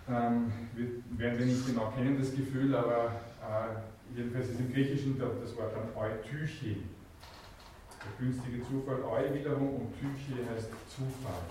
Ähm, 0.09 0.53
wir 0.74 0.87
werden 1.16 1.39
wir 1.39 1.47
nicht 1.47 1.66
genau 1.66 1.93
kennen, 1.93 2.18
das 2.18 2.34
Gefühl, 2.34 2.74
aber 2.74 3.12
äh, 3.41 4.16
jedenfalls 4.16 4.49
ist 4.49 4.59
im 4.59 4.72
Griechischen 4.72 5.16
das 5.18 5.57
Wort 5.57 5.72
dann 5.76 5.95
Eutyche. 5.97 6.76
Der 8.07 8.26
günstige 8.26 8.62
Zufall, 8.62 9.02
Eu 9.02 9.34
wiederum 9.34 9.82
und 9.82 9.92
Tyche 9.98 10.38
heißt 10.48 10.70
Zufall. 10.88 11.42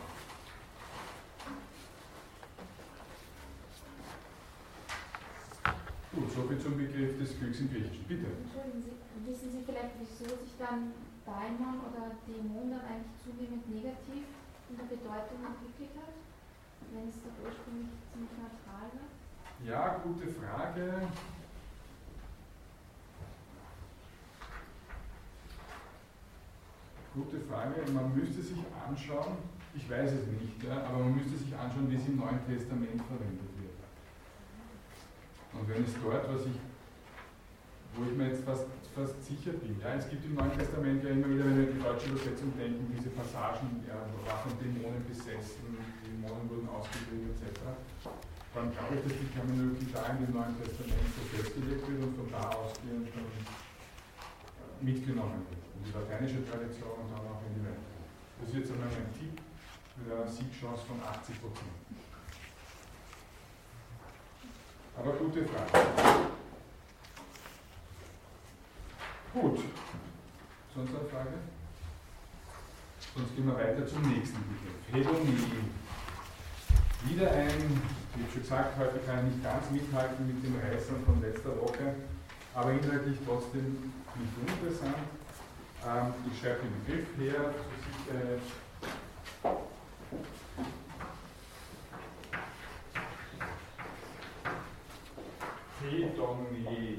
Gut, 6.16 6.32
soviel 6.32 6.60
zum 6.60 6.78
Begriff 6.78 7.20
des 7.20 7.38
Glücks 7.38 7.60
im 7.60 7.70
Griechischen. 7.70 8.06
Bitte. 8.08 8.28
Entschuldigen 8.40 8.82
Sie, 8.82 8.96
wissen 9.28 9.52
Sie 9.52 9.64
vielleicht, 9.68 10.00
wieso 10.00 10.32
sich 10.32 10.56
dann 10.58 10.96
Daimon 11.28 11.84
oder 11.92 12.16
Dämon 12.24 12.72
dann 12.72 12.88
eigentlich 12.88 13.20
zunehmend 13.20 13.68
negativ 13.68 14.24
in 14.72 14.78
der 14.80 14.88
Bedeutung 14.88 15.44
entwickelt 15.44 15.92
hat? 16.00 16.16
wenn 16.96 17.10
es 17.10 17.16
doch 17.20 17.36
ursprünglich 17.44 17.92
ziemlich 18.12 18.32
neutral 18.40 18.88
war? 18.96 19.10
Ja, 19.64 20.00
gute 20.04 20.28
Frage. 20.32 21.08
Gute 27.16 27.40
Frage. 27.48 27.80
Man 27.96 28.12
müsste 28.12 28.44
sich 28.44 28.60
anschauen, 28.76 29.40
ich 29.72 29.90
weiß 29.90 30.12
es 30.20 30.28
nicht, 30.28 30.60
ja, 30.68 30.84
aber 30.84 31.00
man 31.08 31.16
müsste 31.16 31.40
sich 31.40 31.56
anschauen, 31.56 31.88
wie 31.88 31.96
es 31.96 32.08
im 32.12 32.20
Neuen 32.20 32.44
Testament 32.44 33.00
verwendet 33.08 33.52
wird. 33.56 33.80
Und 35.56 35.64
wenn 35.64 35.80
es 35.88 35.96
dort, 35.96 36.28
was 36.28 36.44
ich, 36.44 36.60
wo 37.96 38.04
ich 38.04 38.16
mir 38.20 38.36
jetzt 38.36 38.44
fast, 38.44 38.68
fast 38.92 39.16
sicher 39.24 39.56
bin, 39.64 39.80
ja, 39.80 39.96
es 39.96 40.12
gibt 40.12 40.28
im 40.28 40.36
Neuen 40.36 40.52
Testament 40.60 41.00
ja 41.08 41.16
immer 41.16 41.32
wieder, 41.32 41.48
wenn 41.48 41.56
wir 41.64 41.72
die 41.72 41.80
deutsche 41.80 42.12
Übersetzung 42.12 42.52
denken, 42.60 42.84
diese 42.92 43.08
Passagen, 43.16 43.80
ja, 43.88 43.96
war 44.28 44.44
von 44.44 44.52
Dämonen 44.60 45.08
besessen, 45.08 45.72
Dämonen 46.04 46.52
wurden 46.52 46.68
ausgetrieben 46.68 47.32
etc., 47.32 47.64
dann 48.52 48.72
glaube 48.76 48.92
ich, 48.96 49.04
dass 49.08 49.16
die 49.16 49.32
Terminologie 49.32 49.88
da 49.92 50.04
in 50.12 50.20
dem 50.20 50.36
Neuen 50.36 50.56
Testament 50.60 51.08
so 51.16 51.24
festgelegt 51.32 51.84
wird 51.88 52.04
und 52.04 52.16
von 52.16 52.28
da 52.32 52.44
ausgehend 52.60 53.08
mitgenommen 54.84 55.44
wird. 55.48 55.65
Die 55.86 55.92
lateinische 55.94 56.44
Tradition 56.50 56.98
und 56.98 57.12
dann 57.12 57.22
auch 57.30 57.42
in 57.46 57.54
die 57.54 57.66
Welt. 57.66 57.78
Das 58.42 58.50
ist 58.50 58.56
jetzt 58.58 58.72
einmal 58.72 58.90
mein 58.90 59.14
Tipp 59.14 59.40
mit 59.98 60.12
einer 60.12 60.28
Siegchance 60.28 60.84
von 60.86 60.98
80 61.02 61.42
Prozent. 61.42 61.70
Aber 64.98 65.12
gute 65.14 65.46
Frage. 65.46 65.86
Gut. 69.34 69.60
Sonst 70.74 70.90
eine 70.90 71.06
Frage? 71.08 71.38
Sonst 73.14 73.36
gehen 73.36 73.46
wir 73.46 73.56
weiter 73.56 73.86
zum 73.86 74.02
nächsten 74.10 74.40
Begriff. 74.50 74.80
Hedonie. 74.92 75.38
Wieder 77.06 77.32
ein, 77.32 77.82
wie 78.16 78.24
ich 78.24 78.34
schon 78.34 78.42
gesagt, 78.42 78.78
heute 78.80 79.00
kann 79.06 79.28
ich 79.28 79.36
nicht 79.36 79.44
ganz 79.44 79.70
mithalten 79.70 80.26
mit 80.28 80.44
den 80.44 80.56
Reißern 80.60 81.06
von 81.06 81.22
letzter 81.22 81.56
Woche, 81.62 81.94
aber 82.54 82.72
inhaltlich 82.72 83.18
trotzdem 83.26 83.94
nicht 84.16 84.34
uninteressant. 84.42 84.96
Ähm, 85.88 86.14
ich 86.32 86.40
schreibe 86.40 86.62
den 86.62 86.86
Begriff 86.86 87.08
her. 87.20 87.54
Hedonier. 95.82 96.98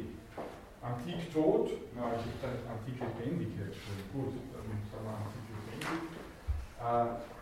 Antik 0.83 1.33
tot, 1.33 1.71
na, 1.97 2.13
ich 2.15 2.23
habe 2.23 2.39
da 2.43 2.73
antike 2.73 3.05
Lebendigkeit 3.19 3.75
schon. 3.75 3.99
Gut, 4.15 4.35
dann 4.53 4.63
sagen 4.87 5.05
wir 5.05 5.17
antike 5.19 5.51
lebendig. 5.67 5.89
Äh, 6.79 7.37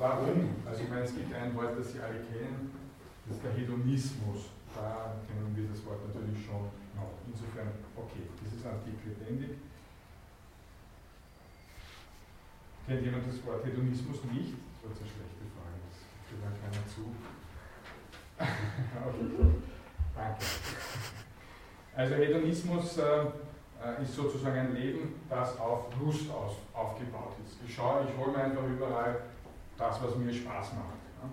Warum? 0.00 0.56
Also 0.64 0.82
ich 0.82 0.88
meine, 0.88 1.04
es 1.04 1.14
gibt 1.14 1.28
ein 1.34 1.54
Wort, 1.54 1.78
das 1.78 1.92
Sie 1.92 2.00
alle 2.00 2.24
kennen, 2.24 2.72
das 3.26 3.36
ist 3.36 3.44
der 3.44 3.52
Hedonismus. 3.52 4.48
Da 4.74 5.20
kennen 5.28 5.52
wir 5.52 5.68
das 5.68 5.84
Wort 5.84 6.00
natürlich 6.08 6.40
schon 6.40 6.72
noch. 6.96 7.12
Insofern, 7.28 7.68
okay, 7.96 8.24
dieses 8.40 8.64
Artikel 8.64 9.12
lebendig. 9.12 9.60
Kennt 12.90 13.04
jemand 13.04 13.24
das 13.24 13.46
Wort 13.46 13.64
Hedonismus 13.64 14.18
nicht? 14.34 14.54
Das 14.82 14.90
war 14.90 14.90
eine 14.90 15.06
schlechte 15.06 15.46
Frage, 15.54 15.78
das 15.86 15.94
führt 16.26 16.42
dann 16.42 16.58
keiner 16.58 16.82
zu. 16.90 17.14
Danke. 20.16 20.44
Also 21.94 22.14
Hedonismus 22.16 22.98
äh, 22.98 24.02
ist 24.02 24.12
sozusagen 24.12 24.58
ein 24.58 24.74
Leben, 24.74 25.20
das 25.28 25.56
auf 25.60 25.84
Lust 26.00 26.28
aus, 26.32 26.56
aufgebaut 26.74 27.36
ist. 27.46 27.58
Ich 27.64 27.72
schaue, 27.72 28.08
ich 28.10 28.18
hole 28.18 28.32
mir 28.32 28.42
einfach 28.42 28.66
überall 28.66 29.20
das, 29.78 30.02
was 30.02 30.16
mir 30.16 30.34
Spaß 30.34 30.72
macht. 30.72 30.98
Ja. 31.22 31.30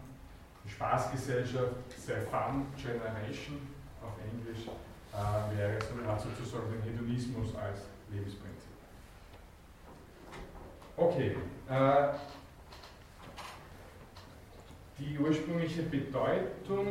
Die 0.63 0.69
Spaßgesellschaft, 0.69 1.73
the 2.05 2.13
Fun 2.29 2.67
Generation 2.77 3.67
auf 4.03 4.13
Englisch, 4.21 4.67
äh, 5.11 5.57
wäre 5.57 5.79
sozusagen 6.19 6.69
den 6.69 6.83
Hedonismus 6.83 7.55
als 7.55 7.79
Lebensprinzip. 8.11 8.56
Okay. 10.99 11.35
Äh, 11.69 12.07
die 14.97 15.19
ursprüngliche 15.19 15.83
Bedeutung, 15.83 16.87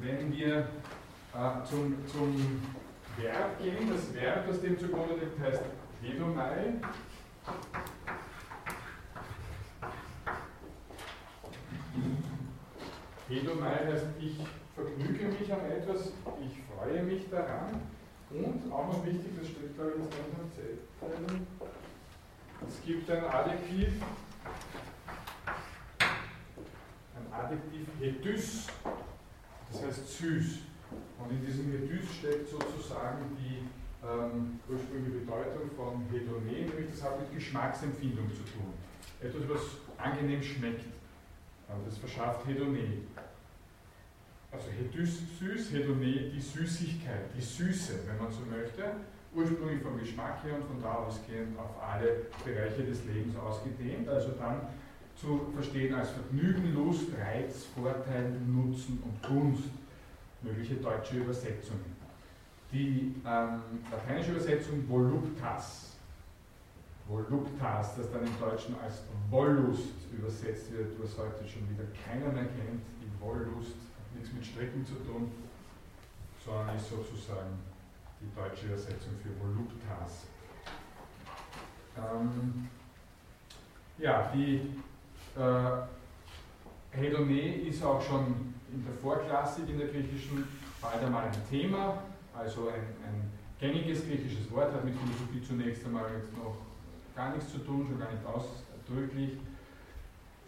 wenn 0.00 0.32
wir 0.32 0.58
äh, 0.58 1.64
zum, 1.68 1.96
zum 2.06 2.62
Verb 3.16 3.58
gehen, 3.60 3.90
das 3.92 4.14
Verb, 4.14 4.46
das 4.46 4.60
dem 4.60 4.78
zugrunde 4.78 5.14
liegt, 5.16 5.40
heißt 5.40 5.62
Hedomai. 6.00 6.74
Hedomai 13.28 13.86
heißt, 13.86 14.06
ich 14.20 14.38
vergnüge 14.76 15.24
mich 15.36 15.52
an 15.52 15.68
etwas, 15.68 16.12
ich 16.46 16.62
freue 16.72 17.02
mich 17.02 17.28
daran. 17.28 17.80
Und 18.30 18.72
auch 18.72 18.86
noch 18.86 19.04
wichtig, 19.04 19.32
das 19.36 19.48
steht 19.48 19.74
glaube 19.74 19.94
ich 19.96 20.04
jetzt 20.04 20.14
nicht 20.14 20.38
am 20.38 20.52
Zettel, 20.52 20.78
es 22.66 22.84
gibt 22.84 23.10
ein 23.10 23.24
Adjektiv, 23.24 23.88
ein 27.14 27.32
Adjektiv 27.32 27.86
Hedys, 28.00 28.66
das 29.70 29.82
heißt 29.82 30.18
süß. 30.18 30.58
Und 31.18 31.30
in 31.30 31.44
diesem 31.44 31.70
Hedys 31.70 32.14
steckt 32.18 32.48
sozusagen 32.48 33.36
die 33.38 33.68
ähm, 34.06 34.60
ursprüngliche 34.68 35.18
Bedeutung 35.18 35.70
von 35.76 36.06
Hedone, 36.10 36.52
nämlich 36.52 36.90
das 36.90 37.02
hat 37.02 37.20
mit 37.20 37.34
Geschmacksempfindung 37.34 38.28
zu 38.30 38.42
tun. 38.42 38.72
Etwas, 39.20 39.48
was 39.48 39.62
angenehm 39.98 40.42
schmeckt. 40.42 40.84
Das 41.84 41.98
verschafft 41.98 42.46
Hedone. 42.46 43.02
Also 44.50 44.70
Hedys 44.70 45.20
süß, 45.38 45.72
Hedone 45.72 46.30
die 46.30 46.40
Süßigkeit, 46.40 47.26
die 47.36 47.42
Süße, 47.42 48.06
wenn 48.06 48.16
man 48.16 48.32
so 48.32 48.40
möchte. 48.50 48.84
Ursprünglich 49.34 49.82
vom 49.82 49.98
Geschmack 49.98 50.42
her 50.42 50.56
und 50.56 50.64
von 50.64 50.82
da 50.82 50.94
ausgehend 50.94 51.58
auf 51.58 51.70
alle 51.82 52.26
Bereiche 52.44 52.82
des 52.82 53.04
Lebens 53.04 53.36
ausgedehnt. 53.36 54.08
Also 54.08 54.30
dann 54.38 54.60
zu 55.14 55.50
verstehen 55.52 55.94
als 55.94 56.10
Vergnügen, 56.10 56.74
Lust, 56.74 57.08
Reiz, 57.18 57.66
Vorteil, 57.74 58.30
Nutzen 58.46 59.02
und 59.04 59.22
Gunst. 59.22 59.68
Mögliche 60.42 60.76
deutsche 60.76 61.16
Übersetzungen. 61.16 61.96
Die 62.72 63.14
ähm, 63.26 63.60
lateinische 63.90 64.32
Übersetzung 64.32 64.88
Voluptas, 64.88 65.96
Voluptas, 67.08 67.96
das 67.96 68.12
dann 68.12 68.22
im 68.26 68.38
Deutschen 68.38 68.76
als 68.82 69.02
Wollust 69.30 69.94
übersetzt 70.12 70.70
wird, 70.72 70.92
was 71.02 71.16
heute 71.18 71.48
schon 71.48 71.68
wieder 71.70 71.84
keiner 72.04 72.30
mehr 72.32 72.44
kennt. 72.44 72.82
Die 73.00 73.20
Wollust 73.20 73.74
hat 73.96 74.14
nichts 74.14 74.32
mit 74.32 74.44
Stricken 74.44 74.84
zu 74.84 74.94
tun, 74.96 75.32
sondern 76.44 76.76
ist 76.76 76.90
sozusagen 76.90 77.58
die 78.20 78.34
deutsche 78.34 78.66
Übersetzung 78.66 79.12
für 79.22 79.30
Voluptas. 79.40 80.26
Ähm, 81.96 82.68
ja, 83.98 84.30
die 84.34 84.74
äh, 85.36 86.96
Hedone 86.96 87.56
ist 87.68 87.82
auch 87.82 88.00
schon 88.00 88.54
in 88.72 88.84
der 88.84 88.94
Vorklassik 88.94 89.68
in 89.68 89.78
der 89.78 89.88
griechischen 89.88 90.44
bald 90.80 91.02
einmal 91.02 91.24
ein 91.24 91.48
Thema, 91.50 92.02
also 92.34 92.68
ein, 92.68 92.86
ein 93.04 93.30
gängiges 93.58 94.04
griechisches 94.06 94.50
Wort, 94.52 94.72
hat 94.72 94.84
mit 94.84 94.94
Philosophie 94.94 95.42
zunächst 95.42 95.84
einmal 95.84 96.04
jetzt 96.16 96.32
noch 96.36 96.56
gar 97.16 97.34
nichts 97.34 97.50
zu 97.50 97.58
tun, 97.58 97.86
schon 97.88 97.98
gar 97.98 98.12
nicht 98.12 98.24
ausdrücklich. 98.24 99.38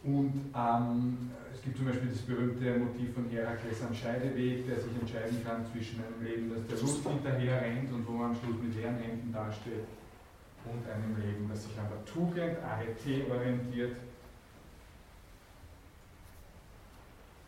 Und 0.03 0.32
ähm, 0.57 1.30
es 1.53 1.62
gibt 1.62 1.76
zum 1.76 1.86
Beispiel 1.86 2.09
das 2.09 2.22
berühmte 2.22 2.78
Motiv 2.78 3.14
von 3.14 3.28
Herakles 3.28 3.82
am 3.86 3.94
Scheideweg, 3.94 4.66
der 4.66 4.80
sich 4.80 4.96
entscheiden 4.98 5.44
kann 5.44 5.66
zwischen 5.70 6.03
einem 6.03 6.24
Leben, 6.24 6.53
das 6.55 6.66
der 6.66 6.80
Lust 6.80 7.07
hinterher 7.07 7.61
rennt 7.61 7.92
und 7.92 8.09
wo 8.09 8.12
man 8.12 8.30
am 8.30 8.36
Schluss 8.36 8.57
mit 8.62 8.74
leeren 8.74 8.96
Händen 8.96 9.32
dasteht, 9.32 9.84
und 10.64 10.88
einem 10.90 11.16
Leben, 11.16 11.48
das 11.48 11.64
sich 11.64 11.78
an 11.78 11.86
der 11.88 12.05
Tugend, 12.05 12.59
ART, 12.62 13.30
orientiert. 13.30 13.96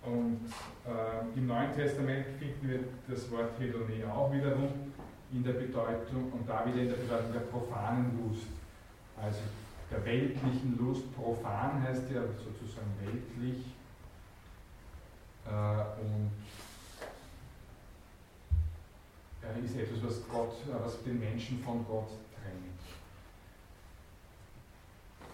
Und 0.04 0.40
äh, 0.84 1.38
im 1.38 1.46
Neuen 1.46 1.72
Testament 1.74 2.26
finden 2.38 2.68
wir 2.68 2.80
das 3.08 3.30
Wort 3.30 3.58
Hedone 3.58 4.12
auch 4.12 4.32
wiederum 4.32 4.68
in 5.32 5.44
der 5.44 5.52
Bedeutung 5.52 6.32
und 6.32 6.48
da 6.48 6.66
wieder 6.66 6.82
in 6.82 6.88
der 6.88 6.96
Bedeutung 6.96 7.32
der 7.32 7.40
profanen 7.40 8.18
Lust. 8.18 8.46
Also 9.16 9.40
der 9.92 10.04
weltlichen 10.04 10.78
Lust. 10.78 11.14
Profan 11.14 11.82
heißt 11.82 12.10
ja 12.10 12.22
sozusagen 12.22 12.90
weltlich. 13.00 13.66
Äh, 15.46 15.50
und 16.00 16.30
er 19.42 19.64
ist 19.64 19.76
etwas, 19.76 20.02
was, 20.02 20.28
Gott, 20.28 20.54
was 20.82 21.02
den 21.02 21.18
Menschen 21.18 21.58
von 21.62 21.84
Gott 21.86 22.08
trennt. 22.08 22.80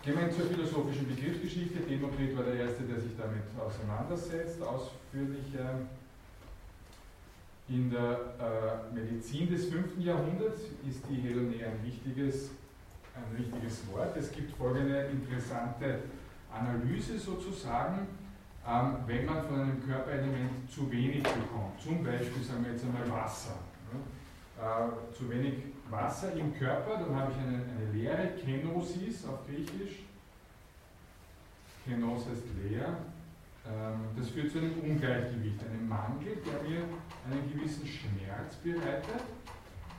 Gehen 0.02 0.18
wir 0.18 0.30
zur 0.30 0.46
philosophischen 0.46 1.08
Begriffsgeschichte. 1.08 1.80
Demokrit 1.80 2.36
war 2.36 2.44
der 2.44 2.54
Erste, 2.54 2.84
der 2.84 3.00
sich 3.00 3.12
damit 3.16 3.42
auseinandersetzt, 3.60 4.60
ausführlicher. 4.62 5.80
In 7.68 7.90
der 7.90 8.18
äh, 8.40 8.94
Medizin 8.94 9.50
des 9.50 9.66
5. 9.66 9.98
Jahrhunderts 9.98 10.62
ist 10.88 11.02
die 11.10 11.16
Hedonie 11.16 11.62
ein 11.62 11.84
wichtiges 11.84 12.50
ein 13.18 13.38
wichtiges 13.38 13.82
Wort. 13.92 14.16
Es 14.16 14.30
gibt 14.32 14.56
folgende 14.56 15.06
interessante 15.06 16.00
Analyse 16.52 17.18
sozusagen, 17.18 18.06
ähm, 18.66 18.96
wenn 19.06 19.24
man 19.24 19.44
von 19.44 19.60
einem 19.60 19.86
Körperelement 19.86 20.70
zu 20.70 20.90
wenig 20.90 21.22
bekommt, 21.22 21.80
zum 21.80 22.04
Beispiel 22.04 22.42
sagen 22.42 22.64
wir 22.64 22.72
jetzt 22.72 22.84
einmal 22.84 23.10
Wasser. 23.10 23.58
Äh, 24.58 25.14
zu 25.16 25.30
wenig 25.30 25.54
Wasser 25.88 26.32
im 26.34 26.52
Körper, 26.58 26.98
dann 26.98 27.14
habe 27.14 27.32
ich 27.32 27.38
eine, 27.38 27.62
eine 27.62 27.92
leere 27.92 28.28
Kenosis 28.36 29.24
auf 29.26 29.46
Griechisch. 29.46 30.00
Kenos 31.84 32.26
heißt 32.26 32.42
leer. 32.62 32.96
Ähm, 33.66 34.00
das 34.16 34.30
führt 34.30 34.50
zu 34.50 34.58
einem 34.58 34.78
Ungleichgewicht, 34.80 35.60
einem 35.64 35.88
Mangel, 35.88 36.36
der 36.44 36.68
mir 36.68 36.82
einen 37.30 37.52
gewissen 37.52 37.86
Schmerz 37.86 38.56
bereitet 38.56 39.22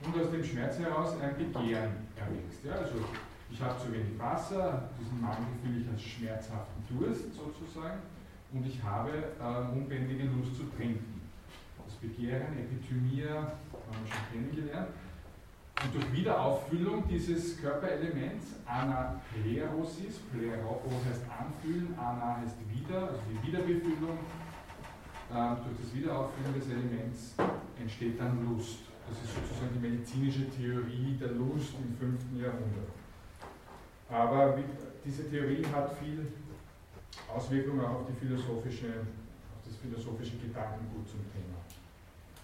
und 0.04 0.22
aus 0.22 0.32
dem 0.32 0.44
Schmerz 0.44 0.80
heraus 0.80 1.16
ein 1.22 1.38
Begehren 1.38 2.08
erwächst. 2.16 2.64
Ja, 2.64 2.74
also 2.74 3.04
ich 3.52 3.62
habe 3.62 3.80
zu 3.80 3.92
wenig 3.92 4.18
Wasser, 4.18 4.90
diesen 5.00 5.22
Mangel 5.22 5.48
fühle 5.64 5.80
ich 5.82 5.90
als 5.90 6.02
schmerzhaften 6.02 6.84
Durst 6.90 7.34
sozusagen 7.34 8.00
und 8.54 8.66
ich 8.66 8.82
habe 8.84 9.12
äh, 9.12 9.78
unbändige 9.78 10.24
Lust 10.26 10.56
zu 10.56 10.64
trinken. 10.76 11.22
Das 11.86 11.96
Begehren, 11.96 12.58
Epithymia, 12.58 13.36
haben 13.36 14.06
wir 14.06 14.14
schon 14.14 14.32
kennengelernt. 14.32 14.90
Und 15.82 15.96
durch 15.96 16.12
Wiederauffüllung 16.12 17.08
dieses 17.08 17.60
Körperelements, 17.62 18.48
Anaplerosis, 18.66 20.20
Plero 20.32 20.82
heißt 21.08 21.24
anfühlen, 21.30 21.98
Ana 21.98 22.38
heißt 22.42 22.58
wieder, 22.70 23.08
also 23.08 23.22
die 23.32 23.48
Wiederbefüllung, 23.48 24.20
äh, 25.32 25.56
durch 25.64 25.78
das 25.82 25.94
Wiederauffüllen 25.94 26.54
des 26.54 26.68
Elements 26.68 27.36
entsteht 27.80 28.20
dann 28.20 28.46
Lust. 28.46 28.89
Das 29.10 29.18
ist 29.26 29.34
sozusagen 29.34 29.74
die 29.74 29.88
medizinische 29.90 30.46
Theorie 30.50 31.18
der 31.20 31.34
Lust 31.34 31.74
im 31.82 31.98
5. 31.98 32.38
Jahrhundert. 32.38 32.94
Aber 34.10 34.58
diese 35.04 35.30
Theorie 35.30 35.66
hat 35.74 35.98
viel 35.98 36.28
Auswirkungen 37.34 37.82
auch 37.82 38.02
auf, 38.02 38.08
die 38.08 38.26
philosophische, 38.26 39.06
auf 39.54 39.62
das 39.66 39.76
philosophische 39.78 40.38
Gedankengut 40.38 41.10
zum 41.10 41.22
Thema. 41.34 41.58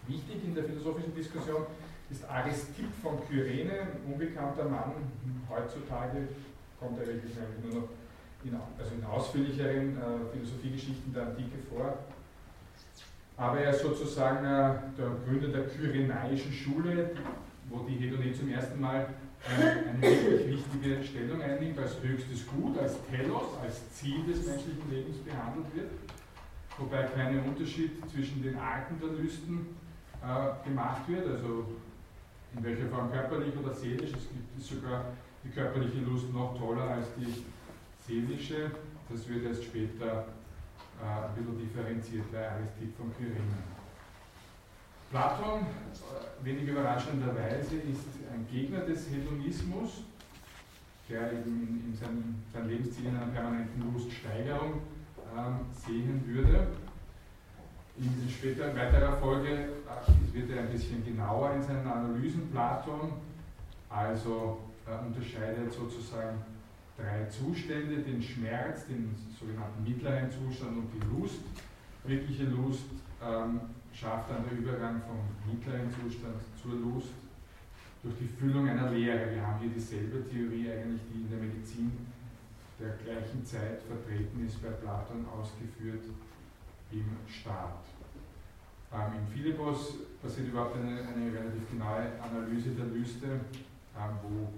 Wichtig 0.08 0.44
in 0.46 0.54
der 0.54 0.64
philosophischen 0.64 1.14
Diskussion 1.16 1.66
ist 2.10 2.26
Aristipp 2.30 2.90
von 3.02 3.18
Kyrene, 3.28 3.82
ein 3.82 4.14
unbekannter 4.14 4.66
Mann. 4.66 4.94
Heutzutage 5.50 6.28
kommt 6.80 7.00
er 7.00 7.08
wirklich 7.08 7.34
nur 7.64 7.82
noch 7.82 7.90
in, 8.44 8.54
also 8.78 8.94
in 8.94 9.04
ausführlicheren 9.04 9.98
äh, 9.98 10.32
Philosophiegeschichten 10.32 11.14
der 11.14 11.28
Antike 11.28 11.58
vor. 11.70 11.98
Aber 13.38 13.60
er 13.60 13.72
ist 13.72 13.82
sozusagen 13.82 14.46
äh, 14.46 14.76
der 14.98 15.12
Gründer 15.26 15.50
der 15.50 15.68
kyrenaischen 15.68 16.54
Schule, 16.54 17.12
wo 17.70 17.80
die 17.80 17.96
Hedonie 17.96 18.34
zum 18.34 18.50
ersten 18.50 18.80
Mal 18.80 19.08
eine, 19.50 19.90
eine 19.90 20.02
wirklich 20.02 20.58
wichtige 20.58 21.04
Stellung 21.04 21.42
einnimmt, 21.42 21.78
als 21.78 22.02
höchstes 22.02 22.48
Gut, 22.48 22.78
als 22.80 22.96
Telos, 23.10 23.58
als 23.62 23.92
Ziel 23.94 24.24
des 24.26 24.46
menschlichen 24.46 24.90
Lebens 24.90 25.18
behandelt 25.18 25.68
wird, 25.76 25.92
wobei 26.78 27.04
kein 27.04 27.40
Unterschied 27.44 27.92
zwischen 28.10 28.42
den 28.42 28.58
Arten 28.58 29.00
der 29.00 29.10
Lüsten 29.10 29.68
äh, 30.24 30.68
gemacht 30.68 31.02
wird, 31.08 31.28
also 31.28 31.66
in 32.56 32.64
welcher 32.64 32.88
Form 32.88 33.12
körperlich 33.12 33.54
oder 33.62 33.74
seelisch. 33.74 34.12
Es 34.12 34.30
gibt 34.30 34.62
sogar 34.62 35.06
die 35.44 35.50
körperliche 35.50 36.00
Lust 36.00 36.34
noch 36.34 36.58
toller 36.58 36.90
als 36.90 37.08
die 37.18 37.44
seelische. 38.08 38.72
Das 39.10 39.28
wird 39.28 39.46
erst 39.46 39.66
später 39.66 40.06
äh, 40.06 40.35
ein 41.02 41.36
bisschen 41.36 41.60
differenziert 41.60 42.32
bei 42.32 42.50
Aristipp 42.50 42.96
von 42.98 43.14
Kyrene. 43.16 43.76
Platon, 45.12 45.62
äh, 45.62 46.46
wenig 46.46 46.68
überraschenderweise, 46.68 47.78
ist 47.78 48.08
ein 48.34 48.46
Gegner 48.52 48.80
des 48.82 49.10
Hedonismus, 49.10 50.04
der 51.10 51.32
eben 51.32 51.84
in 51.88 51.96
seinem, 51.96 52.44
seinem 52.52 52.70
Lebensziel 52.70 53.08
in 53.08 53.16
einer 53.16 53.28
permanenten 53.28 53.94
Luststeigerung 53.94 54.82
ähm, 55.38 55.60
sehen 55.74 56.24
würde. 56.28 56.68
In 57.98 58.30
späteren 58.30 58.76
weiterer 58.76 59.16
Folge 59.18 59.50
äh, 59.50 60.34
wird 60.34 60.50
er 60.50 60.64
ein 60.64 60.70
bisschen 60.70 61.06
genauer 61.06 61.54
in 61.54 61.62
seinen 61.64 61.88
Analysen 61.88 62.50
Platon, 62.52 63.14
also 63.90 64.60
äh, 64.86 65.06
unterscheidet 65.06 65.72
sozusagen 65.72 66.44
drei 66.98 67.26
Zustände, 67.26 67.98
den 68.02 68.22
Schmerz, 68.22 68.88
den 68.88 69.16
sogenannten 69.38 69.84
mittleren 69.84 70.30
Zustand 70.32 70.78
und 70.78 70.90
die 70.94 71.20
Lust. 71.20 71.42
Wirkliche 72.04 72.46
Lust 72.46 72.86
ähm, 73.22 73.60
schafft 73.94 74.30
dann 74.30 74.46
der 74.50 74.58
Übergang 74.58 75.02
vom 75.02 75.20
mittleren 75.52 75.90
Zustand 75.90 76.36
zur 76.62 76.74
Lust 76.74 77.14
durch 78.04 78.16
die 78.20 78.28
Füllung 78.28 78.70
einer 78.70 78.92
Lehre. 78.92 79.32
Wir 79.32 79.46
haben 79.46 79.60
hier 79.60 79.70
dieselbe 79.70 80.30
Theorie 80.30 80.70
eigentlich, 80.70 81.02
die 81.12 81.22
in 81.22 81.30
der 81.30 81.40
Medizin 81.40 81.92
der 82.80 82.94
gleichen 83.04 83.44
Zeit 83.44 83.82
vertreten 83.82 84.46
ist, 84.46 84.62
bei 84.62 84.70
Platon 84.70 85.26
ausgeführt 85.26 86.04
im 86.92 87.06
Staat. 87.28 87.84
Ähm, 88.94 89.20
Im 89.20 89.28
Philippos 89.28 89.96
passiert 90.22 90.50
überhaupt 90.50 90.76
eine, 90.76 91.02
eine, 91.02 91.34
relativ 91.34 91.70
genaue 91.72 92.12
Analyse 92.22 92.72
der 92.72 92.86
Lüste, 92.86 93.28
ähm, 93.28 94.16
wo 94.24 94.50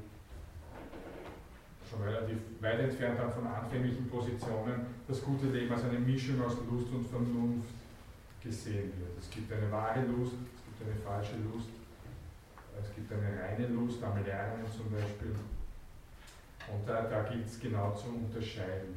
schon 1.89 2.01
relativ 2.01 2.37
weit 2.59 2.79
entfernt 2.79 3.19
dann 3.19 3.31
von 3.31 3.47
anfänglichen 3.47 4.09
Positionen 4.09 4.85
das 5.07 5.21
gute 5.21 5.47
Leben 5.47 5.73
als 5.73 5.83
eine 5.83 5.99
Mischung 5.99 6.41
aus 6.43 6.57
Lust 6.69 6.91
und 6.91 7.07
Vernunft 7.07 7.73
gesehen 8.43 8.91
wird. 8.99 9.17
Es 9.19 9.29
gibt 9.29 9.51
eine 9.51 9.71
wahre 9.71 10.01
Lust, 10.01 10.33
es 10.33 10.63
gibt 10.65 10.81
eine 10.83 10.99
falsche 11.01 11.37
Lust, 11.51 11.69
es 12.79 12.95
gibt 12.95 13.11
eine 13.11 13.41
reine 13.41 13.67
Lust 13.67 14.03
am 14.03 14.23
Lernen 14.23 14.65
zum 14.75 14.91
Beispiel. 14.91 15.33
Und 16.67 16.87
da, 16.87 17.03
da 17.03 17.23
gilt 17.23 17.47
es 17.47 17.59
genau 17.59 17.93
zu 17.95 18.09
unterscheiden. 18.09 18.95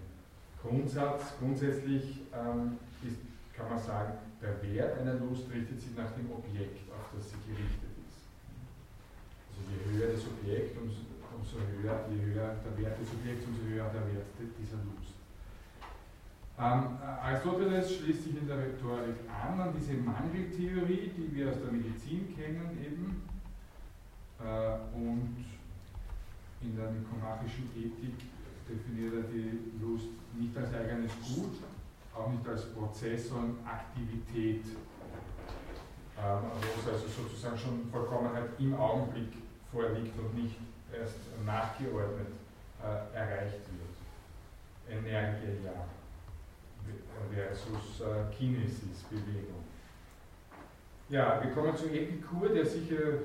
Grundsatz, 0.61 1.39
grundsätzlich 1.39 2.21
ähm, 2.35 2.79
ist, 3.07 3.17
kann 3.57 3.71
man 3.71 3.79
sagen, 3.79 4.13
der 4.43 4.61
Wert 4.63 4.99
einer 4.99 5.15
Lust 5.15 5.51
richtet 5.53 5.81
sich 5.81 5.97
nach 5.97 6.11
dem 6.13 6.31
Objekt, 6.33 6.91
auf 6.91 7.09
das 7.15 7.31
sie 7.31 7.41
gerichtet 7.47 7.95
ist. 8.09 8.27
Also 9.49 9.61
je 9.71 9.79
höher 9.93 10.13
das 10.13 10.27
Objekt, 10.27 10.77
umso, 10.77 11.10
umso 11.41 11.57
höher, 11.59 12.05
je 12.11 12.21
höher 12.21 12.55
der 12.65 12.79
Wert 12.79 13.01
des 13.01 13.09
Objekts, 13.13 13.47
umso 13.47 13.63
höher 13.63 13.89
der 13.89 14.07
Wert 14.13 14.27
dieser 14.59 14.77
Lust. 14.85 15.15
Ähm, 16.59 16.99
Aristoteles 17.23 17.97
schließt 17.97 18.25
sich 18.25 18.37
in 18.37 18.47
der 18.47 18.59
Rhetorik 18.59 19.17
an 19.29 19.61
an 19.61 19.75
diese 19.75 19.95
Mangeltheorie, 19.95 21.11
die 21.17 21.35
wir 21.35 21.49
aus 21.49 21.57
der 21.65 21.73
Medizin 21.73 22.37
kennen 22.37 22.77
eben, 22.85 23.23
äh, 24.39 24.77
und 24.95 25.37
in 26.61 26.77
der 26.77 26.91
nikomachischen 26.91 27.71
Ethik 27.75 28.21
definiert 28.69 29.15
er 29.15 29.23
die 29.33 29.73
Lust 29.81 30.09
nicht 30.39 30.57
als 30.57 30.75
eigenes 30.75 31.13
Gut, 31.35 31.57
auch 32.15 32.31
nicht 32.31 32.47
als 32.47 32.67
Prozess, 32.75 33.31
sondern 33.31 33.57
Aktivität, 33.65 34.65
ähm, 36.19 36.43
wo 36.53 36.81
es 36.81 36.93
also 36.93 37.09
sozusagen 37.09 37.57
schon 37.57 37.91
Vollkommenheit 37.91 38.51
im 38.59 38.75
Augenblick 38.75 39.33
vorliegt 39.73 40.19
und 40.19 40.35
nicht 40.35 40.57
erst 40.99 41.17
nachgeordnet 41.45 42.29
äh, 42.83 43.17
erreicht 43.17 43.61
wird. 43.69 44.99
Energie, 44.99 45.65
ja, 45.65 45.87
versus 47.35 48.01
äh, 48.01 48.35
Kinesis, 48.35 49.03
Bewegung. 49.09 49.65
Ja, 51.09 51.41
wir 51.43 51.51
kommen 51.53 51.77
zu 51.77 51.87
Epikur, 51.87 52.49
der 52.49 52.67
sicher 52.67 53.19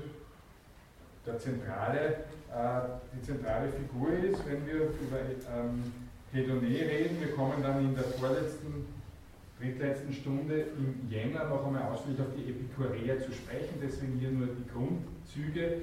der 1.25 1.39
zentrale, 1.39 2.25
äh, 2.51 2.81
die 3.13 3.21
zentrale 3.21 3.71
Figur 3.71 4.11
ist, 4.11 4.47
wenn 4.47 4.65
wir 4.65 4.75
über 4.75 5.19
ähm, 5.53 5.91
Hedonie 6.31 6.81
reden. 6.81 7.19
Wir 7.19 7.35
kommen 7.35 7.61
dann 7.63 7.79
in 7.85 7.95
der 7.95 8.03
vorletzten, 8.03 8.85
drittletzten 9.59 10.13
Stunde 10.13 10.65
im 10.77 11.09
Jänner 11.09 11.45
noch 11.45 11.65
einmal 11.65 11.83
ausführlich 11.83 12.21
auf 12.21 12.33
die 12.35 12.49
Epikureer 12.49 13.21
zu 13.21 13.31
sprechen, 13.31 13.79
deswegen 13.81 14.19
hier 14.19 14.31
nur 14.31 14.47
die 14.47 14.67
Grundzüge. 14.71 15.81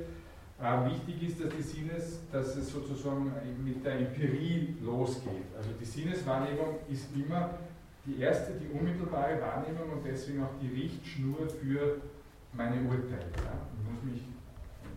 Wichtig 0.62 1.28
ist, 1.28 1.44
dass 1.44 1.56
die 1.56 1.62
Sinnes, 1.62 2.20
dass 2.30 2.54
es 2.54 2.70
sozusagen 2.70 3.32
mit 3.64 3.84
der 3.84 3.94
Empirie 3.94 4.76
losgeht. 4.80 5.46
Also 5.56 5.70
die 5.80 5.84
Sinneswahrnehmung 5.84 6.76
ist 6.88 7.08
immer 7.16 7.50
die 8.06 8.20
erste, 8.20 8.52
die 8.52 8.68
unmittelbare 8.72 9.40
Wahrnehmung 9.40 9.90
und 9.90 10.06
deswegen 10.06 10.44
auch 10.44 10.54
die 10.62 10.68
Richtschnur 10.68 11.48
für 11.48 12.00
meine 12.52 12.80
Urteile. 12.88 13.26
Ich 13.34 13.90
muss 13.90 14.04
mich 14.04 14.22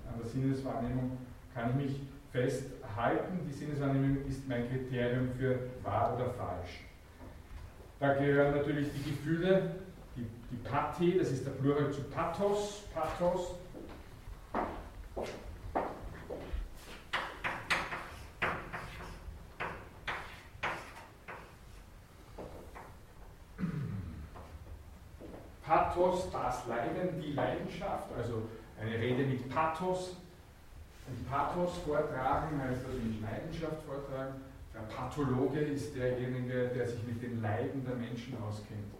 an 0.07 0.19
der 0.21 0.29
Sinneswahrnehmung 0.29 1.17
kann 1.55 1.71
ich 1.71 1.75
mich 1.87 2.01
festhalten. 2.31 3.39
Die 3.49 3.53
Sinneswahrnehmung 3.53 4.23
ist 4.27 4.47
mein 4.47 4.69
Kriterium 4.69 5.29
für 5.35 5.57
wahr 5.81 6.13
oder 6.15 6.29
falsch. 6.29 6.81
Da 7.99 8.13
gehören 8.13 8.55
natürlich 8.55 8.89
die 8.93 9.09
Gefühle, 9.09 9.77
die, 10.15 10.27
die 10.51 10.57
Patti, 10.63 11.17
das 11.17 11.31
ist 11.31 11.43
der 11.43 11.51
Plural 11.51 11.91
zu 11.91 12.03
Pathos, 12.03 12.83
Pathos. 12.93 13.55
Pathos, 25.65 26.29
das 26.31 26.67
Leiden, 26.67 27.19
die 27.21 27.33
Leidenschaft, 27.33 28.09
also 28.15 28.43
eine 28.79 28.95
Rede 28.95 29.23
mit 29.23 29.49
Pathos. 29.49 30.17
Und 31.07 31.29
Pathos 31.29 31.77
vortragen 31.85 32.61
heißt 32.61 32.81
also 32.85 32.97
mit 33.03 33.21
Leidenschaft 33.21 33.81
vortragen. 33.87 34.41
Der 34.73 34.81
Pathologe 34.93 35.59
ist 35.59 35.95
derjenige, 35.95 36.67
der 36.67 36.87
sich 36.87 37.01
mit 37.03 37.21
den 37.21 37.41
Leiden 37.41 37.85
der 37.85 37.95
Menschen 37.95 38.37
auskennt. 38.43 38.93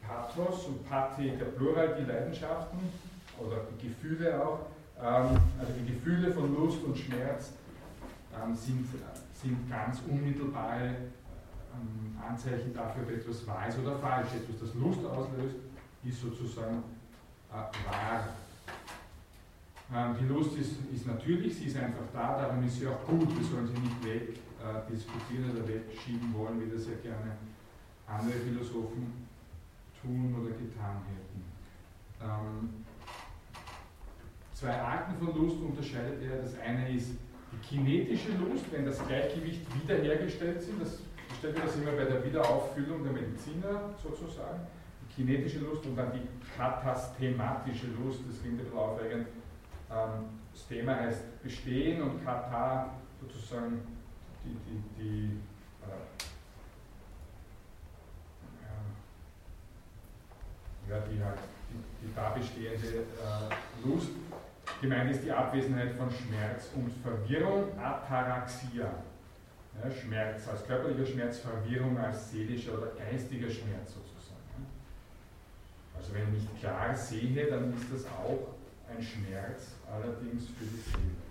Pathos 0.00 0.66
und 0.66 0.88
Patti, 0.88 1.30
der 1.38 1.46
Plural, 1.46 1.96
die 1.98 2.04
Leidenschaften 2.04 2.78
oder 3.38 3.58
die 3.70 3.88
Gefühle 3.88 4.42
auch. 4.44 4.60
Ähm, 5.00 5.38
also 5.58 5.72
die 5.78 5.94
Gefühle 5.94 6.32
von 6.32 6.54
Lust 6.54 6.82
und 6.84 6.96
Schmerz 6.96 7.52
ähm, 8.34 8.54
sind, 8.54 8.86
sind 9.34 9.70
ganz 9.70 10.00
unmittelbare 10.08 10.96
Anzeichen 12.20 12.72
dafür, 12.74 13.02
ob 13.02 13.10
etwas 13.10 13.46
wahr 13.46 13.68
ist 13.68 13.78
oder 13.78 13.98
falsch. 13.98 14.28
Etwas, 14.34 14.60
das 14.60 14.74
Lust 14.74 15.04
auslöst, 15.04 15.56
ist 16.04 16.20
sozusagen 16.20 16.82
äh, 17.50 17.54
wahr. 17.54 18.28
Ähm, 19.94 20.16
die 20.20 20.26
Lust 20.26 20.56
ist, 20.56 20.76
ist, 20.92 21.06
natürlich, 21.06 21.56
sie 21.56 21.66
ist 21.66 21.76
einfach 21.76 22.06
da, 22.12 22.40
darum 22.40 22.64
ist 22.64 22.78
sie 22.78 22.86
auch 22.86 23.04
gut. 23.06 23.28
Wir 23.36 23.44
sollen 23.44 23.66
sie 23.66 23.80
nicht 23.80 24.04
wegdiskutieren 24.04 25.50
äh, 25.50 25.52
oder 25.52 25.68
wegschieben 25.68 26.32
wollen, 26.34 26.60
wie 26.60 26.74
das 26.74 26.86
ja 26.86 26.94
gerne 27.02 27.36
andere 28.06 28.38
Philosophen 28.38 29.28
tun 30.00 30.34
oder 30.40 30.50
getan 30.50 31.02
hätten. 31.08 31.44
Ähm, 32.22 32.84
zwei 34.54 34.80
Arten 34.80 35.14
von 35.18 35.34
Lust 35.36 35.60
unterscheidet 35.60 36.22
er. 36.22 36.42
Das 36.42 36.58
eine 36.58 36.94
ist 36.94 37.10
die 37.52 37.68
kinetische 37.68 38.32
Lust, 38.38 38.64
wenn 38.70 38.86
das 38.86 39.06
Gleichgewicht 39.06 39.60
wiederhergestellt 39.82 40.58
ist. 40.58 40.70
Das 40.80 40.98
stellt 41.42 41.58
man 41.58 41.66
das 41.66 41.74
immer 41.74 41.90
bei 41.90 42.04
der 42.04 42.24
Wiederauffüllung 42.24 43.02
der 43.02 43.12
Mediziner 43.14 43.90
sozusagen 44.00 44.60
kinetische 45.12 45.58
Lust 45.58 45.84
und 45.86 45.96
dann 45.96 46.12
die 46.12 46.22
katasthematische 46.56 47.88
Lust, 47.88 48.20
das 48.28 48.40
klingt 48.40 48.60
ein 48.60 48.64
bisschen 48.64 48.78
aufregend. 48.78 49.26
Ähm, 49.90 50.38
das 50.52 50.68
Thema 50.68 50.94
heißt 50.94 51.42
Bestehen 51.42 52.00
und 52.00 52.24
Kata 52.24 52.92
sozusagen 53.20 53.80
die, 54.44 54.56
die, 54.70 55.02
die 55.02 55.40
äh, 55.82 56.20
ja, 60.88 61.00
die, 61.00 61.24
halt, 61.24 61.40
die, 61.70 62.06
die 62.06 62.14
da 62.14 62.30
bestehende 62.30 62.98
äh, 62.98 63.84
Lust. 63.84 64.10
Gemeint 64.80 65.10
ist 65.10 65.24
die 65.24 65.32
Abwesenheit 65.32 65.90
von 65.96 66.08
Schmerz 66.08 66.70
und 66.76 66.92
Verwirrung, 67.02 67.76
Ataraxia. 67.76 69.02
Ja, 69.80 69.90
Schmerz 69.90 70.48
als 70.48 70.66
körperlicher 70.66 71.06
Schmerz, 71.06 71.38
Verwirrung 71.38 71.96
als 71.98 72.30
seelischer 72.30 72.76
oder 72.78 72.88
geistiger 72.98 73.48
Schmerz 73.48 73.94
sozusagen. 73.94 74.66
Also 75.96 76.14
wenn 76.14 76.34
ich 76.34 76.42
nicht 76.42 76.60
klar 76.60 76.94
sehe, 76.94 77.46
dann 77.46 77.72
ist 77.72 77.92
das 77.92 78.04
auch 78.06 78.54
ein 78.88 79.02
Schmerz, 79.02 79.72
allerdings 79.90 80.46
für 80.46 80.64
die 80.64 80.82
Seele. 80.90 81.22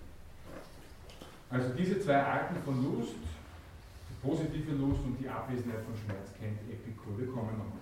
Also 1.50 1.70
diese 1.78 2.00
zwei 2.00 2.16
Arten 2.16 2.56
von 2.64 2.82
Lust, 2.82 3.16
die 4.10 4.28
positive 4.28 4.72
Lust 4.72 5.02
und 5.04 5.18
die 5.20 5.28
Abwesenheit 5.28 5.82
von 5.84 5.96
Schmerz, 5.96 6.32
kennt 6.39 6.60
Epikur. 6.72 7.20
Wir 7.20 7.28
kommen 7.28 7.58
noch 7.58 7.66
mal 7.66 7.82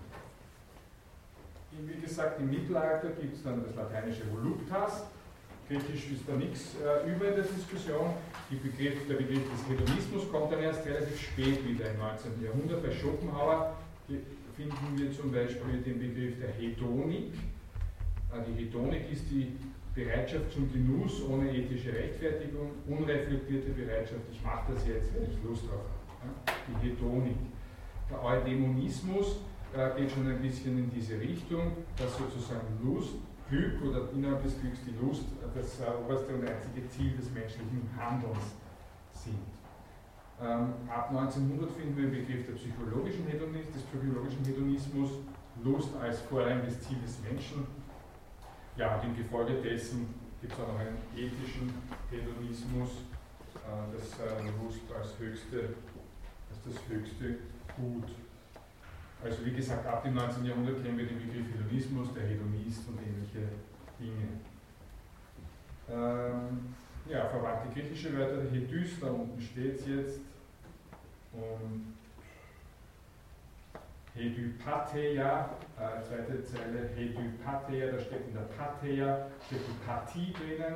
Wie 1.72 2.02
gesagt, 2.02 2.40
im 2.40 2.50
Mittelalter 2.50 3.10
gibt 3.10 3.36
es 3.36 3.44
dann 3.44 3.64
das 3.64 3.76
lateinische 3.76 4.30
Voluptas. 4.32 5.04
Griechisch 5.70 6.12
ist 6.12 6.28
da 6.28 6.34
nichts 6.36 6.76
äh, 6.82 7.12
über 7.14 7.30
in 7.30 7.36
der 7.36 7.44
Diskussion. 7.46 8.10
Begriff, 8.50 9.08
der 9.08 9.14
Begriff 9.16 9.44
des 9.52 9.70
Hedonismus 9.70 10.32
kommt 10.32 10.52
dann 10.52 10.64
erst 10.64 10.84
relativ 10.84 11.22
spät 11.22 11.64
wieder 11.64 11.92
im 11.92 12.00
19. 12.00 12.44
Jahrhundert 12.44 12.82
bei 12.82 12.92
Schopenhauer 12.92 13.78
finden 14.58 14.98
wir 14.98 15.12
zum 15.12 15.32
Beispiel 15.32 15.78
den 15.86 16.00
Begriff 16.00 16.40
der 16.40 16.50
Hedonik. 16.58 17.34
Äh, 18.34 18.42
die 18.50 18.66
Hedonik 18.66 19.12
ist 19.12 19.30
die 19.30 19.54
Bereitschaft 19.94 20.52
zum 20.52 20.74
Genuss 20.74 21.22
ohne 21.30 21.56
ethische 21.56 21.94
Rechtfertigung, 21.94 22.72
unreflektierte 22.88 23.70
Bereitschaft, 23.70 24.22
ich 24.32 24.42
mache 24.44 24.74
das 24.74 24.88
jetzt, 24.88 25.14
wenn 25.14 25.24
ich 25.24 25.38
Lust 25.44 25.64
drauf 25.70 25.86
habe. 25.86 26.58
Die 26.68 26.90
Hedonik. 26.90 27.38
Der 28.10 28.24
Eudämonismus 28.24 29.38
äh, 29.78 30.02
geht 30.02 30.10
schon 30.12 30.28
ein 30.28 30.42
bisschen 30.42 30.80
in 30.80 30.90
diese 30.90 31.20
Richtung, 31.20 31.74
dass 31.96 32.18
sozusagen 32.18 32.68
Lust, 32.84 33.14
Glück 33.50 33.82
oder 33.82 34.10
innerhalb 34.14 34.44
des 34.44 34.60
Glücks 34.62 34.80
die 34.86 34.96
Lust 35.04 35.24
das 35.56 35.80
äh, 35.80 35.92
oberste 36.04 36.36
und 36.36 36.48
einzige 36.48 36.88
Ziel 36.90 37.18
des 37.18 37.32
menschlichen 37.32 37.90
Handelns 37.98 38.56
sind. 39.14 39.40
Ähm, 40.42 40.74
ab 40.88 41.10
1900 41.10 41.72
finden 41.72 41.98
wir 41.98 42.10
den 42.10 42.26
Begriff 42.26 42.46
der 42.46 42.54
psychologischen 42.54 43.28
Hedonismus, 43.28 43.74
des 43.74 43.84
psychologischen 43.84 44.46
Hedonismus, 44.46 45.10
Lust 45.64 45.90
als 46.02 46.22
vorrangiges 46.22 46.80
Ziel 46.82 46.98
des 47.04 47.20
Menschen. 47.22 47.68
Ja, 48.78 48.96
und 48.96 49.10
im 49.10 49.18
Gefolge 49.18 49.56
dessen 49.56 50.14
gibt 50.40 50.54
es 50.54 50.60
auch 50.60 50.68
noch 50.72 50.80
einen 50.80 50.98
ethischen 51.18 51.74
Hedonismus, 52.10 53.04
äh, 53.56 53.92
das 53.92 54.20
äh, 54.20 54.48
Lust 54.64 54.88
als, 54.96 55.20
höchste, 55.20 55.76
als 56.50 56.60
das 56.64 56.88
höchste 56.88 57.40
Gut. 57.76 58.08
Also 59.24 59.46
wie 59.46 59.52
gesagt, 59.52 59.86
ab 59.86 60.04
dem 60.04 60.16
19. 60.16 60.46
Jahrhundert 60.46 60.82
kennen 60.82 60.98
wir 60.98 61.06
den 61.06 61.20
Begriff 61.20 61.46
Hedonismus, 61.54 62.14
der 62.14 62.24
Hedonist 62.24 62.88
und 62.88 63.00
ähnliche 63.00 63.50
Dinge. 64.00 64.40
Ähm, 65.92 66.74
ja, 67.10 67.26
verwandte 67.26 67.74
griechische 67.74 68.18
Wörter, 68.18 68.50
Hedys, 68.50 69.00
da 69.02 69.08
unten 69.08 69.42
steht 69.42 69.80
es 69.80 69.88
jetzt. 69.88 70.20
Und 71.34 71.96
Hedypatheia, 74.16 75.50
äh, 75.78 76.04
zweite 76.04 76.44
Zeile, 76.44 76.90
Hedypatheia, 76.96 77.92
da 77.92 78.00
steht 78.00 78.28
in 78.28 78.34
der 78.34 78.42
Patheia, 78.58 79.28
steht 79.48 79.62
die 79.68 79.86
Pathie 79.86 80.34
drinnen, 80.34 80.76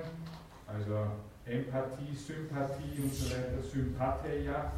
also 0.68 1.08
Empathie, 1.46 2.16
Sympathie 2.16 3.02
und 3.02 3.14
so 3.14 3.32
weiter, 3.32 3.62
Sympatheia. 3.62 4.72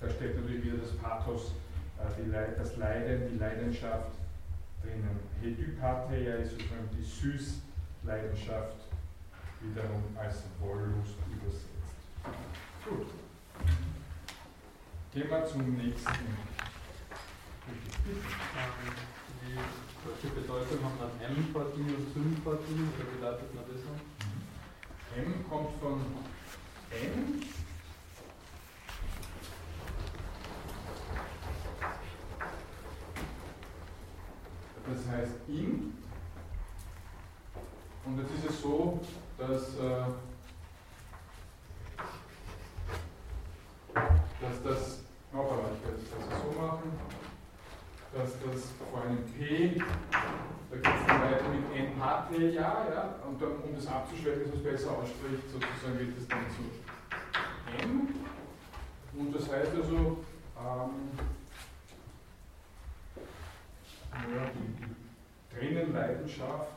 Da 0.00 0.10
steht 0.10 0.36
natürlich 0.36 0.64
wieder 0.64 0.78
das 0.78 0.96
Pathos, 0.96 1.52
äh, 2.04 2.56
das 2.56 2.76
Leiden, 2.76 3.28
die 3.32 3.38
Leidenschaft 3.38 4.12
drinnen. 4.82 5.20
Hedypatheia 5.40 6.36
ist 6.36 6.52
sozusagen 6.52 6.88
die 6.96 7.02
Süßleidenschaft, 7.02 8.76
wiederum 9.60 10.02
als 10.16 10.44
Wollust 10.60 11.18
übersetzt. 11.30 11.66
Gut. 12.84 13.06
Gehen 15.12 15.28
wir 15.28 15.46
zum 15.46 15.76
nächsten. 15.76 16.12
Welche 20.04 20.34
Bedeutung 20.34 20.84
haben 20.84 20.98
dann 20.98 21.36
Empathie 21.36 21.94
und 21.94 22.12
Sympathie? 22.12 22.74
Oder 22.74 23.06
wie 23.12 23.22
leitet 23.22 23.54
man 23.54 23.64
das 23.68 23.82
an? 23.86 24.00
M 25.16 25.44
kommt 25.48 25.78
von 25.80 26.00
M. 26.90 27.42
Das 34.86 35.14
heißt 35.14 35.32
in. 35.48 35.92
Und 38.04 38.18
jetzt 38.18 38.34
ist 38.34 38.50
es 38.50 38.62
so, 38.62 39.00
dass, 39.38 39.76
äh, 39.76 40.04
dass 43.94 44.62
das, 44.64 45.00
oh, 45.32 45.54
ich 45.72 45.86
werde 45.86 45.98
das 46.02 46.42
so 46.42 46.60
machen, 46.60 46.92
dass 48.12 48.30
das 48.44 48.70
vor 48.90 49.02
einem 49.02 49.24
P, 49.24 49.78
da 49.78 50.76
geht 50.76 51.00
es 51.00 51.06
dann 51.06 51.22
weiter 51.22 51.48
mit 51.48 51.78
Empathia, 51.78 52.60
ja, 52.60 53.14
und 53.28 53.40
dann, 53.40 53.52
um 53.62 53.74
das 53.74 53.86
abzuschwächen, 53.86 54.44
dass 54.46 54.54
es 54.54 54.62
besser 54.64 54.90
ausspricht, 54.90 55.44
sozusagen 55.50 55.98
wird 55.98 56.18
es 56.18 56.26
dann 56.26 56.40
zu 56.50 57.84
M. 57.84 58.08
Und 59.14 59.34
das 59.34 59.50
heißt 59.50 59.70
also, 59.76 60.24
ähm, 60.58 61.18
ja, 64.12 64.50
die, 64.54 64.92
Tränenleidenschaft, 65.54 66.72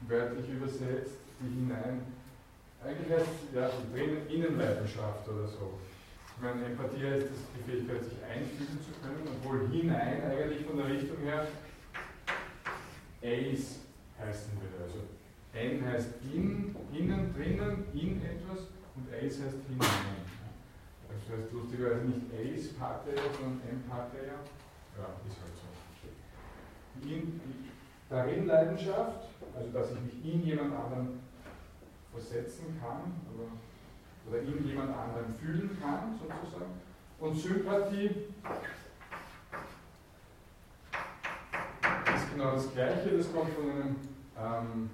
wörtlich 0.00 0.48
übersetzt, 0.48 1.16
die 1.40 1.60
hinein, 1.60 2.02
eigentlich 2.84 3.12
heißt 3.12 3.28
ja, 3.54 3.70
die 3.70 3.92
Tränen 3.92 4.28
Innenleidenschaft 4.28 5.28
oder 5.28 5.46
so. 5.46 5.78
Ich 6.36 6.42
meine, 6.42 6.66
Empathie 6.66 7.06
heißt 7.06 7.26
das, 7.30 7.38
die 7.54 7.70
Fähigkeit, 7.70 8.04
sich 8.04 8.18
einfühlen 8.24 8.78
zu 8.82 8.90
können, 9.00 9.22
obwohl 9.26 9.68
hinein 9.68 10.22
eigentlich 10.22 10.66
von 10.66 10.76
der 10.76 10.88
Richtung 10.88 11.18
her 11.18 11.46
Ace 13.22 13.78
heißen 14.18 14.52
würde. 14.58 14.82
Also 14.82 14.98
N 15.54 15.86
heißt 15.86 16.08
in, 16.32 16.74
innen, 16.92 17.32
drinnen, 17.34 17.84
in 17.94 18.20
etwas 18.22 18.66
und 18.96 19.06
Ace 19.14 19.40
heißt 19.44 19.62
hinein. 19.68 20.26
Das 21.08 21.38
heißt 21.38 21.52
lustigerweise 21.52 22.04
nicht 22.06 22.26
Ace 22.34 22.72
Pater, 22.74 23.12
sondern 23.38 23.60
M. 23.68 23.84
Ja, 23.88 25.08
ist 25.28 25.40
halt 25.40 25.56
so. 25.56 25.61
Die, 27.02 27.14
in, 27.14 27.40
die 27.40 27.70
Darin-Leidenschaft, 28.08 29.28
also 29.56 29.70
dass 29.70 29.92
ich 29.92 30.00
mich 30.00 30.34
in 30.34 30.42
jemand 30.44 30.74
anderen 30.74 31.20
versetzen 32.12 32.78
kann, 32.80 33.12
oder 33.34 33.48
oder 34.28 34.40
in 34.40 34.66
jemand 34.66 34.96
anderen 34.96 35.34
fühlen 35.34 35.76
kann, 35.80 36.18
sozusagen. 36.18 36.72
Und 37.18 37.36
Sympathie 37.36 38.06
ist 42.14 42.34
genau 42.34 42.52
das 42.52 42.72
Gleiche, 42.72 43.16
das 43.16 43.32
kommt 43.32 43.50
von 43.54 43.70
einem 43.70 43.96
ähm, 44.38 44.90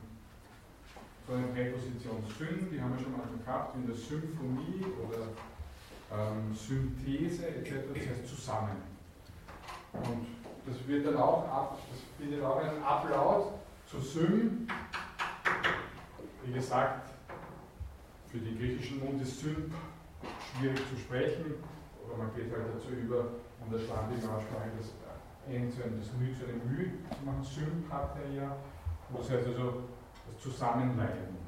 von 1.26 1.36
einer 1.36 1.48
Präposition 1.48 2.22
Syn, 2.38 2.68
die 2.72 2.80
haben 2.80 2.96
wir 2.96 3.02
schon 3.02 3.12
mal 3.12 3.26
gehabt, 3.44 3.76
in 3.76 3.86
der 3.86 3.96
Symphonie 3.96 4.82
oder 5.06 5.28
ähm, 6.10 6.54
Synthese 6.54 7.48
etc., 7.48 7.74
das 7.94 8.06
heißt 8.08 8.28
zusammen. 8.28 8.76
Und 9.92 10.26
das 10.68 10.86
wird 10.86 11.06
dann 11.06 11.16
auch 11.16 11.48
ab, 11.48 11.78
das 11.90 12.00
findet 12.18 12.44
auch 12.44 12.58
einen 12.58 12.82
Ablaut 12.82 13.54
zu 13.86 13.98
Sym. 14.00 14.66
Wie 16.44 16.52
gesagt, 16.52 17.10
für 18.28 18.38
den 18.38 18.58
griechischen 18.58 19.04
Mund 19.04 19.22
ist 19.22 19.40
Symp 19.40 19.72
schwierig 20.52 20.80
zu 20.90 20.96
sprechen, 20.98 21.54
oder 22.04 22.18
man 22.18 22.34
geht 22.34 22.52
halt 22.52 22.64
dazu 22.74 22.90
über, 22.90 23.24
um 23.64 23.70
der 23.70 23.78
schlammigen 23.78 24.28
Aussprache 24.28 24.70
das 24.78 24.92
N 25.52 25.70
zu 25.72 25.82
einem, 25.82 25.98
das 25.98 26.12
Mü 26.12 26.34
zu 26.34 26.44
einem 26.44 26.60
Mü 26.70 26.90
zu 27.16 27.24
machen. 27.24 27.44
Symp 27.44 27.90
hat 27.90 28.16
er 28.22 28.30
ja, 28.34 28.56
das 29.16 29.30
heißt 29.30 29.46
also 29.46 29.84
das 30.26 30.42
Zusammenleiden. 30.42 31.38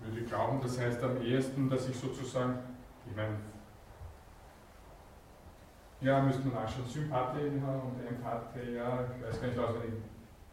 Würde 0.00 0.20
ich 0.20 0.28
glauben, 0.28 0.60
das 0.60 0.78
heißt 0.78 1.02
am 1.02 1.20
ehesten, 1.22 1.70
dass 1.70 1.88
ich 1.88 1.96
sozusagen, 1.96 2.58
ich 3.08 3.14
meine, 3.14 3.36
ja, 6.02 6.20
müsste 6.20 6.48
man 6.48 6.62
nachschauen, 6.62 6.88
Sympathie 6.88 7.46
und 7.46 8.06
Empathie, 8.06 8.74
ja, 8.74 9.06
ich 9.06 9.24
weiß 9.24 9.40
gar 9.40 9.48
nicht 9.48 9.58
auswendig. 9.58 10.02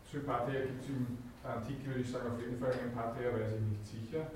Sympathie 0.06 0.52
gibt 0.52 0.84
es 0.84 0.90
im 0.90 1.18
Artikel 1.44 1.88
würde 1.88 2.02
ich 2.02 2.12
sagen, 2.12 2.32
auf 2.32 2.40
jeden 2.40 2.60
Fall 2.60 2.72
Empathia, 2.72 3.34
weiß 3.34 3.54
ich 3.58 3.66
nicht 3.66 3.86
sicher. 3.86 4.28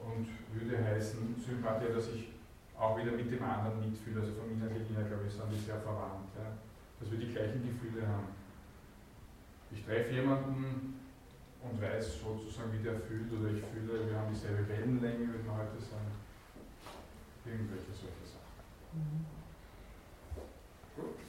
Und 0.00 0.28
würde 0.54 0.82
heißen 0.82 1.36
Sympathia, 1.36 1.92
dass 1.92 2.08
ich 2.08 2.32
auch 2.78 2.96
wieder 2.96 3.12
mit 3.12 3.30
dem 3.30 3.42
anderen 3.42 3.80
mitfühle. 3.80 4.20
Also 4.20 4.32
von 4.32 4.50
inhaltlich 4.50 4.88
her, 4.96 5.04
glaube 5.04 5.24
ich, 5.26 5.32
sind 5.32 5.52
die 5.52 5.60
sehr 5.60 5.80
verwandt. 5.80 6.32
Ja. 6.40 6.56
Dass 6.98 7.10
wir 7.10 7.18
die 7.18 7.32
gleichen 7.32 7.60
Gefühle 7.60 8.08
haben. 8.08 8.32
Ich 9.70 9.84
treffe 9.84 10.14
jemanden 10.14 10.96
und 11.60 11.82
weiß 11.82 12.20
sozusagen, 12.22 12.72
wie 12.72 12.82
der 12.82 12.96
fühlt, 12.96 13.30
oder 13.32 13.52
ich 13.52 13.60
fühle, 13.60 14.08
wir 14.08 14.16
haben 14.16 14.32
dieselbe 14.32 14.66
Wellenlänge, 14.66 15.28
würde 15.28 15.44
man 15.46 15.58
heute 15.58 15.78
sagen. 15.78 16.16
Irgendwelche 17.44 17.92
solche 17.92 18.24
Sachen. 18.24 18.56
Mhm. 18.96 19.39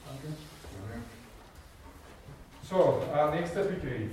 Danke. 0.06 0.36
So, 2.68 3.02
äh, 3.14 3.36
nächster 3.36 3.64
Begriff 3.64 4.12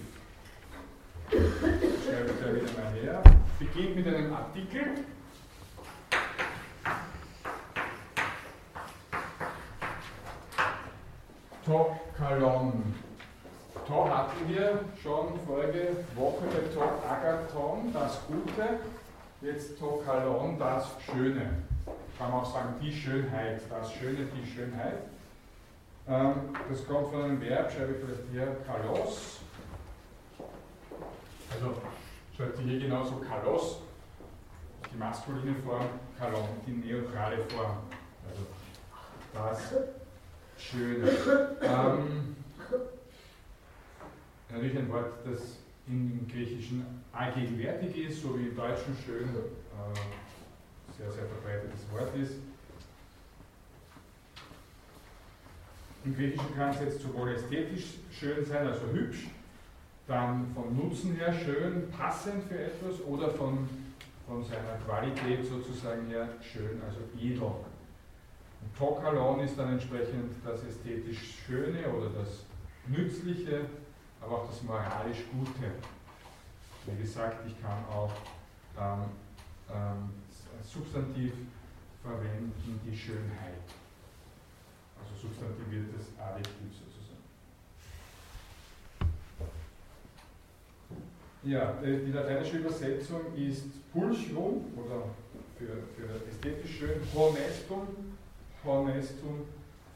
schreibe 1.29 2.31
ich 2.31 2.43
da 2.43 2.55
wieder 2.55 2.81
mal 2.81 2.93
her, 2.93 3.23
beginnt 3.59 3.95
mit 3.95 4.07
einem 4.07 4.33
Artikel. 4.33 4.81
Tokalon. 11.65 12.95
To 13.87 14.09
hatten 14.09 14.49
wir 14.49 14.79
schon 15.01 15.39
vorige 15.45 15.97
Woche 16.15 16.45
bei 16.45 16.73
Tok 16.73 17.93
das 17.93 18.19
Gute. 18.27 18.79
Jetzt 19.41 19.79
Tokalon, 19.79 20.57
das 20.57 20.89
Schöne. 21.05 21.63
Kann 22.17 22.31
man 22.31 22.41
auch 22.41 22.53
sagen, 22.53 22.73
die 22.81 22.91
Schönheit, 22.91 23.61
das 23.69 23.93
Schöne, 23.93 24.27
die 24.35 24.49
Schönheit. 24.49 25.03
Ähm, 26.09 26.33
das 26.67 26.87
kommt 26.87 27.11
von 27.11 27.21
einem 27.21 27.39
Verb, 27.39 27.71
schreibe 27.71 27.93
ich 27.93 28.03
vielleicht 28.03 28.31
hier, 28.31 28.57
kalos, 28.65 29.41
also 31.53 31.75
schreibt 32.35 32.57
sich 32.57 32.65
hier 32.65 32.79
genauso 32.79 33.17
Kalos, 33.17 33.81
die 34.91 34.97
maskuline 34.97 35.55
Form, 35.63 35.85
Kalon, 36.17 36.47
die 36.65 36.71
neutrale 36.71 37.37
Form. 37.49 37.77
Also 38.27 38.45
das 39.33 39.73
Schöne. 40.57 41.11
Ähm, 41.61 42.35
natürlich 44.49 44.77
ein 44.79 44.91
Wort, 44.91 45.13
das 45.25 45.57
im 45.87 46.27
Griechischen 46.27 47.03
allgegenwärtig 47.13 48.09
ist, 48.09 48.23
so 48.23 48.37
wie 48.37 48.47
im 48.47 48.55
Deutschen 48.55 48.97
schön 49.05 49.29
äh, 49.29 50.97
sehr, 50.97 51.11
sehr 51.11 51.25
verbreitetes 51.25 51.91
Wort 51.91 52.15
ist. 52.15 52.48
Im 56.05 56.15
Griechischen 56.15 56.55
kann 56.55 56.69
es 56.69 56.79
jetzt 56.79 57.01
sowohl 57.01 57.33
ästhetisch 57.33 57.95
schön 58.11 58.45
sein, 58.45 58.67
also 58.67 58.87
hübsch, 58.91 59.27
dann 60.07 60.47
vom 60.53 60.75
Nutzen 60.75 61.15
her 61.15 61.33
schön, 61.33 61.89
passend 61.91 62.43
für 62.45 62.57
etwas 62.57 63.01
oder 63.05 63.29
von, 63.31 63.67
von 64.27 64.43
seiner 64.43 64.77
Qualität 64.85 65.45
sozusagen 65.45 66.07
her 66.07 66.29
schön, 66.41 66.81
also 66.85 66.99
edel. 67.19 67.41
Und 68.61 68.77
Tokalon 68.77 69.41
ist 69.41 69.57
dann 69.57 69.73
entsprechend 69.73 70.31
das 70.45 70.63
ästhetisch 70.63 71.39
Schöne 71.45 71.87
oder 71.89 72.09
das 72.09 72.45
Nützliche, 72.87 73.65
aber 74.21 74.39
auch 74.39 74.49
das 74.49 74.63
moralisch 74.63 75.23
Gute. 75.31 75.71
Wie 76.85 77.01
gesagt, 77.01 77.45
ich 77.45 77.61
kann 77.61 77.83
auch 77.85 78.11
ähm, 78.79 79.09
ähm, 79.69 80.09
Substantiv 80.63 81.33
verwenden, 82.01 82.79
die 82.85 82.97
Schönheit. 82.97 83.78
Substantiviertes 85.21 86.07
Adjektiv 86.17 86.71
sozusagen. 86.71 87.23
Ja, 91.43 91.73
die 91.81 92.11
lateinische 92.11 92.57
Übersetzung 92.57 93.33
ist 93.35 93.91
pulchrum 93.91 94.65
oder 94.75 95.03
für, 95.57 95.83
für 95.95 96.25
ästhetisch 96.29 96.77
schön, 96.79 97.01
honestum, 97.13 97.87
honestum 98.63 99.45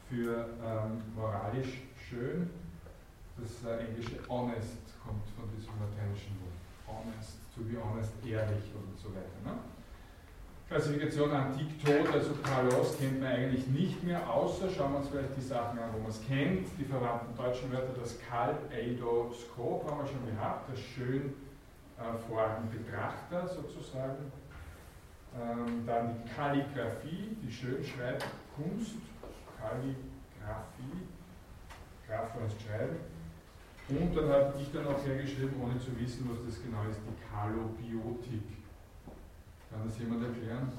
für 0.08 0.48
ähm, 0.62 1.02
moralisch 1.14 1.82
schön. 2.08 2.50
Das 3.36 3.64
äh, 3.64 3.86
englische 3.86 4.18
honest 4.28 4.78
kommt 5.02 5.24
von 5.36 5.48
diesem 5.56 5.72
lateinischen 5.80 6.36
Wort. 6.40 6.54
Honest, 6.86 7.38
to 7.54 7.62
be 7.62 7.76
honest, 7.82 8.12
ehrlich 8.24 8.70
und 8.74 8.98
so 8.98 9.08
weiter. 9.08 9.40
Ne? 9.44 9.58
Klassifikation 10.74 11.30
Antik-Tot, 11.30 12.12
also 12.12 12.30
Kalos 12.42 12.98
kennt 12.98 13.20
man 13.20 13.30
eigentlich 13.30 13.64
nicht 13.68 14.02
mehr, 14.02 14.28
außer 14.28 14.68
schauen 14.68 14.94
wir 14.94 14.98
uns 14.98 15.08
vielleicht 15.08 15.36
die 15.36 15.40
Sachen 15.40 15.78
an, 15.78 15.90
wo 15.94 16.00
man 16.00 16.10
es 16.10 16.20
kennt. 16.26 16.66
Die 16.76 16.84
verwandten 16.84 17.32
deutschen 17.36 17.70
Wörter, 17.70 17.94
das 17.96 18.18
Kal, 18.18 18.58
Eido, 18.72 19.32
Skop 19.32 19.88
haben 19.88 20.00
wir 20.00 20.08
schon 20.08 20.26
gehabt, 20.26 20.68
das 20.68 20.80
schön 20.80 21.32
äh, 21.96 22.18
vorigen 22.26 22.68
Betrachter 22.72 23.46
sozusagen. 23.46 24.32
Ähm, 25.38 25.86
dann 25.86 26.10
die 26.10 26.34
Kalligraphie, 26.34 27.36
die 27.40 27.52
Schönschreibkunst, 27.52 28.96
Kalligraphie, 29.56 31.06
Graph 32.08 32.34
heißt 32.34 32.62
Schreiben. 32.66 32.96
Und 33.90 34.16
dann 34.16 34.28
habe 34.28 34.54
ich 34.60 34.72
dann 34.72 34.88
auch 34.88 35.06
hergeschrieben, 35.06 35.54
ohne 35.62 35.78
zu 35.78 35.96
wissen, 36.00 36.28
was 36.28 36.44
das 36.44 36.60
genau 36.60 36.82
ist, 36.90 36.98
die 36.98 37.14
Kalobiotik. 37.30 38.63
Kann 39.74 39.88
das 39.88 39.98
jemand 39.98 40.22
erklären? 40.22 40.70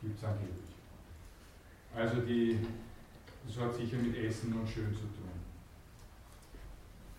Gibt 0.00 0.18
es 0.18 0.24
angeblich. 0.24 0.70
Also 1.92 2.20
die, 2.20 2.60
das 3.44 3.58
hat 3.58 3.74
sicher 3.74 3.96
mit 3.96 4.16
Essen 4.16 4.52
und 4.52 4.68
Schön 4.68 4.94
zu 4.94 5.00
tun. 5.00 5.34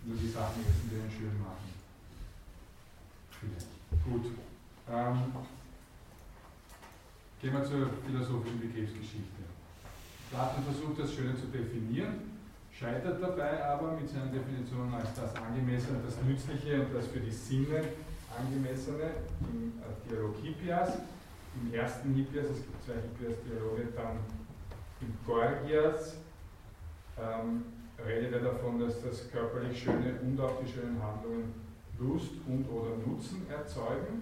Nur 0.06 0.16
die 0.16 0.30
Sachen 0.30 0.62
essen, 0.62 0.90
die 0.90 1.02
einen 1.02 1.12
schön 1.12 1.38
machen. 1.42 1.74
Vielleicht. 3.30 3.68
Gut. 4.06 4.32
Ähm, 4.90 5.34
gehen 7.42 7.54
wir 7.54 7.66
zur 7.66 7.90
philosophischen 8.06 8.62
Begriffsgeschichte. 8.62 9.44
Platon 10.32 10.64
versucht 10.64 11.00
das 11.00 11.14
Schöne 11.14 11.36
zu 11.36 11.48
definieren, 11.48 12.40
scheitert 12.72 13.22
dabei 13.22 13.66
aber 13.66 14.00
mit 14.00 14.08
seiner 14.08 14.28
Definition 14.28 14.94
als 14.94 15.14
das 15.14 15.36
Angemessene, 15.36 16.00
das 16.06 16.22
Nützliche 16.24 16.86
und 16.86 16.94
das 16.94 17.08
für 17.08 17.20
die 17.20 17.32
Sinne 17.32 17.84
angemessene 18.40 19.12
im 19.42 19.74
äh, 19.82 20.10
Dialog 20.10 20.36
Hippias, 20.42 20.98
im 21.62 21.74
ersten 21.74 22.14
Hippias, 22.14 22.46
es 22.46 22.58
gibt 22.58 22.84
zwei 22.84 22.94
Hippias-Dialoge, 22.94 23.88
dann 23.96 24.20
im 25.02 25.14
Gorgias 25.26 26.18
ähm, 27.18 27.66
redet 28.06 28.34
er 28.34 28.40
davon, 28.40 28.80
dass 28.80 29.02
das 29.02 29.30
körperlich 29.32 29.82
Schöne 29.82 30.20
und 30.22 30.40
auch 30.40 30.60
die 30.64 30.72
schönen 30.72 31.02
Handlungen 31.02 31.54
Lust 32.00 32.32
und 32.48 32.68
oder 32.70 32.96
Nutzen 33.06 33.48
erzeugen. 33.50 34.22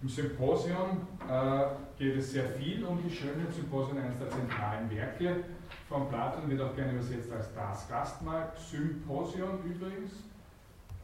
Im 0.00 0.08
Symposium 0.08 1.06
äh, 1.28 1.64
geht 1.98 2.16
es 2.18 2.32
sehr 2.32 2.48
viel 2.50 2.84
um 2.84 3.02
die 3.02 3.10
schönen 3.10 3.50
Symposium, 3.50 3.98
eines 3.98 4.18
der 4.18 4.30
zentralen 4.30 4.90
Werke 4.90 5.44
von 5.88 6.08
Platon, 6.08 6.48
wird 6.48 6.60
auch 6.60 6.74
gerne 6.76 6.92
übersetzt 6.92 7.32
als 7.32 7.52
das 7.54 7.88
Gastmahl. 7.88 8.52
Symposium 8.70 9.58
übrigens. 9.64 10.12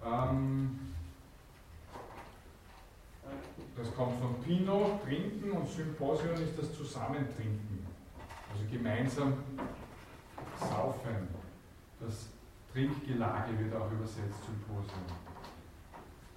Ähm, 0.05 0.90
das 3.77 3.95
kommt 3.95 4.21
von 4.21 4.41
Pino, 4.43 5.01
Trinken, 5.05 5.53
und 5.53 5.69
Symposion 5.69 6.35
ist 6.35 6.59
das 6.59 6.73
Zusammentrinken. 6.75 7.87
Also 8.53 8.65
gemeinsam 8.71 9.35
saufen. 10.59 11.29
Das 12.01 12.29
Trinkgelage 12.73 13.59
wird 13.59 13.75
auch 13.75 13.91
übersetzt, 13.93 14.45
Symposium. 14.45 15.05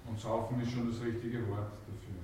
Und 0.06 0.20
saufen 0.20 0.60
ist 0.60 0.72
schon 0.72 0.90
das 0.90 1.00
richtige 1.02 1.46
Wort 1.48 1.72
dafür 1.86 2.20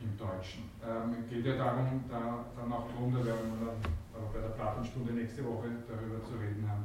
im 0.00 0.16
Deutschen. 0.16 0.70
Ähm, 0.84 1.28
geht 1.28 1.46
ja 1.46 1.56
darum, 1.56 2.04
da, 2.08 2.44
dann 2.56 2.72
auch 2.72 2.86
da 2.88 3.24
werden 3.24 3.60
wir 3.60 3.66
dann 3.66 4.32
bei 4.32 4.40
der 4.40 4.48
Platenstunde 4.48 5.12
nächste 5.12 5.44
Woche 5.44 5.68
darüber 5.88 6.22
zu 6.24 6.34
reden 6.34 6.68
haben, 6.68 6.84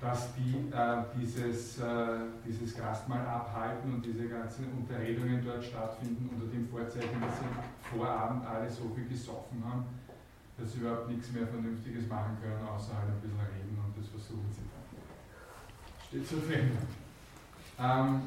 dass 0.00 0.34
die 0.34 0.70
äh, 0.70 1.02
dieses, 1.18 1.78
äh, 1.78 2.30
dieses 2.46 2.76
Gastmahl 2.76 3.26
abhalten 3.26 3.94
und 3.94 4.04
diese 4.04 4.28
ganzen 4.28 4.70
Unterredungen 4.70 5.44
dort 5.44 5.64
stattfinden 5.64 6.30
unter 6.32 6.46
dem 6.46 6.68
Vorzeichen, 6.68 7.20
dass 7.20 7.38
sie 7.40 7.96
vor 7.96 8.08
Abend 8.08 8.46
alle 8.46 8.70
so 8.70 8.90
viel 8.94 9.08
gesoffen 9.08 9.62
haben, 9.64 9.84
dass 10.56 10.72
sie 10.72 10.78
überhaupt 10.78 11.08
nichts 11.08 11.32
mehr 11.32 11.46
Vernünftiges 11.46 12.06
machen 12.06 12.38
können, 12.40 12.62
außer 12.62 12.94
halt 12.94 13.10
ein 13.10 13.20
bisschen 13.20 13.40
reden 13.40 13.74
und 13.74 13.98
das 13.98 14.08
versuchen 14.08 14.46
sie 14.54 14.70
dann. 14.70 14.86
Steht 16.06 16.28
zu 16.28 16.46
drin. 16.46 16.70
Ähm, 17.80 18.22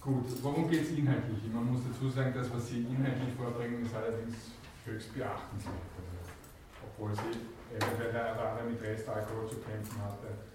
gut, 0.00 0.26
worum 0.42 0.68
geht 0.68 0.82
es 0.82 0.90
inhaltlich? 0.90 1.38
Man 1.52 1.70
muss 1.70 1.82
dazu 1.86 2.10
sagen, 2.10 2.32
das, 2.34 2.52
was 2.52 2.68
sie 2.68 2.82
inhaltlich 2.82 3.34
vorbringen, 3.36 3.86
ist 3.86 3.94
allerdings 3.94 4.58
höchst 4.84 5.14
beachtenswert. 5.14 5.86
Also, 5.94 6.34
obwohl 6.82 7.14
sie 7.14 7.78
eventuell 7.78 8.12
der 8.12 8.32
andere 8.34 8.70
mit 8.70 8.82
Restalkohol 8.82 9.48
zu 9.48 9.56
kämpfen 9.62 10.02
hatte 10.02 10.53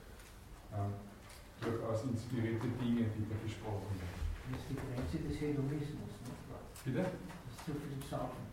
äh, 0.71 1.63
durchaus 1.63 2.03
inspirierte 2.05 2.67
Dinge, 2.79 3.05
die 3.13 3.25
da 3.27 3.35
besprochen 3.43 3.91
werden. 3.97 4.19
Das 4.49 4.61
ist 4.61 4.69
die 4.69 4.77
Grenze 4.79 5.17
des 5.27 5.35
Hedonismus. 5.41 6.11
Ne? 6.25 6.33
Bitte? 6.85 7.03
Das 7.03 7.53
ist 7.53 7.65
zu 7.65 7.71
viel 7.77 7.99
Saufen. 8.09 8.45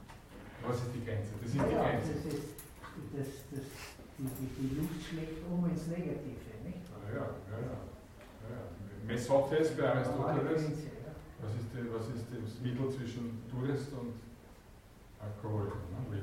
Was 0.66 0.76
ist 0.82 0.92
die 0.94 1.04
Grenze? 1.04 1.32
Das 1.40 1.48
ist 1.48 1.56
ja, 1.56 1.64
die 1.64 1.76
Grenze. 1.76 2.12
Das 2.16 2.24
ist, 2.32 2.48
das, 3.12 3.28
das, 3.52 3.66
die, 4.18 4.24
die, 4.24 4.48
die 4.56 4.70
Luft 4.80 5.00
schlägt 5.00 5.44
um 5.44 5.64
ins 5.68 5.86
Negative, 5.86 6.52
nicht? 6.64 6.84
Ja, 6.88 7.08
ja, 7.12 7.26
ja. 7.52 7.60
ja. 7.60 7.76
ja. 8.48 8.60
Mesophes 9.06 9.76
bei 9.76 9.84
Aristoteles. 9.84 10.62
Ja. 10.84 11.12
Was 11.40 11.52
ist, 11.52 11.68
die, 11.72 11.84
was 11.92 12.08
ist 12.08 12.26
das 12.32 12.60
Mittel 12.64 12.88
zwischen 12.90 13.44
Durst 13.52 13.92
und 13.92 14.16
Alkohol? 15.20 15.72
Ne? 15.92 16.22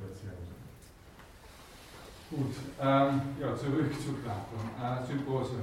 Gut, 2.33 2.55
ähm, 2.81 3.21
ja, 3.39 3.55
zurück 3.55 3.93
zu 3.93 4.13
Platon. 4.13 4.65
Äh, 4.81 5.05
Symposium. 5.05 5.61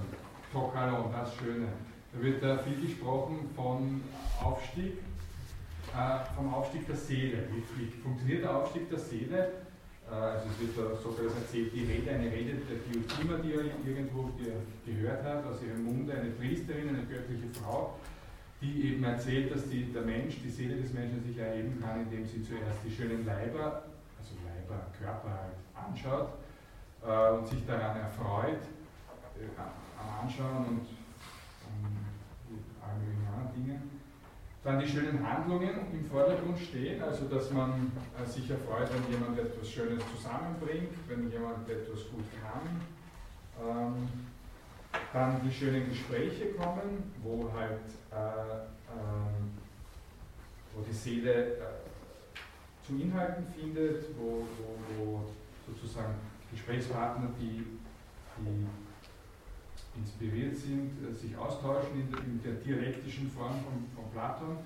Tokalon, 0.52 1.12
das 1.12 1.34
Schöne. 1.36 1.68
Da 2.12 2.22
wird 2.22 2.42
da 2.42 2.58
viel 2.58 2.88
gesprochen 2.88 3.50
von 3.54 4.02
Aufstieg, 4.42 4.98
äh, 5.94 6.34
vom 6.34 6.52
Aufstieg 6.52 6.86
der 6.86 6.96
Seele. 6.96 7.44
Wie, 7.50 7.62
wie, 7.78 7.90
funktioniert 8.02 8.42
der 8.42 8.56
Aufstieg 8.56 8.90
der 8.90 8.98
Seele? 8.98 9.52
Äh, 10.10 10.14
also 10.14 10.48
es 10.50 10.60
wird 10.60 10.76
da 10.76 10.96
sogar 10.96 11.36
erzählt, 11.36 11.72
die 11.72 11.84
Rede, 11.84 12.10
eine 12.10 12.32
Rede 12.32 12.58
der 12.68 12.78
Diotima, 12.78 13.38
die 13.38 13.54
er 13.54 13.64
irgendwo 13.86 14.30
gehört 14.84 15.22
hat, 15.22 15.46
aus 15.46 15.62
ihrem 15.62 15.84
Munde, 15.84 16.14
eine 16.14 16.30
Priesterin, 16.30 16.88
eine 16.88 17.04
göttliche 17.04 17.46
Frau, 17.62 17.94
die 18.60 18.88
eben 18.88 19.04
erzählt, 19.04 19.54
dass 19.54 19.68
die, 19.68 19.92
der 19.92 20.02
Mensch, 20.02 20.34
die 20.42 20.50
Seele 20.50 20.76
des 20.76 20.92
Menschen 20.92 21.22
sich 21.22 21.38
erheben 21.38 21.80
kann, 21.80 22.02
indem 22.02 22.26
sie 22.26 22.42
zuerst 22.42 22.78
die 22.84 22.90
schönen 22.90 23.24
Leiber, 23.24 23.84
also 24.18 24.34
Leiber, 24.44 24.86
Körper 24.98 25.30
halt 25.30 25.86
anschaut 25.86 26.30
äh, 27.06 27.38
und 27.38 27.46
sich 27.46 27.64
daran 27.66 27.96
erfreut, 28.00 28.62
äh, 29.38 29.89
Anschauen 30.22 30.66
und 30.66 30.86
möglichen 33.00 33.26
anderen 33.26 33.54
Dingen. 33.54 34.00
Dann 34.62 34.78
die 34.78 34.88
schönen 34.88 35.26
Handlungen 35.26 35.90
im 35.92 36.04
Vordergrund 36.04 36.58
stehen, 36.58 37.02
also 37.02 37.26
dass 37.26 37.50
man 37.50 37.92
äh, 38.18 38.26
sich 38.28 38.50
erfreut, 38.50 38.90
wenn 38.92 39.12
jemand 39.12 39.38
etwas 39.38 39.70
Schönes 39.70 40.02
zusammenbringt, 40.14 40.92
wenn 41.08 41.30
jemand 41.30 41.68
etwas 41.68 42.10
gut 42.10 42.26
kann. 42.42 42.80
Ähm, 43.62 44.08
dann 45.12 45.40
die 45.42 45.52
schönen 45.52 45.88
Gespräche 45.88 46.52
kommen, 46.54 47.12
wo 47.22 47.50
halt 47.54 47.80
äh, 48.12 48.60
ähm, 48.92 49.50
wo 50.74 50.82
die 50.82 50.92
Seele 50.92 51.56
äh, 51.56 51.58
zu 52.86 52.94
Inhalten 52.94 53.46
findet, 53.46 54.04
wo, 54.18 54.46
wo, 54.58 55.04
wo 55.04 55.24
sozusagen 55.66 56.14
Gesprächspartner, 56.50 57.30
die, 57.38 57.64
die 58.38 58.66
inspiriert 59.96 60.56
sind, 60.56 60.92
äh, 61.02 61.12
sich 61.12 61.36
austauschen 61.36 62.00
in 62.00 62.42
der, 62.42 62.52
in 62.52 62.62
dialektischen 62.62 63.30
Form 63.30 63.54
von, 63.64 63.86
von, 63.94 64.10
Platon, 64.12 64.56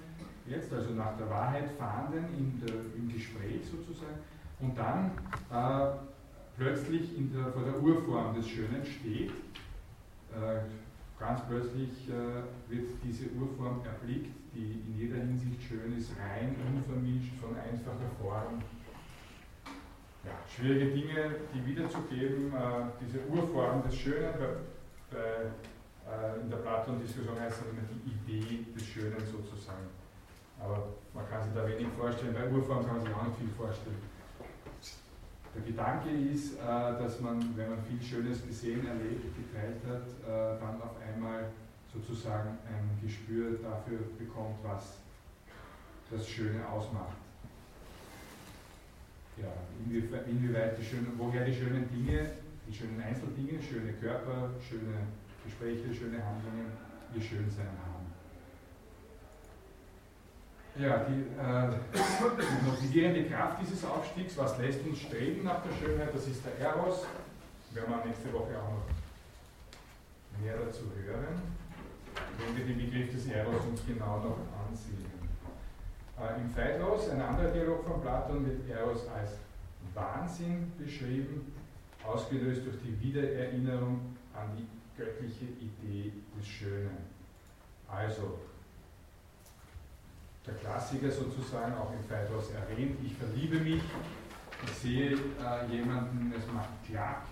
jetzt 0.46 0.72
also 0.72 0.90
nach 0.94 1.16
der 1.16 1.28
Wahrheit 1.28 1.70
fahnden 1.78 2.24
in 2.38 2.60
der, 2.64 2.74
im 2.96 3.08
Gespräch 3.12 3.62
sozusagen, 3.70 4.18
und 4.60 4.76
dann 4.76 5.10
äh, 5.50 5.96
plötzlich 6.56 7.10
der, 7.32 7.52
vor 7.52 7.64
der 7.64 7.82
Urform 7.82 8.34
des 8.34 8.48
Schönen 8.48 8.84
steht. 8.84 9.30
Äh, 9.30 10.60
ganz 11.18 11.40
plötzlich 11.48 12.08
äh, 12.08 12.70
wird 12.70 12.90
diese 13.02 13.30
Urform 13.30 13.80
erblickt, 13.84 14.34
die 14.54 14.82
in 14.86 14.98
jeder 14.98 15.16
Hinsicht 15.16 15.62
schön 15.62 15.96
ist, 15.96 16.12
rein, 16.18 16.54
unvermischt, 16.66 17.34
von 17.40 17.56
einfacher 17.56 18.10
Form. 18.20 18.62
Ja, 20.24 20.32
schwierige 20.48 20.92
Dinge, 20.92 21.36
die 21.54 21.66
wiederzugeben, 21.66 22.52
äh, 22.52 22.86
diese 23.00 23.26
Urform 23.28 23.82
des 23.82 23.96
Schönen, 23.96 24.32
bei, 25.14 25.50
bei, 26.04 26.36
äh, 26.36 26.40
in 26.40 26.50
der 26.50 26.58
Platon-Diskussion 26.58 27.40
heißt 27.40 27.62
es 27.62 27.66
immer 27.70 27.86
die 27.88 28.10
Idee 28.10 28.66
des 28.74 28.84
Schönen 28.84 29.20
sozusagen. 29.20 29.88
Aber 30.60 30.88
man 31.14 31.28
kann 31.28 31.42
sich 31.44 31.52
da 31.54 31.66
wenig 31.66 31.88
vorstellen, 31.96 32.34
bei 32.34 32.48
Urform 32.48 32.84
kann 32.84 32.96
man 32.96 33.06
sich 33.06 33.14
auch 33.14 33.26
nicht 33.26 33.38
viel 33.38 33.54
vorstellen. 33.56 34.02
Der 35.54 35.62
Gedanke 35.62 36.10
ist, 36.10 36.54
äh, 36.54 36.58
dass 36.64 37.20
man, 37.20 37.56
wenn 37.56 37.70
man 37.70 37.78
viel 37.84 38.02
Schönes 38.02 38.44
gesehen, 38.44 38.86
erlebt, 38.86 39.24
geteilt 39.36 39.80
hat, 39.86 40.06
äh, 40.26 40.60
dann 40.60 40.82
auf 40.82 40.96
einmal 41.00 41.50
sozusagen 41.92 42.58
ein 42.66 42.98
Gespür 43.02 43.58
dafür 43.62 43.98
bekommt, 44.18 44.56
was 44.64 44.98
das 46.10 46.28
Schöne 46.28 46.68
ausmacht. 46.68 47.16
Ja, 49.36 49.52
inwieweit 50.26 50.78
die 50.78 50.84
schönen, 50.84 51.12
woher 51.16 51.44
die 51.44 51.54
schönen 51.54 51.88
Dinge, 51.88 52.30
die 52.66 52.74
schönen 52.74 53.00
Einzeldinge, 53.02 53.60
schöne 53.62 53.92
Körper, 53.94 54.50
schöne 54.60 55.06
Gespräche, 55.44 55.94
schöne 55.94 56.24
Handlungen, 56.24 56.72
ihr 57.14 57.22
Schönsein 57.22 57.66
haben. 57.66 57.94
Ja, 60.76 61.04
die 61.04 61.22
äh, 61.38 62.66
motivierende 62.68 63.24
Kraft 63.26 63.60
dieses 63.62 63.84
Aufstiegs, 63.84 64.36
was 64.36 64.58
lässt 64.58 64.84
uns 64.84 64.98
streben 64.98 65.44
nach 65.44 65.62
der 65.62 65.72
Schönheit, 65.74 66.12
das 66.12 66.26
ist 66.26 66.42
der 66.44 66.66
Eros. 66.66 67.06
Werden 67.72 67.90
wir 67.90 68.04
nächste 68.06 68.32
Woche 68.32 68.58
auch 68.58 68.70
noch 68.70 70.42
mehr 70.42 70.56
dazu 70.58 70.90
hören, 71.04 71.42
wenn 72.38 72.56
wir 72.56 72.64
den 72.64 72.90
Begriff 72.90 73.12
des 73.12 73.26
Eros 73.26 73.64
uns 73.68 73.86
genau 73.86 74.18
noch 74.18 74.38
ansehen. 74.68 75.04
Äh, 76.18 76.40
Im 76.40 76.50
Phaedros, 76.50 77.08
ein 77.10 77.20
anderer 77.20 77.50
Dialog 77.50 77.84
von 77.84 78.00
Platon, 78.00 78.44
wird 78.44 78.68
Eros 78.68 79.06
als 79.08 79.32
Wahnsinn 79.94 80.72
beschrieben, 80.78 81.52
ausgelöst 82.06 82.62
durch 82.66 82.76
die 82.84 83.00
Wiedererinnerung 83.00 84.16
an 84.34 84.48
die 84.56 84.66
göttliche 84.96 85.44
Idee 85.44 86.12
des 86.38 86.46
Schönen. 86.46 86.96
Also, 87.88 88.38
der 90.46 90.54
Klassiker 90.54 91.10
sozusagen 91.10 91.74
auch 91.74 91.92
im 91.92 92.04
Phaedros 92.04 92.50
erwähnt, 92.50 92.98
ich 93.04 93.14
verliebe 93.14 93.60
mich, 93.60 93.82
ich 94.64 94.70
sehe 94.70 95.12
äh, 95.12 95.74
jemanden, 95.74 96.32
es 96.36 96.46
macht 96.52 96.68
Klack, 96.86 97.22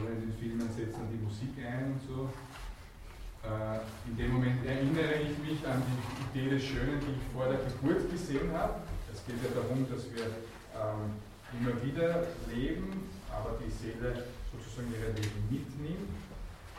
oder 0.00 0.12
in 0.12 0.20
den 0.22 0.32
Filmen 0.34 0.70
setzt 0.72 0.94
dann 0.94 1.08
die 1.10 1.22
Musik 1.22 1.52
ein 1.58 1.92
und 1.92 2.00
so. 2.06 2.30
Äh, 3.44 3.80
in 4.08 4.16
dem 4.16 4.32
Moment 4.32 4.64
erinnere 4.64 5.14
ich 5.20 5.36
mich 5.38 5.66
an 5.66 5.82
die 6.32 6.38
Idee 6.38 6.50
des 6.50 6.64
Schönen, 6.64 7.00
die 7.00 7.12
ich 7.12 7.32
vor 7.34 7.46
der 7.46 7.58
Geburt 7.58 8.10
gesehen 8.10 8.52
habe. 8.52 8.74
Es 9.12 9.24
geht 9.26 9.36
ja 9.42 9.50
darum, 9.60 9.86
dass 9.90 10.04
wir 10.12 10.24
ähm, 10.24 11.12
immer 11.60 11.82
wieder 11.82 12.26
leben, 12.54 13.10
aber 13.32 13.58
die 13.58 13.70
Seele 13.70 14.24
sozusagen 14.52 14.92
ihr 14.92 15.12
Leben 15.14 15.42
mitnimmt. 15.50 16.12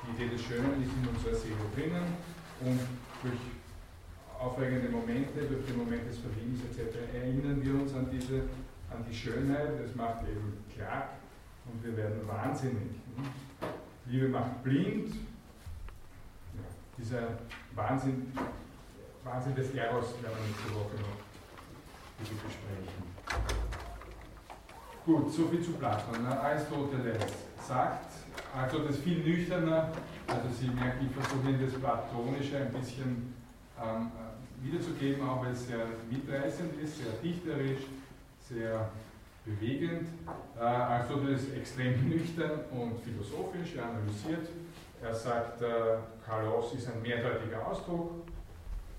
Die 0.05 0.11
Idee 0.15 0.35
des 0.35 0.43
Schönen 0.43 0.83
ist 0.83 0.91
in 0.93 1.07
unserer 1.07 1.35
Seele 1.35 1.65
drinnen 1.75 2.05
und 2.61 2.79
durch 3.21 3.39
aufregende 4.39 4.89
Momente, 4.89 5.45
durch 5.47 5.65
den 5.65 5.77
Moment 5.77 6.07
des 6.09 6.19
Verliebens 6.19 6.61
etc. 6.65 6.97
erinnern 7.13 7.63
wir 7.63 7.73
uns 7.81 7.93
an, 7.93 8.07
diese, 8.11 8.43
an 8.91 9.03
die 9.09 9.15
Schönheit, 9.15 9.79
es 9.85 9.95
macht 9.95 10.23
eben 10.27 10.63
Klack 10.75 11.09
und 11.65 11.83
wir 11.83 11.95
werden 11.95 12.27
wahnsinnig. 12.27 12.99
Liebe 14.05 14.27
macht 14.27 14.61
blind, 14.63 15.15
ja, 16.53 16.61
dieser 16.97 17.39
Wahnsinn, 17.73 18.33
Wahnsinn 19.23 19.55
des 19.55 19.73
Eros 19.73 20.13
werden 20.21 20.35
wir 20.35 20.47
nächste 20.47 20.75
Woche 20.75 20.95
noch 20.99 21.23
besprechen. 22.19 23.72
Gut, 25.05 25.33
soviel 25.33 25.61
zu 25.61 25.73
Platon. 25.73 26.25
Aristoteles 26.25 27.25
sagt, 27.67 28.09
also 28.55 28.79
das 28.79 28.99
viel 28.99 29.17
nüchterner, 29.17 29.89
also 30.25 30.47
Sie 30.57 30.67
merken, 30.67 31.09
ich 31.09 31.13
versuche 31.13 31.51
das 31.61 31.73
Platonische 31.73 32.57
ein 32.57 32.71
bisschen 32.71 33.33
ähm, 33.77 34.11
wiederzugeben, 34.61 35.27
auch 35.27 35.43
weil 35.43 35.51
es 35.51 35.67
sehr 35.67 35.87
mitreißend 36.09 36.81
ist, 36.81 36.99
sehr 36.99 37.11
dichterisch, 37.21 37.81
sehr 38.47 38.91
bewegend. 39.43 40.07
Äh, 40.57 40.63
Aristoteles 40.63 41.47
ist 41.47 41.57
extrem 41.57 42.07
nüchtern 42.09 42.61
und 42.71 42.97
philosophisch, 43.03 43.75
er 43.75 43.89
analysiert. 43.89 44.47
Er 45.01 45.13
sagt, 45.13 45.61
äh, 45.63 45.97
Kalos 46.25 46.75
ist 46.75 46.87
ein 46.87 47.01
mehrdeutiger 47.01 47.67
Ausdruck, 47.67 48.23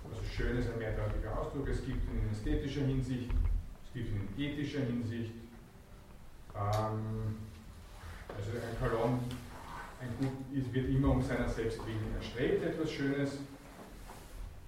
also 0.04 0.22
schön 0.22 0.58
ist 0.58 0.70
ein 0.70 0.78
mehrdeutiger 0.78 1.38
Ausdruck. 1.40 1.66
Es 1.66 1.78
gibt 1.78 2.04
ihn 2.12 2.20
in 2.20 2.30
ästhetischer 2.30 2.82
Hinsicht, 2.82 3.30
es 3.86 3.92
gibt 3.94 4.10
ihn 4.10 4.28
in 4.36 4.44
ethischer 4.44 4.80
Hinsicht. 4.80 5.32
Ähm, 6.56 7.36
also 8.28 8.50
ein 8.52 8.78
Kalon 8.80 9.20
ein 10.00 10.16
Gut, 10.18 10.74
wird 10.74 10.88
immer 10.90 11.10
um 11.10 11.22
seiner 11.22 11.48
selbst 11.48 11.78
willen 11.86 12.14
erstrebt, 12.16 12.64
etwas 12.64 12.90
Schönes 12.90 13.38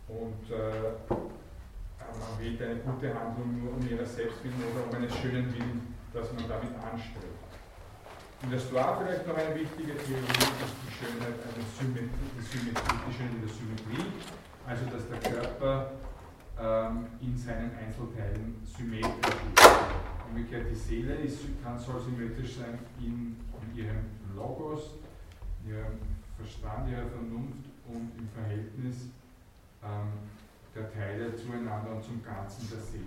und 0.09 0.51
äh, 0.51 0.93
man 1.11 2.41
wählt 2.41 2.63
eine 2.63 2.77
gute 2.77 3.13
Handlung 3.13 3.63
nur 3.63 3.75
um 3.75 3.89
ihrer 3.89 4.07
selbst 4.07 4.43
willen 4.43 4.63
oder 4.73 4.87
um 4.87 4.95
eines 4.95 5.15
schönen 5.19 5.53
Willen, 5.53 5.95
das 6.13 6.33
man 6.33 6.49
damit 6.49 6.73
anstrebt. 6.81 7.37
In 8.43 8.51
der 8.51 8.59
Stoa 8.59 8.97
vielleicht 8.97 9.27
noch 9.27 9.37
eine 9.37 9.55
wichtige 9.55 9.97
Theorie 9.97 10.47
ist 10.65 10.77
die 10.85 10.93
Schönheit 10.93 11.37
eine 11.43 11.65
Symmetrie, 11.77 12.31
die 12.37 12.45
Symmetrie, 12.45 12.99
die 13.09 13.15
Schönheit 13.15 13.43
der 13.43 13.53
Symmetrie, 13.53 14.07
also 14.67 14.85
dass 14.87 15.09
der 15.09 15.21
Körper 15.33 15.91
ähm, 16.61 17.07
in 17.21 17.37
seinen 17.37 17.73
Einzelteilen 17.77 18.63
symmetrisch 18.65 19.41
ist. 19.55 19.86
Umgekehrt 20.37 20.71
die 20.71 20.75
Seele 20.75 21.15
ist, 21.15 21.39
kann, 21.65 21.79
soll 21.79 21.99
symmetrisch 21.99 22.57
sein 22.57 22.79
in, 23.01 23.37
in 23.63 23.79
ihrem 23.79 24.05
Logos, 24.37 24.97
in 25.65 25.71
ihrem 25.71 25.97
Verstand, 26.37 26.91
ihrer 26.91 27.07
Vernunft 27.07 27.65
und 27.89 28.13
im 28.19 28.29
Verhältnis 28.35 29.09
ähm, 29.83 30.13
der 30.75 30.93
Teile 30.93 31.35
zueinander 31.35 31.93
und 31.93 32.05
zum 32.05 32.23
Ganzen 32.23 32.69
der 32.69 32.81
Seele. 32.81 33.07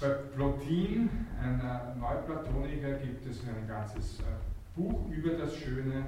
Bei 0.00 0.08
Plotin, 0.34 1.10
ein 1.38 2.00
Neuplatoniker, 2.00 2.94
gibt 2.94 3.26
es 3.26 3.42
ein 3.42 3.68
ganzes 3.68 4.20
äh, 4.20 4.22
Buch 4.74 5.10
über 5.10 5.34
das 5.34 5.54
Schöne, 5.54 6.06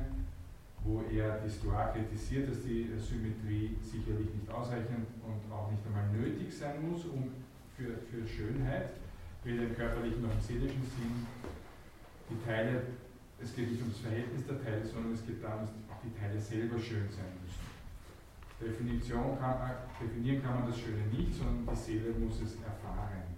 wo 0.85 1.02
er 1.02 1.40
die 1.40 1.51
Stoa 1.51 1.89
kritisiert, 1.89 2.48
dass 2.48 2.62
die 2.62 2.89
Symmetrie 2.97 3.77
sicherlich 3.82 4.35
nicht 4.35 4.51
ausreichend 4.51 5.06
und 5.23 5.52
auch 5.52 5.70
nicht 5.70 5.82
einmal 5.86 6.09
nötig 6.12 6.56
sein 6.56 6.89
muss 6.89 7.05
um, 7.05 7.31
für, 7.77 7.98
für 8.09 8.27
Schönheit, 8.27 8.90
weder 9.44 9.65
im 9.65 9.77
körperlichen 9.77 10.23
noch 10.23 10.32
im 10.32 10.40
seelischen 10.40 10.82
Sinn. 10.82 11.27
Die 12.31 12.44
Teile, 12.44 12.82
es 13.40 13.55
geht 13.55 13.70
nicht 13.70 13.82
um 13.82 13.90
das 13.90 14.01
Verhältnis 14.01 14.47
der 14.47 14.62
Teile, 14.62 14.85
sondern 14.85 15.12
es 15.12 15.24
geht 15.27 15.44
darum, 15.44 15.69
dass 15.89 16.01
die 16.03 16.19
Teile 16.19 16.40
selber 16.40 16.78
schön 16.78 17.09
sein 17.11 17.32
müssen. 17.44 17.66
Definition 18.59 19.39
kann, 19.39 19.70
äh, 19.70 20.03
definieren 20.03 20.43
kann 20.43 20.61
man 20.61 20.70
das 20.70 20.81
Schöne 20.81 21.05
nicht, 21.12 21.35
sondern 21.36 21.69
die 21.69 21.77
Seele 21.77 22.11
muss 22.19 22.40
es 22.40 22.57
erfahren. 22.57 23.36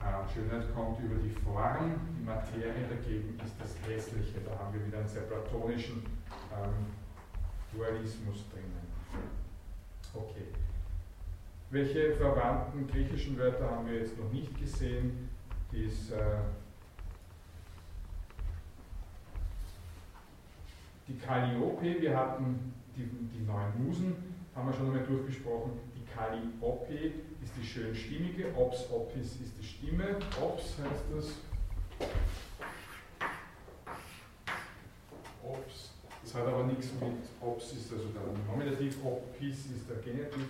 Äh, 0.00 0.32
Schönheit 0.32 0.74
kommt 0.74 0.98
über 1.00 1.16
die 1.16 1.28
Form, 1.28 2.00
die 2.18 2.24
Materie 2.24 2.88
dagegen 2.88 3.38
ist 3.44 3.54
das 3.60 3.76
Hässliche. 3.86 4.40
Da 4.40 4.58
haben 4.58 4.72
wir 4.72 4.86
wieder 4.86 4.98
einen 4.98 5.08
sehr 5.08 5.22
platonischen 5.22 6.02
ähm, 6.50 6.86
Dualismus 7.70 8.46
drinnen. 8.48 8.88
Okay. 10.14 10.69
Welche 11.72 12.16
verwandten 12.16 12.88
griechischen 12.88 13.38
Wörter 13.38 13.70
haben 13.70 13.88
wir 13.88 14.00
jetzt 14.00 14.18
noch 14.18 14.30
nicht 14.32 14.58
gesehen? 14.58 15.28
Dies, 15.70 16.10
äh, 16.10 16.40
die 21.06 21.16
Calliope, 21.16 22.00
wir 22.00 22.16
hatten 22.16 22.74
die, 22.96 23.04
die 23.04 23.46
neuen 23.46 23.86
Musen 23.86 24.16
haben 24.56 24.66
wir 24.66 24.72
schon 24.72 24.86
einmal 24.86 25.04
durchgesprochen. 25.04 25.78
Die 25.94 26.04
Kali-Opi 26.12 27.12
ist 27.40 27.52
die 27.56 27.64
schön 27.64 27.94
stimmige, 27.94 28.52
Ops 28.56 28.90
Opis 28.90 29.40
ist 29.40 29.56
die 29.56 29.64
Stimme, 29.64 30.16
Ops 30.42 30.76
heißt 30.78 31.04
das. 31.14 31.34
Ops, 35.44 35.90
das 36.24 36.34
hat 36.34 36.48
aber 36.48 36.64
nichts 36.64 36.88
mit, 37.00 37.12
Ops 37.40 37.72
ist 37.74 37.92
also 37.92 38.06
der 38.08 38.22
Nominativ, 38.52 38.96
Opis 39.04 39.66
ist 39.66 39.88
der 39.88 39.98
Genitiv, 39.98 40.48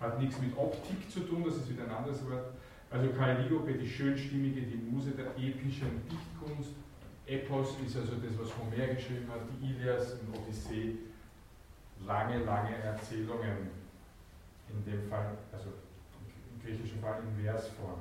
hat 0.00 0.20
nichts 0.20 0.40
mit 0.40 0.56
Optik 0.56 1.10
zu 1.10 1.20
tun, 1.20 1.44
das 1.44 1.56
ist 1.56 1.70
wieder 1.70 1.84
ein 1.84 1.90
anderes 1.90 2.22
Wort. 2.28 2.52
Also 2.90 3.10
Kaligope, 3.10 3.74
die 3.74 3.88
schönstimmige, 3.88 4.62
die 4.62 4.76
Muse 4.76 5.10
der 5.10 5.36
epischen 5.36 6.02
Dichtkunst. 6.08 6.70
Epos 7.26 7.74
ist 7.84 7.96
also 7.96 8.12
das, 8.14 8.38
was 8.38 8.56
Homer 8.56 8.94
geschrieben 8.94 9.28
hat, 9.28 9.40
die 9.50 9.70
Ilias 9.70 10.12
und 10.12 10.38
Odyssee 10.38 10.94
lange, 12.06 12.44
lange 12.44 12.76
Erzählungen, 12.76 13.70
in 14.68 14.84
dem 14.84 15.08
Fall, 15.08 15.36
also 15.52 15.70
im 16.52 16.62
griechischen 16.62 17.00
Fall 17.00 17.20
in 17.22 17.44
Versform. 17.44 18.00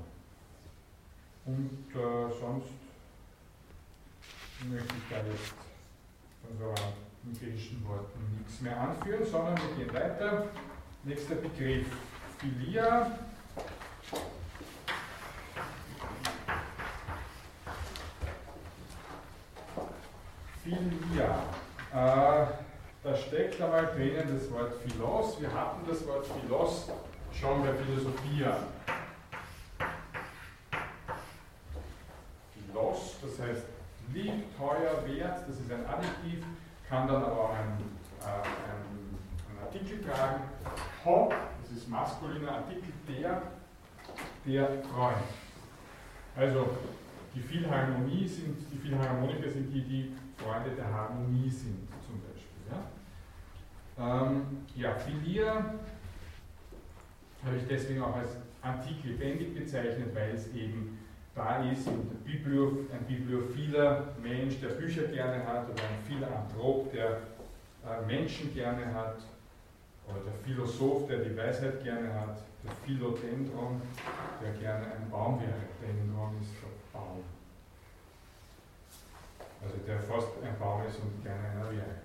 Und 1.45 1.89
äh, 1.93 2.29
sonst 2.39 2.69
möchte 4.69 4.93
ich 4.95 5.09
da 5.09 5.17
jetzt 5.17 5.53
von 6.41 6.57
so 6.57 6.73
griechischen 7.39 7.87
Worten 7.87 8.37
nichts 8.37 8.61
mehr 8.61 8.79
anführen, 8.79 9.25
sondern 9.25 9.57
wir 9.57 9.85
gehen 9.85 9.93
weiter. 9.93 10.49
Nächster 11.07 11.35
Begriff, 11.35 11.85
Philia. 12.39 13.11
Philia. 20.63 21.43
Äh, 21.93 22.47
da 23.03 23.15
steckt 23.15 23.61
einmal 23.61 23.85
drinnen 23.85 24.35
das 24.35 24.51
Wort 24.51 24.81
Philos. 24.81 25.39
Wir 25.39 25.53
hatten 25.53 25.87
das 25.87 26.07
Wort 26.07 26.25
Philos 26.25 26.89
schon 27.31 27.61
bei 27.61 27.73
Philosophia. 27.73 28.57
Philos, 32.51 33.17
das 33.21 33.47
heißt 33.47 33.65
lieb, 34.11 34.57
teuer, 34.57 35.05
wert, 35.05 35.47
das 35.47 35.59
ist 35.59 35.71
ein 35.71 35.85
Adjektiv, 35.85 36.43
kann 36.89 37.07
dann 37.07 37.23
aber 37.23 37.41
auch 37.41 37.53
ein, 37.53 37.77
äh, 38.21 38.25
ein, 38.25 38.81
ein 38.89 39.04
Artikel 39.65 40.01
tragen. 40.01 40.43
Ho, 41.03 41.31
das 41.61 41.71
ist 41.71 41.89
maskuliner 41.89 42.51
Artikel, 42.51 42.93
der, 43.07 43.41
der 44.45 44.83
Freund. 44.83 45.17
Also 46.35 46.77
die 47.33 47.39
Philharmonie 47.39 48.27
sind, 48.27 48.57
die 48.71 48.77
Philharmoniker 48.77 49.49
sind 49.49 49.73
die, 49.73 49.81
die 49.81 50.11
Freunde 50.37 50.71
der 50.71 50.91
Harmonie 50.91 51.49
sind, 51.49 51.87
zum 52.05 52.21
Beispiel. 52.21 52.61
Ja, 53.97 54.27
ähm, 54.27 54.65
ja 54.75 54.93
Philia 54.95 55.73
habe 57.43 57.57
ich 57.57 57.67
deswegen 57.67 58.01
auch 58.01 58.15
als 58.15 58.37
antik 58.61 59.03
lebendig 59.03 59.55
bezeichnet, 59.55 60.13
weil 60.13 60.31
es 60.31 60.53
eben 60.53 60.99
da 61.35 61.69
ist 61.69 61.87
ein, 61.87 62.07
Biblio, 62.23 62.85
ein 62.93 63.05
bibliophiler 63.05 64.15
Mensch, 64.21 64.59
der 64.61 64.69
Bücher 64.69 65.03
gerne 65.03 65.45
hat, 65.45 65.69
oder 65.69 65.83
ein 65.83 66.01
Philanthrop, 66.07 66.91
der 66.93 67.17
äh, 67.85 68.05
Menschen 68.07 68.53
gerne 68.53 68.93
hat, 68.93 69.17
oder 70.07 70.19
der 70.25 70.33
Philosoph, 70.43 71.07
der 71.07 71.19
die 71.19 71.35
Weisheit 71.35 71.83
gerne 71.83 72.13
hat, 72.13 72.37
der 72.63 72.71
Philodendron, 72.83 73.81
der 74.41 74.51
gerne 74.53 74.85
ein 74.85 75.09
Baum 75.09 75.39
wäre. 75.39 75.53
Dendron 75.81 76.35
ist 76.41 76.51
der 76.61 76.97
Baum. 76.97 77.23
Also 79.61 79.77
der 79.85 79.99
fast 79.99 80.29
ein 80.43 80.57
Baum 80.59 80.81
ist 80.87 80.99
und 80.99 81.23
gerne 81.23 81.49
einer 81.49 81.71
wäre. 81.71 81.95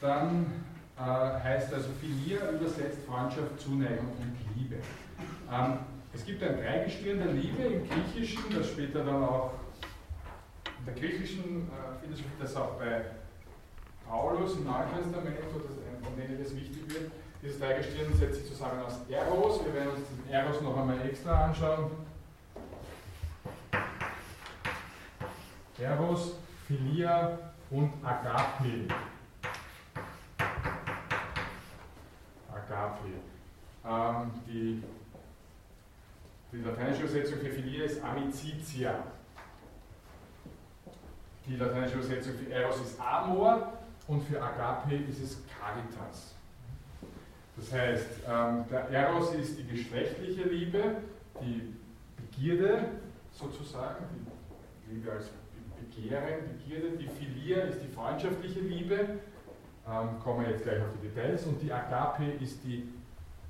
Dann 0.00 0.64
äh, 0.96 1.00
heißt 1.00 1.72
also 1.72 1.88
Philia 2.00 2.50
übersetzt 2.50 2.98
Freundschaft, 3.06 3.60
Zuneigung 3.60 4.10
und 4.20 4.56
Liebe. 4.56 4.76
Ähm, 5.50 5.78
es 6.12 6.24
gibt 6.24 6.42
ein 6.42 6.56
Dreigestirn 6.56 7.18
der 7.18 7.32
Liebe 7.32 7.62
im 7.62 7.88
Griechischen, 7.88 8.44
das 8.54 8.68
später 8.68 9.04
dann 9.04 9.22
auch 9.24 9.52
in 10.78 10.84
der 10.84 10.94
griechischen 10.94 11.68
äh, 11.68 12.00
Philosophie, 12.00 12.28
das 12.40 12.54
auch 12.56 12.78
bei 12.78 13.04
Paulus 14.06 14.56
im 14.56 14.64
Neuen 14.64 14.88
Testament, 14.94 15.38
wo 15.52 15.58
das 15.58 15.76
von 16.04 16.16
denen 16.16 16.42
das 16.42 16.54
wichtig 16.54 16.88
wird. 16.88 17.10
Dieses 17.42 17.58
Dreigestirn 17.58 18.14
setzt 18.14 18.40
sich 18.40 18.48
zusammen 18.48 18.80
aus 18.80 19.00
Eros. 19.08 19.64
Wir 19.64 19.74
werden 19.74 19.90
uns 19.90 20.00
den 20.08 20.32
Eros 20.32 20.60
noch 20.62 20.76
einmal 20.76 21.00
extra 21.06 21.44
anschauen. 21.44 21.90
Eros, 25.78 26.36
Philia 26.66 27.38
und 27.70 27.92
Agape. 28.02 28.88
Agape. 32.48 33.08
Ähm, 33.84 34.30
die 34.46 34.82
die 36.54 36.62
lateinische 36.62 37.02
Übersetzung 37.02 37.40
für 37.40 37.50
Philia 37.50 37.84
ist 37.84 38.02
Amicitia. 38.02 39.02
Die 41.46 41.56
lateinische 41.56 41.96
Übersetzung 41.96 42.34
für 42.34 42.48
Eros 42.52 42.80
ist 42.80 43.00
Amor 43.00 43.72
und 44.06 44.22
für 44.22 44.42
Agape 44.42 44.94
ist 44.94 45.22
es 45.22 45.38
Caritas. 45.48 46.34
Das 47.56 47.72
heißt, 47.72 48.06
ähm, 48.28 48.64
der 48.70 48.88
Eros 48.90 49.32
ist 49.34 49.58
die 49.58 49.66
geschlechtliche 49.66 50.42
Liebe, 50.42 50.96
die 51.40 51.74
Begierde 52.16 52.88
sozusagen, 53.32 54.04
die 54.86 54.94
Liebe 54.94 55.12
als 55.12 55.30
Begehren, 55.78 56.58
Begierde. 56.58 56.96
Die 56.96 57.08
Philia 57.08 57.62
ist 57.64 57.80
die 57.82 57.92
freundschaftliche 57.92 58.60
Liebe, 58.60 59.20
ähm, 59.88 60.20
kommen 60.22 60.44
wir 60.44 60.52
jetzt 60.52 60.64
gleich 60.64 60.80
auf 60.80 60.88
die 61.00 61.08
Details. 61.08 61.44
Und 61.44 61.62
die 61.62 61.72
Agape 61.72 62.24
ist 62.40 62.64
die 62.64 62.88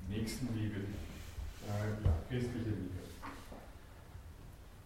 Nächstenliebe, 0.09 0.79
äh, 0.79 2.05
ja, 2.05 2.13
christliche 2.29 2.69
Liebe. 2.69 2.95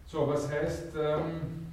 So, 0.06 0.26
was 0.26 0.50
heißt, 0.50 0.94
ähm, 0.98 1.69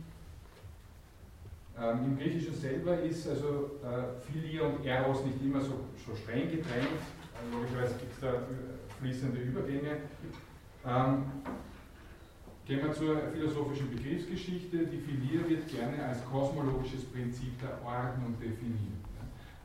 ähm, 1.82 2.06
im 2.06 2.18
Griechischen 2.18 2.56
selber 2.56 3.00
ist 3.02 3.28
also 3.28 3.80
äh, 3.84 4.32
Philia 4.32 4.64
und 4.64 4.86
Eros 4.86 5.24
nicht 5.26 5.42
immer 5.44 5.62
so, 5.62 5.86
so 6.06 6.16
streng 6.16 6.50
getrennt, 6.50 6.88
äh, 6.88 7.56
logischerweise 7.56 7.96
gibt 7.96 8.14
es 8.14 8.20
da 8.20 8.34
fließende 9.00 9.40
Übergänge. 9.40 9.98
Ähm, 10.86 11.26
gehen 12.66 12.82
wir 12.84 12.94
zur 12.94 13.18
philosophischen 13.32 13.90
Begriffsgeschichte. 13.92 14.88
Die 14.88 14.98
Philia 14.98 15.48
wird 15.48 15.68
gerne 15.68 16.04
als 16.04 16.26
kosmologisches 16.26 17.06
Prinzip 17.06 17.60
der 17.62 17.78
Ordnung 17.86 18.36
definiert. 18.42 19.06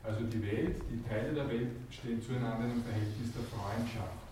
Also 0.03 0.25
die 0.25 0.41
Welt, 0.43 0.75
die 0.91 1.01
Teile 1.07 1.33
der 1.33 1.47
Welt 1.49 1.69
stehen 1.89 2.21
zueinander 2.21 2.65
im 2.65 2.83
Verhältnis 2.83 3.31
der 3.33 3.43
Freundschaft. 3.43 4.23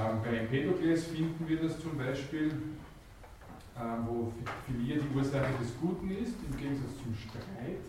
Ähm, 0.00 0.22
bei 0.24 0.38
Empedokles 0.38 1.04
finden 1.04 1.46
wir 1.46 1.60
das 1.60 1.78
zum 1.80 1.98
Beispiel, 1.98 2.50
wo 4.06 4.32
Philia 4.66 5.02
die 5.02 5.16
Ursache 5.16 5.52
des 5.60 5.78
Guten 5.80 6.10
ist, 6.10 6.34
im 6.48 6.56
Gegensatz 6.56 6.96
zum 7.02 7.14
Streit, 7.14 7.80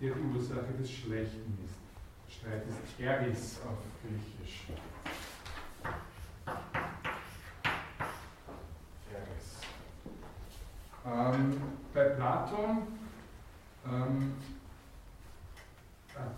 der 0.00 0.14
die 0.14 0.36
Ursache 0.36 0.72
des 0.78 0.90
Schlechten 0.90 1.58
ist. 1.64 2.34
Streit 2.34 2.64
ist 2.66 3.00
Eris 3.00 3.60
auf 3.66 3.78
Griechisch. 4.02 4.68
Eris. 9.12 9.60
Ähm, 11.06 11.60
bei 11.92 12.04
Platon 12.04 12.86
ähm, 13.86 14.32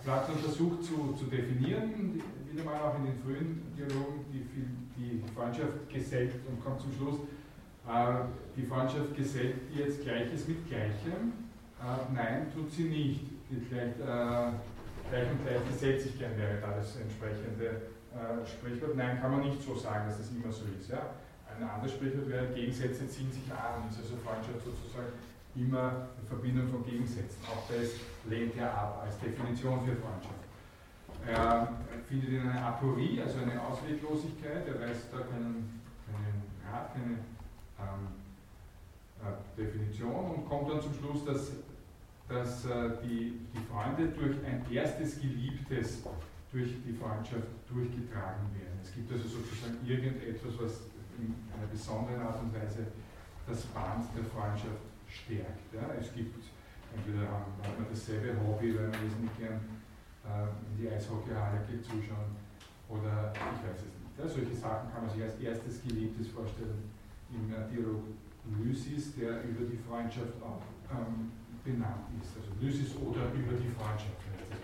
Platon 0.03 0.35
versucht 0.37 0.83
zu, 0.83 1.13
zu 1.17 1.25
definieren, 1.25 2.21
wieder 2.51 2.63
mal 2.63 2.79
auch 2.79 2.97
in 2.99 3.05
den 3.05 3.19
frühen 3.23 3.73
Dialogen, 3.75 4.25
die, 4.31 4.45
die 4.97 5.23
Freundschaft 5.33 5.89
gesellt 5.89 6.33
und 6.47 6.63
kommt 6.63 6.81
zum 6.81 6.91
Schluss, 6.93 7.15
äh, 7.15 7.40
die 8.55 8.63
Freundschaft 8.63 9.15
gesellt 9.15 9.55
jetzt 9.73 10.03
Gleiches 10.03 10.47
mit 10.47 10.67
Gleichem. 10.67 11.33
Äh, 11.81 12.13
nein, 12.13 12.51
tut 12.53 12.71
sie 12.71 12.83
nicht. 12.83 13.21
Gleich, 13.69 13.99
äh, 13.99 14.51
gleich 15.09 15.27
und 15.31 15.43
gleich 15.43 15.67
gesellt 15.67 16.01
sich 16.01 16.17
gern 16.17 16.37
wäre 16.37 16.61
da 16.61 16.71
das 16.71 16.95
entsprechende 16.97 17.89
äh, 18.13 18.45
Sprichwort. 18.45 18.95
Nein, 18.95 19.19
kann 19.19 19.31
man 19.31 19.41
nicht 19.41 19.61
so 19.61 19.75
sagen, 19.75 20.07
dass 20.07 20.19
das 20.19 20.31
immer 20.31 20.51
so 20.51 20.63
ist. 20.77 20.89
Ja? 20.89 21.15
Ein 21.49 21.67
anderes 21.67 21.93
Sprichwort 21.93 22.29
wäre, 22.29 22.47
Gegensätze 22.53 23.07
ziehen 23.09 23.31
sich 23.31 23.51
an. 23.51 23.89
Ist 23.89 23.99
also 23.99 24.15
Freundschaft 24.23 24.63
sozusagen 24.63 25.11
immer 25.55 26.07
eine 26.15 26.27
Verbindung 26.27 26.69
von 26.69 26.85
Gegensätzen. 26.85 27.43
Auch 27.49 27.67
das 27.67 27.99
lehnt 28.29 28.55
er 28.57 28.71
ab 28.71 29.03
als 29.03 29.19
Definition 29.19 29.83
für 29.83 29.95
Freundschaft. 29.97 30.41
Er 31.27 31.67
findet 32.07 32.29
in 32.29 32.47
einer 32.47 32.65
Aporie, 32.65 33.21
also 33.21 33.39
eine 33.39 33.61
Ausweglosigkeit, 33.61 34.67
er 34.67 34.79
weiß 34.79 35.11
da 35.11 35.17
keinen, 35.19 35.81
keinen 36.07 36.41
Rat, 36.65 36.93
keine 36.93 37.19
ähm, 37.81 38.07
äh, 39.21 39.57
Definition 39.57 40.31
und 40.31 40.49
kommt 40.49 40.69
dann 40.69 40.81
zum 40.81 40.93
Schluss, 40.93 41.25
dass, 41.25 41.51
dass 42.29 42.65
äh, 42.65 42.97
die, 43.03 43.39
die 43.53 43.61
Freunde 43.69 44.07
durch 44.09 44.37
ein 44.45 44.65
erstes 44.71 45.19
Geliebtes 45.19 46.03
durch 46.51 46.83
die 46.83 46.93
Freundschaft 46.93 47.47
durchgetragen 47.69 48.51
werden. 48.51 48.75
Es 48.83 48.93
gibt 48.93 49.11
also 49.11 49.23
sozusagen 49.23 49.79
irgendetwas, 49.87 50.51
was 50.59 50.91
in 51.17 51.31
einer 51.55 51.67
besonderen 51.71 52.21
Art 52.21 52.41
und 52.43 52.51
Weise 52.53 52.91
das 53.47 53.61
Band 53.71 54.03
der 54.15 54.25
Freundschaft 54.25 54.83
stärkt. 55.07 55.71
Ja. 55.71 55.87
Es 55.99 56.11
gibt, 56.13 56.35
entweder 56.91 57.29
hat 57.29 57.77
man 57.77 57.87
dasselbe 57.89 58.35
Hobby, 58.43 58.75
weil 58.75 58.91
man 58.91 58.99
wesentlich 58.99 59.37
gern 59.37 59.63
äh, 60.27 60.49
in 60.49 60.73
die 60.75 60.89
Eishockeyhalle 60.91 61.63
geht 61.69 61.85
zuschauen, 61.85 62.35
oder 62.89 63.31
ich 63.31 63.59
weiß 63.63 63.79
es 63.79 63.93
nicht. 63.95 64.11
Ja. 64.19 64.27
Solche 64.27 64.55
Sachen 64.55 64.91
kann 64.91 65.07
man 65.07 65.11
sich 65.13 65.23
als 65.23 65.39
erstes 65.39 65.81
Geliebtes 65.83 66.27
vorstellen 66.27 66.91
im 67.33 67.49
Dialog 67.71 68.03
Lysis, 68.59 69.15
der 69.15 69.43
über 69.43 69.65
die 69.65 69.77
Freundschaft 69.77 70.41
auch 70.41 70.61
ähm, 70.91 71.31
benannt 71.63 72.07
ist. 72.21 72.35
Also 72.37 72.51
Lysis 72.59 72.95
oder 72.97 73.31
über 73.33 73.53
die 73.57 73.69
Freundschaft 73.69 74.17
heißt 74.27 74.43
es 74.51 74.59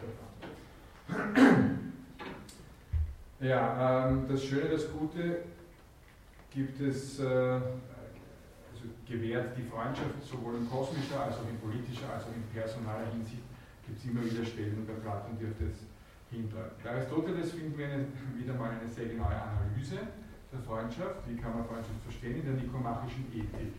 bei 3.39 3.47
Ja, 3.47 4.09
ähm, 4.09 4.25
das 4.27 4.43
Schöne, 4.43 4.69
das 4.69 4.91
Gute 4.91 5.43
gibt 6.49 6.81
es, 6.81 7.19
äh, 7.19 7.23
also 7.23 7.63
gewährt 9.07 9.55
die 9.57 9.63
Freundschaft 9.63 10.23
sowohl 10.23 10.55
in 10.55 10.69
kosmischer 10.69 11.21
als 11.23 11.35
auch 11.35 11.47
in 11.49 11.59
politischer 11.59 12.11
als 12.11 12.23
auch 12.23 12.35
in 12.35 12.43
personaler 12.51 13.11
Hinsicht 13.11 13.43
gibt 13.85 13.99
es 13.99 14.05
immer 14.05 14.25
wieder 14.25 14.43
Stellen 14.43 14.85
bei 14.85 14.93
Platon, 14.93 15.37
die 15.39 15.45
auf 15.45 15.53
das 15.59 15.85
hindeuten. 16.29 16.75
Bei 16.83 16.91
Aristoteles 16.91 17.51
finden 17.53 17.77
wir 17.77 17.87
eine, 17.87 18.07
wieder 18.35 18.53
mal 18.55 18.71
eine 18.71 18.89
sehr 18.89 19.05
genaue 19.05 19.31
Analyse 19.31 19.99
der 20.57 20.65
Freundschaft, 20.65 21.21
wie 21.27 21.37
kann 21.37 21.53
man 21.53 21.65
Freundschaft 21.65 22.01
verstehen, 22.03 22.39
in 22.39 22.45
der 22.45 22.55
nikomachischen 22.55 23.25
Ethik, 23.33 23.73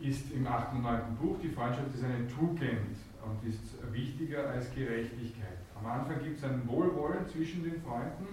ist 0.00 0.32
im 0.32 0.46
8. 0.46 0.74
und 0.74 0.82
9. 0.82 1.16
Buch, 1.20 1.36
die 1.42 1.48
Freundschaft 1.48 1.94
ist 1.94 2.04
eine 2.04 2.26
Tugend 2.26 2.98
und 3.22 3.48
ist 3.48 3.78
wichtiger 3.92 4.50
als 4.50 4.74
Gerechtigkeit. 4.74 5.58
Am 5.78 5.86
Anfang 5.86 6.22
gibt 6.22 6.38
es 6.38 6.44
ein 6.44 6.66
Wohlwollen 6.66 7.26
zwischen 7.28 7.62
den 7.62 7.80
Freunden 7.80 8.26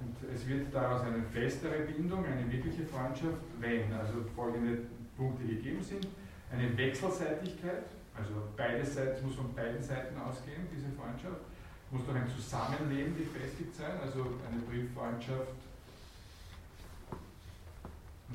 und 0.00 0.16
es 0.32 0.46
wird 0.48 0.74
daraus 0.74 1.02
eine 1.02 1.22
festere 1.22 1.84
Bindung, 1.84 2.24
eine 2.24 2.50
wirkliche 2.50 2.84
Freundschaft, 2.84 3.38
wenn 3.60 3.92
also 3.92 4.24
folgende 4.34 4.78
Punkte 5.16 5.46
gegeben 5.46 5.82
sind. 5.82 6.06
Eine 6.50 6.76
Wechselseitigkeit, 6.76 7.84
also 8.16 8.32
beide 8.56 8.84
Seiten, 8.84 9.26
muss 9.26 9.36
von 9.36 9.54
beiden 9.54 9.82
Seiten 9.82 10.16
ausgehen, 10.20 10.66
diese 10.74 10.88
Freundschaft. 10.96 11.42
Muss 11.90 12.06
doch 12.06 12.14
ein 12.14 12.28
Zusammenleben 12.28 13.16
gefestigt 13.16 13.74
sein, 13.74 14.00
also 14.02 14.38
eine 14.50 14.60
Brieffreundschaft. 14.66 15.63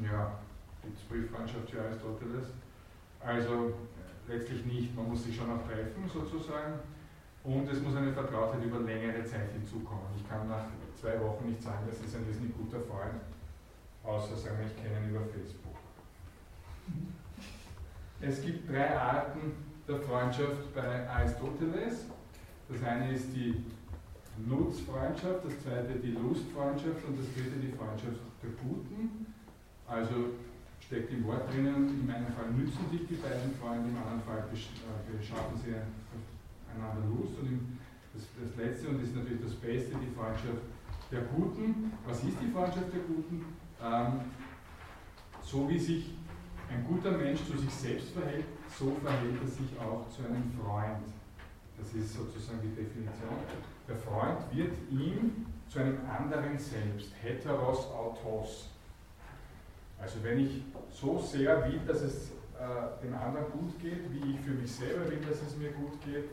Ja, 0.03 0.39
es 0.83 1.01
Brieffreundschaft 1.03 1.69
für 1.69 1.81
Aristoteles? 1.81 2.47
Also 3.19 3.73
letztlich 4.27 4.65
nicht, 4.65 4.95
man 4.95 5.09
muss 5.09 5.23
sich 5.23 5.35
schon 5.35 5.49
noch 5.49 5.65
treffen 5.67 6.07
sozusagen. 6.07 6.79
Und 7.43 7.69
es 7.69 7.81
muss 7.81 7.95
eine 7.95 8.13
Vertrautheit 8.13 8.63
über 8.63 8.79
längere 8.79 9.23
Zeit 9.23 9.51
hinzukommen. 9.51 10.05
Ich 10.15 10.27
kann 10.27 10.47
nach 10.47 10.65
zwei 10.99 11.19
Wochen 11.21 11.47
nicht 11.47 11.61
sagen, 11.61 11.87
das 11.89 11.99
ist 11.99 12.15
ein 12.15 12.25
irrsinnig 12.27 12.55
guter 12.57 12.81
Freund, 12.81 13.21
außer 14.03 14.35
sagen, 14.35 14.57
ich 14.65 14.75
kenne 14.81 15.05
ihn 15.05 15.09
über 15.09 15.21
Facebook. 15.21 15.75
Es 18.21 18.41
gibt 18.43 18.69
drei 18.69 18.97
Arten 18.97 19.53
der 19.87 19.99
Freundschaft 19.99 20.73
bei 20.75 21.09
Aristoteles. 21.09 22.05
Das 22.67 22.83
eine 22.83 23.13
ist 23.13 23.33
die 23.33 23.63
Nutzfreundschaft, 24.45 25.45
das 25.45 25.63
zweite 25.63 25.95
die 25.95 26.11
Lustfreundschaft 26.11 27.05
und 27.07 27.17
das 27.17 27.33
dritte 27.33 27.57
die 27.59 27.71
Freundschaft 27.71 28.19
der 28.43 28.51
Guten. 28.61 29.28
Also 29.89 30.37
steckt 30.79 31.11
im 31.11 31.25
Wort 31.25 31.51
drinnen, 31.51 32.01
in 32.03 32.09
einem 32.09 32.33
Fall 32.33 32.51
nützen 32.51 32.89
sich 32.91 33.07
die 33.07 33.15
beiden 33.15 33.53
Freunde, 33.61 33.89
im 33.89 33.97
anderen 33.97 34.21
Fall 34.21 34.45
äh, 34.53 35.17
beschaffen 35.17 35.57
sie 35.57 35.73
einander 35.73 37.05
Lust. 37.09 37.39
Und 37.41 37.77
das, 38.13 38.23
das 38.37 38.55
Letzte, 38.57 38.89
und 38.89 39.01
das 39.01 39.09
ist 39.09 39.15
natürlich 39.15 39.41
das 39.41 39.55
Beste, 39.55 39.95
die 39.97 40.13
Freundschaft 40.15 40.61
der 41.11 41.21
Guten. 41.33 41.93
Was 42.05 42.23
ist 42.23 42.37
die 42.41 42.51
Freundschaft 42.51 42.93
der 42.93 43.01
Guten? 43.01 43.45
Ähm, 43.81 44.21
so 45.41 45.67
wie 45.69 45.79
sich 45.79 46.13
ein 46.69 46.85
guter 46.87 47.11
Mensch 47.11 47.43
zu 47.45 47.57
sich 47.57 47.73
selbst 47.73 48.09
verhält, 48.11 48.45
so 48.77 48.95
verhält 49.01 49.41
er 49.41 49.47
sich 49.47 49.79
auch 49.79 50.07
zu 50.09 50.21
einem 50.25 50.51
Freund. 50.53 51.05
Das 51.77 51.93
ist 51.93 52.13
sozusagen 52.13 52.59
die 52.61 52.75
Definition. 52.75 53.33
Der 53.87 53.95
Freund 53.95 54.39
wird 54.51 54.73
ihm 54.91 55.45
zu 55.67 55.79
einem 55.79 55.99
anderen 56.05 56.57
Selbst, 56.59 57.13
heteros 57.21 57.87
autos. 57.87 58.69
Also 60.01 60.23
wenn 60.23 60.39
ich 60.39 60.63
so 60.91 61.19
sehr 61.19 61.65
will, 61.65 61.79
dass 61.87 62.01
es 62.01 62.31
äh, 62.59 63.03
dem 63.03 63.13
anderen 63.15 63.51
gut 63.51 63.79
geht, 63.79 64.11
wie 64.11 64.33
ich 64.33 64.39
für 64.39 64.51
mich 64.51 64.71
selber 64.71 65.09
will, 65.09 65.19
dass 65.19 65.41
es 65.41 65.57
mir 65.57 65.71
gut 65.71 65.99
geht, 66.05 66.25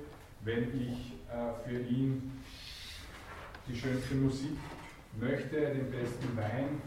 wenn 0.42 0.68
ich 0.80 1.14
äh, 1.30 1.68
für 1.68 1.80
ihn 1.80 2.32
die 3.68 3.76
schönste 3.76 4.14
Musik 4.14 4.56
möchte, 5.18 5.56
den 5.56 5.90
besten 5.90 6.36
Wein, 6.36 6.80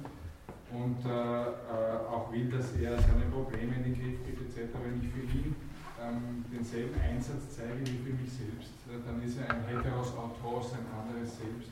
und 0.72 1.04
äh, 1.04 1.10
äh, 1.10 2.08
auch 2.10 2.32
will, 2.32 2.50
dass 2.50 2.74
er 2.74 2.98
seine 3.00 3.26
Probleme 3.32 3.76
in 3.76 3.84
den 3.84 3.96
Griff 3.96 4.24
kriegt 4.24 4.42
etc. 4.42 4.70
Wenn 4.84 5.02
ich 5.02 5.10
für 5.10 5.38
ihn 5.38 5.56
ähm, 6.00 6.46
denselben 6.54 7.00
Einsatz 7.02 7.58
zeige 7.58 7.82
wie 7.82 7.98
für 7.98 8.14
mich 8.14 8.32
selbst, 8.32 8.74
dann 8.86 9.22
ist 9.24 9.40
er 9.40 9.50
ein 9.50 9.66
heteros 9.66 10.14
Autos, 10.16 10.74
ein 10.74 10.86
anderes 10.94 11.38
Selbst 11.38 11.72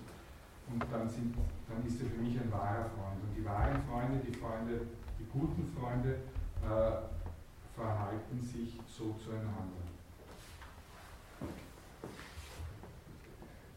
und 0.71 0.83
dann, 0.91 1.09
sind, 1.09 1.35
dann 1.69 1.85
ist 1.85 2.01
er 2.01 2.09
für 2.09 2.21
mich 2.21 2.39
ein 2.39 2.51
wahrer 2.51 2.89
Freund. 2.95 3.21
Und 3.23 3.35
die 3.35 3.45
wahren 3.45 3.81
Freunde, 3.89 4.19
die 4.25 4.33
Freunde, 4.33 4.81
die 5.19 5.25
guten 5.25 5.65
Freunde 5.77 6.15
äh, 6.63 7.75
verhalten 7.75 8.41
sich 8.41 8.79
so 8.87 9.15
zueinander. 9.23 9.85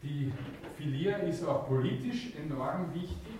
Die 0.03 0.31
Philia 0.77 1.17
ist 1.17 1.45
auch 1.45 1.67
politisch 1.67 2.33
enorm 2.35 2.91
wichtig 2.93 3.39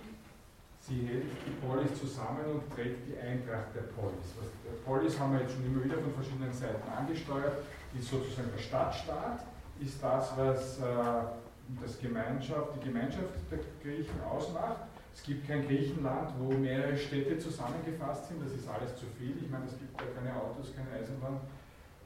Sie 0.88 1.06
hält 1.06 1.30
die 1.46 1.64
Polis 1.64 1.98
zusammen 1.98 2.44
und 2.54 2.74
trägt 2.74 3.06
die 3.06 3.16
Eintracht 3.16 3.72
der 3.72 3.82
Polis. 3.94 4.34
Was, 4.36 4.50
der 4.66 4.76
Polis 4.84 5.18
haben 5.18 5.32
wir 5.34 5.42
jetzt 5.42 5.54
schon 5.54 5.64
immer 5.64 5.84
wieder 5.84 5.98
von 5.98 6.12
verschiedenen 6.12 6.52
Seiten 6.52 6.90
angesteuert, 6.90 7.62
ist 7.96 8.10
sozusagen 8.10 8.50
der 8.50 8.60
Stadtstaat, 8.60 9.44
ist 9.78 10.02
das, 10.02 10.36
was 10.36 10.80
äh, 10.80 10.82
das 11.80 11.98
Gemeinschaft, 12.00 12.76
die 12.76 12.88
Gemeinschaft 12.88 13.32
der 13.50 13.60
Griechen 13.82 14.20
ausmacht. 14.28 14.88
Es 15.14 15.22
gibt 15.22 15.46
kein 15.46 15.66
Griechenland, 15.66 16.32
wo 16.38 16.52
mehrere 16.52 16.96
Städte 16.96 17.38
zusammengefasst 17.38 18.28
sind, 18.28 18.42
das 18.42 18.52
ist 18.52 18.68
alles 18.68 18.96
zu 18.96 19.06
viel. 19.18 19.36
Ich 19.40 19.50
meine, 19.50 19.66
es 19.66 19.78
gibt 19.78 20.00
ja 20.00 20.06
keine 20.16 20.34
Autos, 20.34 20.72
keine 20.74 20.90
Eisenbahn, 20.98 21.40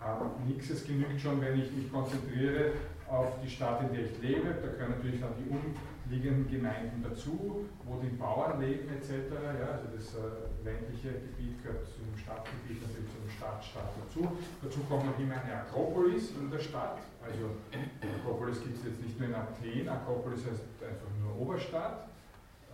ähm, 0.03 0.47
nichts. 0.47 0.71
Es 0.71 0.85
genügt 0.85 1.21
schon, 1.21 1.41
wenn 1.41 1.61
ich 1.61 1.71
mich 1.71 1.91
konzentriere 1.91 2.73
auf 3.09 3.41
die 3.43 3.49
Stadt, 3.49 3.83
in 3.83 3.95
der 3.95 4.05
ich 4.05 4.21
lebe. 4.21 4.55
Da 4.61 4.69
können 4.77 4.97
natürlich 4.97 5.21
dann 5.21 5.33
die 5.39 5.49
um 5.51 5.75
liegenden 6.11 6.49
Gemeinden 6.51 7.03
dazu, 7.03 7.65
wo 7.85 8.01
die 8.01 8.15
Bauern 8.17 8.61
leben 8.61 8.89
etc. 8.89 9.33
Ja, 9.61 9.79
also 9.79 9.87
das 9.95 10.15
äh, 10.15 10.45
ländliche 10.67 11.15
Gebiet 11.23 11.63
gehört 11.63 11.87
zum 11.87 12.11
Stadtgebiet, 12.19 12.83
natürlich 12.83 13.11
zum 13.15 13.31
Stadtstaat 13.31 13.95
dazu. 13.95 14.27
Dazu 14.63 14.81
kommt 14.91 15.07
noch 15.07 15.19
immer 15.19 15.39
eine 15.39 15.63
Akropolis 15.63 16.35
in 16.35 16.51
der 16.51 16.59
Stadt. 16.59 16.99
Also 17.23 17.55
Akropolis 18.03 18.61
gibt 18.63 18.79
es 18.79 18.85
jetzt 18.91 19.01
nicht 19.03 19.19
nur 19.19 19.29
in 19.31 19.35
Athen, 19.35 19.89
Akropolis 19.89 20.43
heißt 20.43 20.67
einfach 20.83 21.13
nur 21.23 21.39
Oberstadt. 21.39 22.11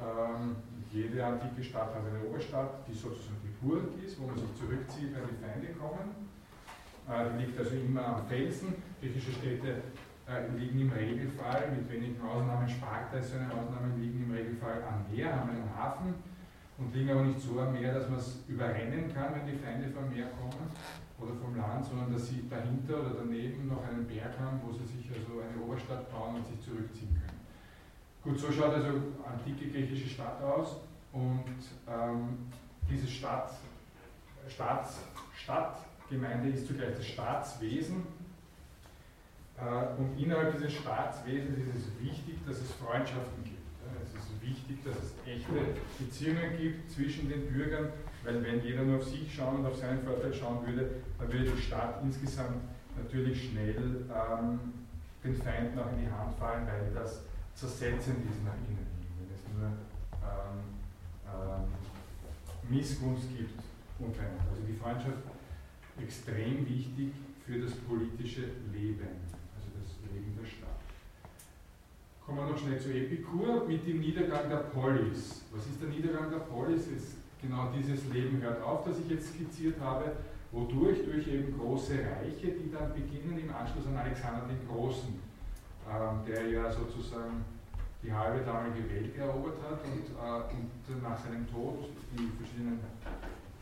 Ähm, 0.00 0.56
jede 0.90 1.24
antike 1.24 1.62
Stadt 1.62 1.94
hat 1.94 2.02
eine 2.02 2.24
Oberstadt, 2.24 2.88
die 2.88 2.94
sozusagen 2.94 3.38
die 3.44 3.54
Burg 3.60 3.92
ist, 4.02 4.18
wo 4.18 4.26
man 4.26 4.36
sich 4.36 4.52
zurückzieht, 4.56 5.12
wenn 5.14 5.28
die 5.28 5.38
Feinde 5.38 5.68
kommen. 5.78 6.32
Äh, 7.06 7.36
die 7.36 7.46
liegt 7.46 7.58
also 7.58 7.76
immer 7.76 8.04
am 8.16 8.26
Felsen. 8.26 8.74
Griechische 9.00 9.32
Städte 9.32 9.82
äh, 10.26 10.48
liegen 10.56 10.80
im 10.80 10.92
Regelfall, 10.92 11.70
mit 11.76 11.90
wenigen 11.92 12.20
Ausnahmen, 12.22 12.68
Sparta 12.68 13.18
ist 13.18 13.34
eine 13.34 13.46
Ausnahme, 13.52 13.94
liegen 13.98 14.24
im 14.24 14.32
Regelfall 14.32 14.82
am 14.82 15.04
Meer, 15.14 15.38
haben 15.38 15.50
einen 15.50 15.76
Hafen 15.76 16.14
und 16.78 16.94
liegen 16.94 17.10
aber 17.10 17.24
nicht 17.24 17.40
so 17.40 17.58
am 17.60 17.72
Meer, 17.72 17.94
dass 17.94 18.08
man 18.08 18.18
es 18.18 18.40
überrennen 18.48 19.12
kann, 19.12 19.34
wenn 19.34 19.46
die 19.46 19.58
Feinde 19.58 19.90
vom 19.90 20.08
Meer 20.08 20.28
kommen 20.30 20.70
oder 21.18 21.34
vom 21.34 21.56
Land, 21.56 21.84
sondern 21.84 22.12
dass 22.12 22.28
sie 22.28 22.48
dahinter 22.48 23.00
oder 23.00 23.14
daneben 23.18 23.68
noch 23.68 23.84
einen 23.84 24.06
Berg 24.06 24.38
haben, 24.38 24.60
wo 24.64 24.72
sie 24.72 24.84
sich 24.84 25.10
also 25.10 25.40
eine 25.40 25.62
Oberstadt 25.62 26.10
bauen 26.10 26.36
und 26.36 26.46
sich 26.46 26.60
zurückziehen 26.60 27.14
können. 27.14 27.40
Gut, 28.22 28.38
so 28.38 28.50
schaut 28.52 28.74
also 28.74 28.88
antike 29.26 29.70
griechische 29.70 30.08
Stadt 30.08 30.40
aus 30.42 30.80
und 31.12 31.44
ähm, 31.88 32.38
diese 32.88 33.06
Stadt, 33.06 33.52
Staats, 34.48 35.00
Stadtgemeinde 35.36 36.50
ist 36.50 36.66
zugleich 36.66 36.94
das 36.96 37.06
Staatswesen 37.06 38.06
äh, 39.58 40.00
und 40.00 40.18
innerhalb 40.18 40.52
dieses 40.52 40.72
Staatswesens 40.72 41.58
ist 41.58 41.76
es 41.76 42.00
wichtig, 42.00 42.38
dass 42.46 42.58
es 42.58 42.72
Freundschaften 42.72 43.44
gibt. 43.44 43.61
Es 44.22 44.30
ist 44.30 44.42
wichtig, 44.42 44.84
dass 44.84 44.96
es 44.96 45.14
echte 45.26 45.74
Beziehungen 45.98 46.56
gibt 46.56 46.90
zwischen 46.90 47.28
den 47.28 47.52
Bürgern, 47.52 47.88
weil 48.22 48.42
wenn 48.44 48.62
jeder 48.62 48.84
nur 48.84 48.98
auf 48.98 49.04
sich 49.04 49.34
schauen 49.34 49.58
und 49.58 49.66
auf 49.66 49.76
seinen 49.76 50.02
Vorteil 50.02 50.32
schauen 50.32 50.64
würde, 50.66 50.90
dann 51.18 51.32
würde 51.32 51.50
die 51.50 51.60
Stadt 51.60 52.00
insgesamt 52.04 52.62
natürlich 52.96 53.50
schnell 53.50 54.06
ähm, 54.08 54.60
den 55.24 55.34
Feinden 55.34 55.78
auch 55.78 55.90
in 55.92 56.04
die 56.04 56.10
Hand 56.10 56.36
fallen, 56.38 56.66
weil 56.66 56.92
das 56.94 57.22
zersetzend 57.54 58.18
ist 58.30 58.44
nach 58.44 58.54
innen 58.68 58.86
hin, 59.00 59.10
wenn 59.18 59.34
es 59.34 59.42
nur 59.52 59.66
ähm, 60.22 60.62
ähm, 61.26 62.76
Missgunst 62.76 63.28
gibt 63.36 63.60
untereinander. 63.98 64.44
Also 64.50 64.62
die 64.66 64.74
Freundschaft 64.74 65.18
extrem 66.00 66.68
wichtig 66.68 67.10
für 67.44 67.58
das 67.58 67.72
politische 67.74 68.42
Leben 68.72 69.08
in 70.14 70.36
der 70.36 70.46
Stadt. 70.46 70.61
Kommen 72.32 72.46
wir 72.46 72.52
noch 72.54 72.58
schnell 72.58 72.80
zu 72.80 72.88
Epikur 72.88 73.68
mit 73.68 73.86
dem 73.86 74.00
Niedergang 74.00 74.48
der 74.48 74.64
Polis. 74.72 75.44
Was 75.52 75.66
ist 75.66 75.82
der 75.82 75.90
Niedergang 75.90 76.30
der 76.30 76.38
Polis? 76.38 76.86
Ist 76.86 77.18
genau 77.42 77.68
dieses 77.76 78.08
Leben 78.10 78.40
hört 78.40 78.62
auf, 78.62 78.86
das 78.86 79.00
ich 79.00 79.10
jetzt 79.10 79.34
skizziert 79.34 79.78
habe, 79.78 80.12
wodurch 80.50 81.04
durch 81.04 81.28
eben 81.28 81.52
große 81.58 81.92
Reiche, 81.92 82.52
die 82.56 82.72
dann 82.72 82.94
beginnen 82.94 83.36
im 83.38 83.54
Anschluss 83.54 83.86
an 83.86 83.98
Alexander 83.98 84.48
den 84.48 84.66
Großen, 84.66 85.12
ähm, 85.12 86.24
der 86.26 86.48
ja 86.48 86.72
sozusagen 86.72 87.44
die 88.02 88.10
halbe 88.10 88.40
damalige 88.40 88.88
Welt 88.88 89.14
erobert 89.14 89.58
hat 89.68 89.84
und, 89.84 90.08
äh, 90.16 90.94
und 90.94 91.02
nach 91.02 91.18
seinem 91.18 91.46
Tod 91.52 91.84
die 92.16 92.32
verschiedenen 92.40 92.80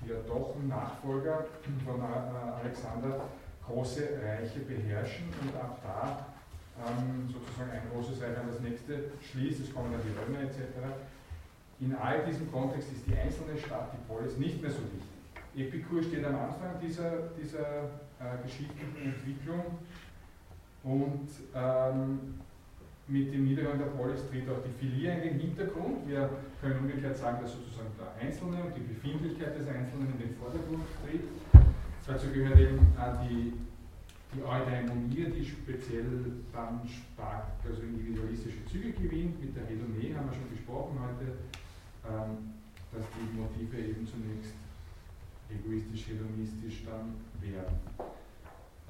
Diadochen, 0.06 0.68
Nachfolger 0.68 1.44
von 1.84 1.98
äh, 1.98 2.62
Alexander, 2.62 3.20
große 3.66 4.10
Reiche 4.22 4.60
beherrschen 4.60 5.26
und 5.42 5.56
ab 5.56 5.80
da 5.82 6.29
sozusagen 7.28 7.70
ein 7.70 7.82
großes 7.92 8.22
Reich 8.22 8.36
an 8.38 8.48
das 8.48 8.60
nächste 8.60 9.12
schließt, 9.20 9.60
es 9.60 9.74
kommen 9.74 9.92
dann 9.92 10.02
die 10.02 10.14
Römer 10.16 10.42
etc. 10.44 10.60
In 11.80 11.94
all 11.96 12.24
diesem 12.24 12.50
Kontext 12.52 12.92
ist 12.92 13.06
die 13.06 13.16
einzelne 13.16 13.56
Stadt, 13.58 13.92
die 13.92 14.00
Polis, 14.06 14.36
nicht 14.36 14.60
mehr 14.60 14.70
so 14.70 14.82
wichtig. 14.82 15.10
Epikur 15.56 16.02
steht 16.02 16.24
am 16.24 16.36
Anfang 16.36 16.78
dieser, 16.80 17.30
dieser 17.40 17.90
äh, 18.20 18.36
geschichtlichen 18.44 18.96
Entwicklung 19.02 19.78
und 20.84 21.28
ähm, 21.54 22.40
mit 23.08 23.32
dem 23.34 23.44
Niedergang 23.44 23.78
der 23.78 23.86
Polis 23.86 24.20
tritt 24.30 24.48
auch 24.48 24.62
die 24.62 24.72
Filia 24.78 25.14
in 25.14 25.22
den 25.22 25.40
Hintergrund. 25.40 26.06
Wir 26.06 26.30
können 26.60 26.78
umgekehrt 26.78 27.16
sagen, 27.18 27.42
dass 27.42 27.52
sozusagen 27.52 27.90
der 27.98 28.14
Einzelne 28.22 28.62
und 28.62 28.76
die 28.76 28.86
Befindlichkeit 28.86 29.58
des 29.58 29.66
Einzelnen 29.66 30.12
in 30.12 30.18
den 30.18 30.36
Vordergrund 30.36 30.84
tritt. 31.02 31.22
Dazu 32.06 32.30
gehört 32.32 32.58
eben 32.58 32.78
auch 32.96 33.26
die, 33.26 33.52
die 34.32 34.42
Eudaimonie, 34.42 35.26
die 35.30 35.44
speziell 35.44 36.06
dann 36.52 36.80
stark, 36.86 37.46
also 37.66 37.82
individualistische 37.82 38.64
Züge 38.66 38.92
gewinnt. 38.92 39.40
Mit 39.40 39.56
der 39.56 39.68
Renommee 39.68 40.14
haben 40.14 40.30
wir 40.30 40.34
schon 40.34 40.50
gesprochen 40.50 40.98
heute, 41.02 41.34
ähm, 42.06 42.54
dass 42.92 43.04
die 43.10 43.36
Motive 43.36 43.76
eben 43.76 44.06
zunächst 44.06 44.54
egoistisch, 45.50 46.14
hedonistisch 46.14 46.84
dann 46.86 47.18
werden. 47.42 47.74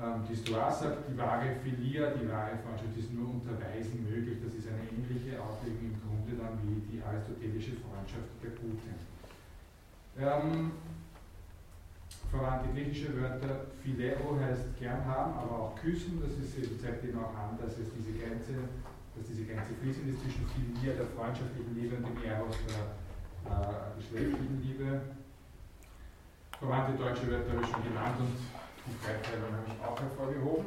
Ähm, 0.01 0.25
die 0.29 0.37
Stoa 0.37 0.71
sagt, 0.71 1.09
die 1.09 1.17
wahre 1.17 1.57
Philia, 1.63 2.11
die 2.13 2.29
wahre 2.29 2.57
Freundschaft 2.61 2.97
ist 2.97 3.13
nur 3.13 3.29
unter 3.29 3.57
Weisen 3.61 4.05
möglich. 4.05 4.39
Das 4.45 4.53
ist 4.55 4.69
eine 4.69 4.85
ähnliche 4.93 5.41
Auslegung 5.41 5.93
im 5.93 5.97
Grunde 6.01 6.37
dann 6.37 6.57
wie 6.65 6.81
die 6.85 7.03
aristotelische 7.03 7.81
Freundschaft 7.81 8.29
der 8.45 8.51
Guten. 8.61 8.97
Ähm, 10.21 10.73
verwandte 12.31 12.71
griechische 12.73 13.11
Wörter 13.21 13.67
Phileo 13.83 14.39
heißt 14.41 14.79
gern 14.79 15.05
haben, 15.05 15.35
aber 15.35 15.51
auch 15.59 15.75
küssen. 15.77 16.23
Das 16.23 16.33
ist, 16.39 16.55
zeigt 16.81 17.05
eben 17.05 17.19
auch 17.19 17.35
an, 17.35 17.59
dass 17.59 17.77
es 17.77 17.91
diese 17.99 18.17
Grenze, 18.17 18.55
dass 19.17 19.27
diese 19.27 19.45
Grenze 19.45 19.75
fließend 19.83 20.15
ist 20.15 20.23
zwischen 20.23 20.47
Philia, 20.55 20.95
der 20.95 21.07
freundschaftlichen 21.19 21.75
Liebe, 21.75 21.97
und 21.97 22.07
dem 22.07 22.23
Eros, 22.23 22.57
der 22.71 22.95
äh, 23.51 23.99
geschlechtlichen 23.99 24.63
Liebe. 24.63 25.01
Verwandte 26.59 26.93
deutsche 27.03 27.27
Wörter 27.31 27.51
habe 27.51 27.63
ich 27.65 27.71
schon 27.73 27.83
genannt 27.83 28.17
und 28.21 28.37
die 28.87 28.97
Dreiteilung 29.01 29.51
habe 29.51 29.67
ich 29.67 29.81
auch 29.81 29.99
hervorgehoben. 29.99 30.67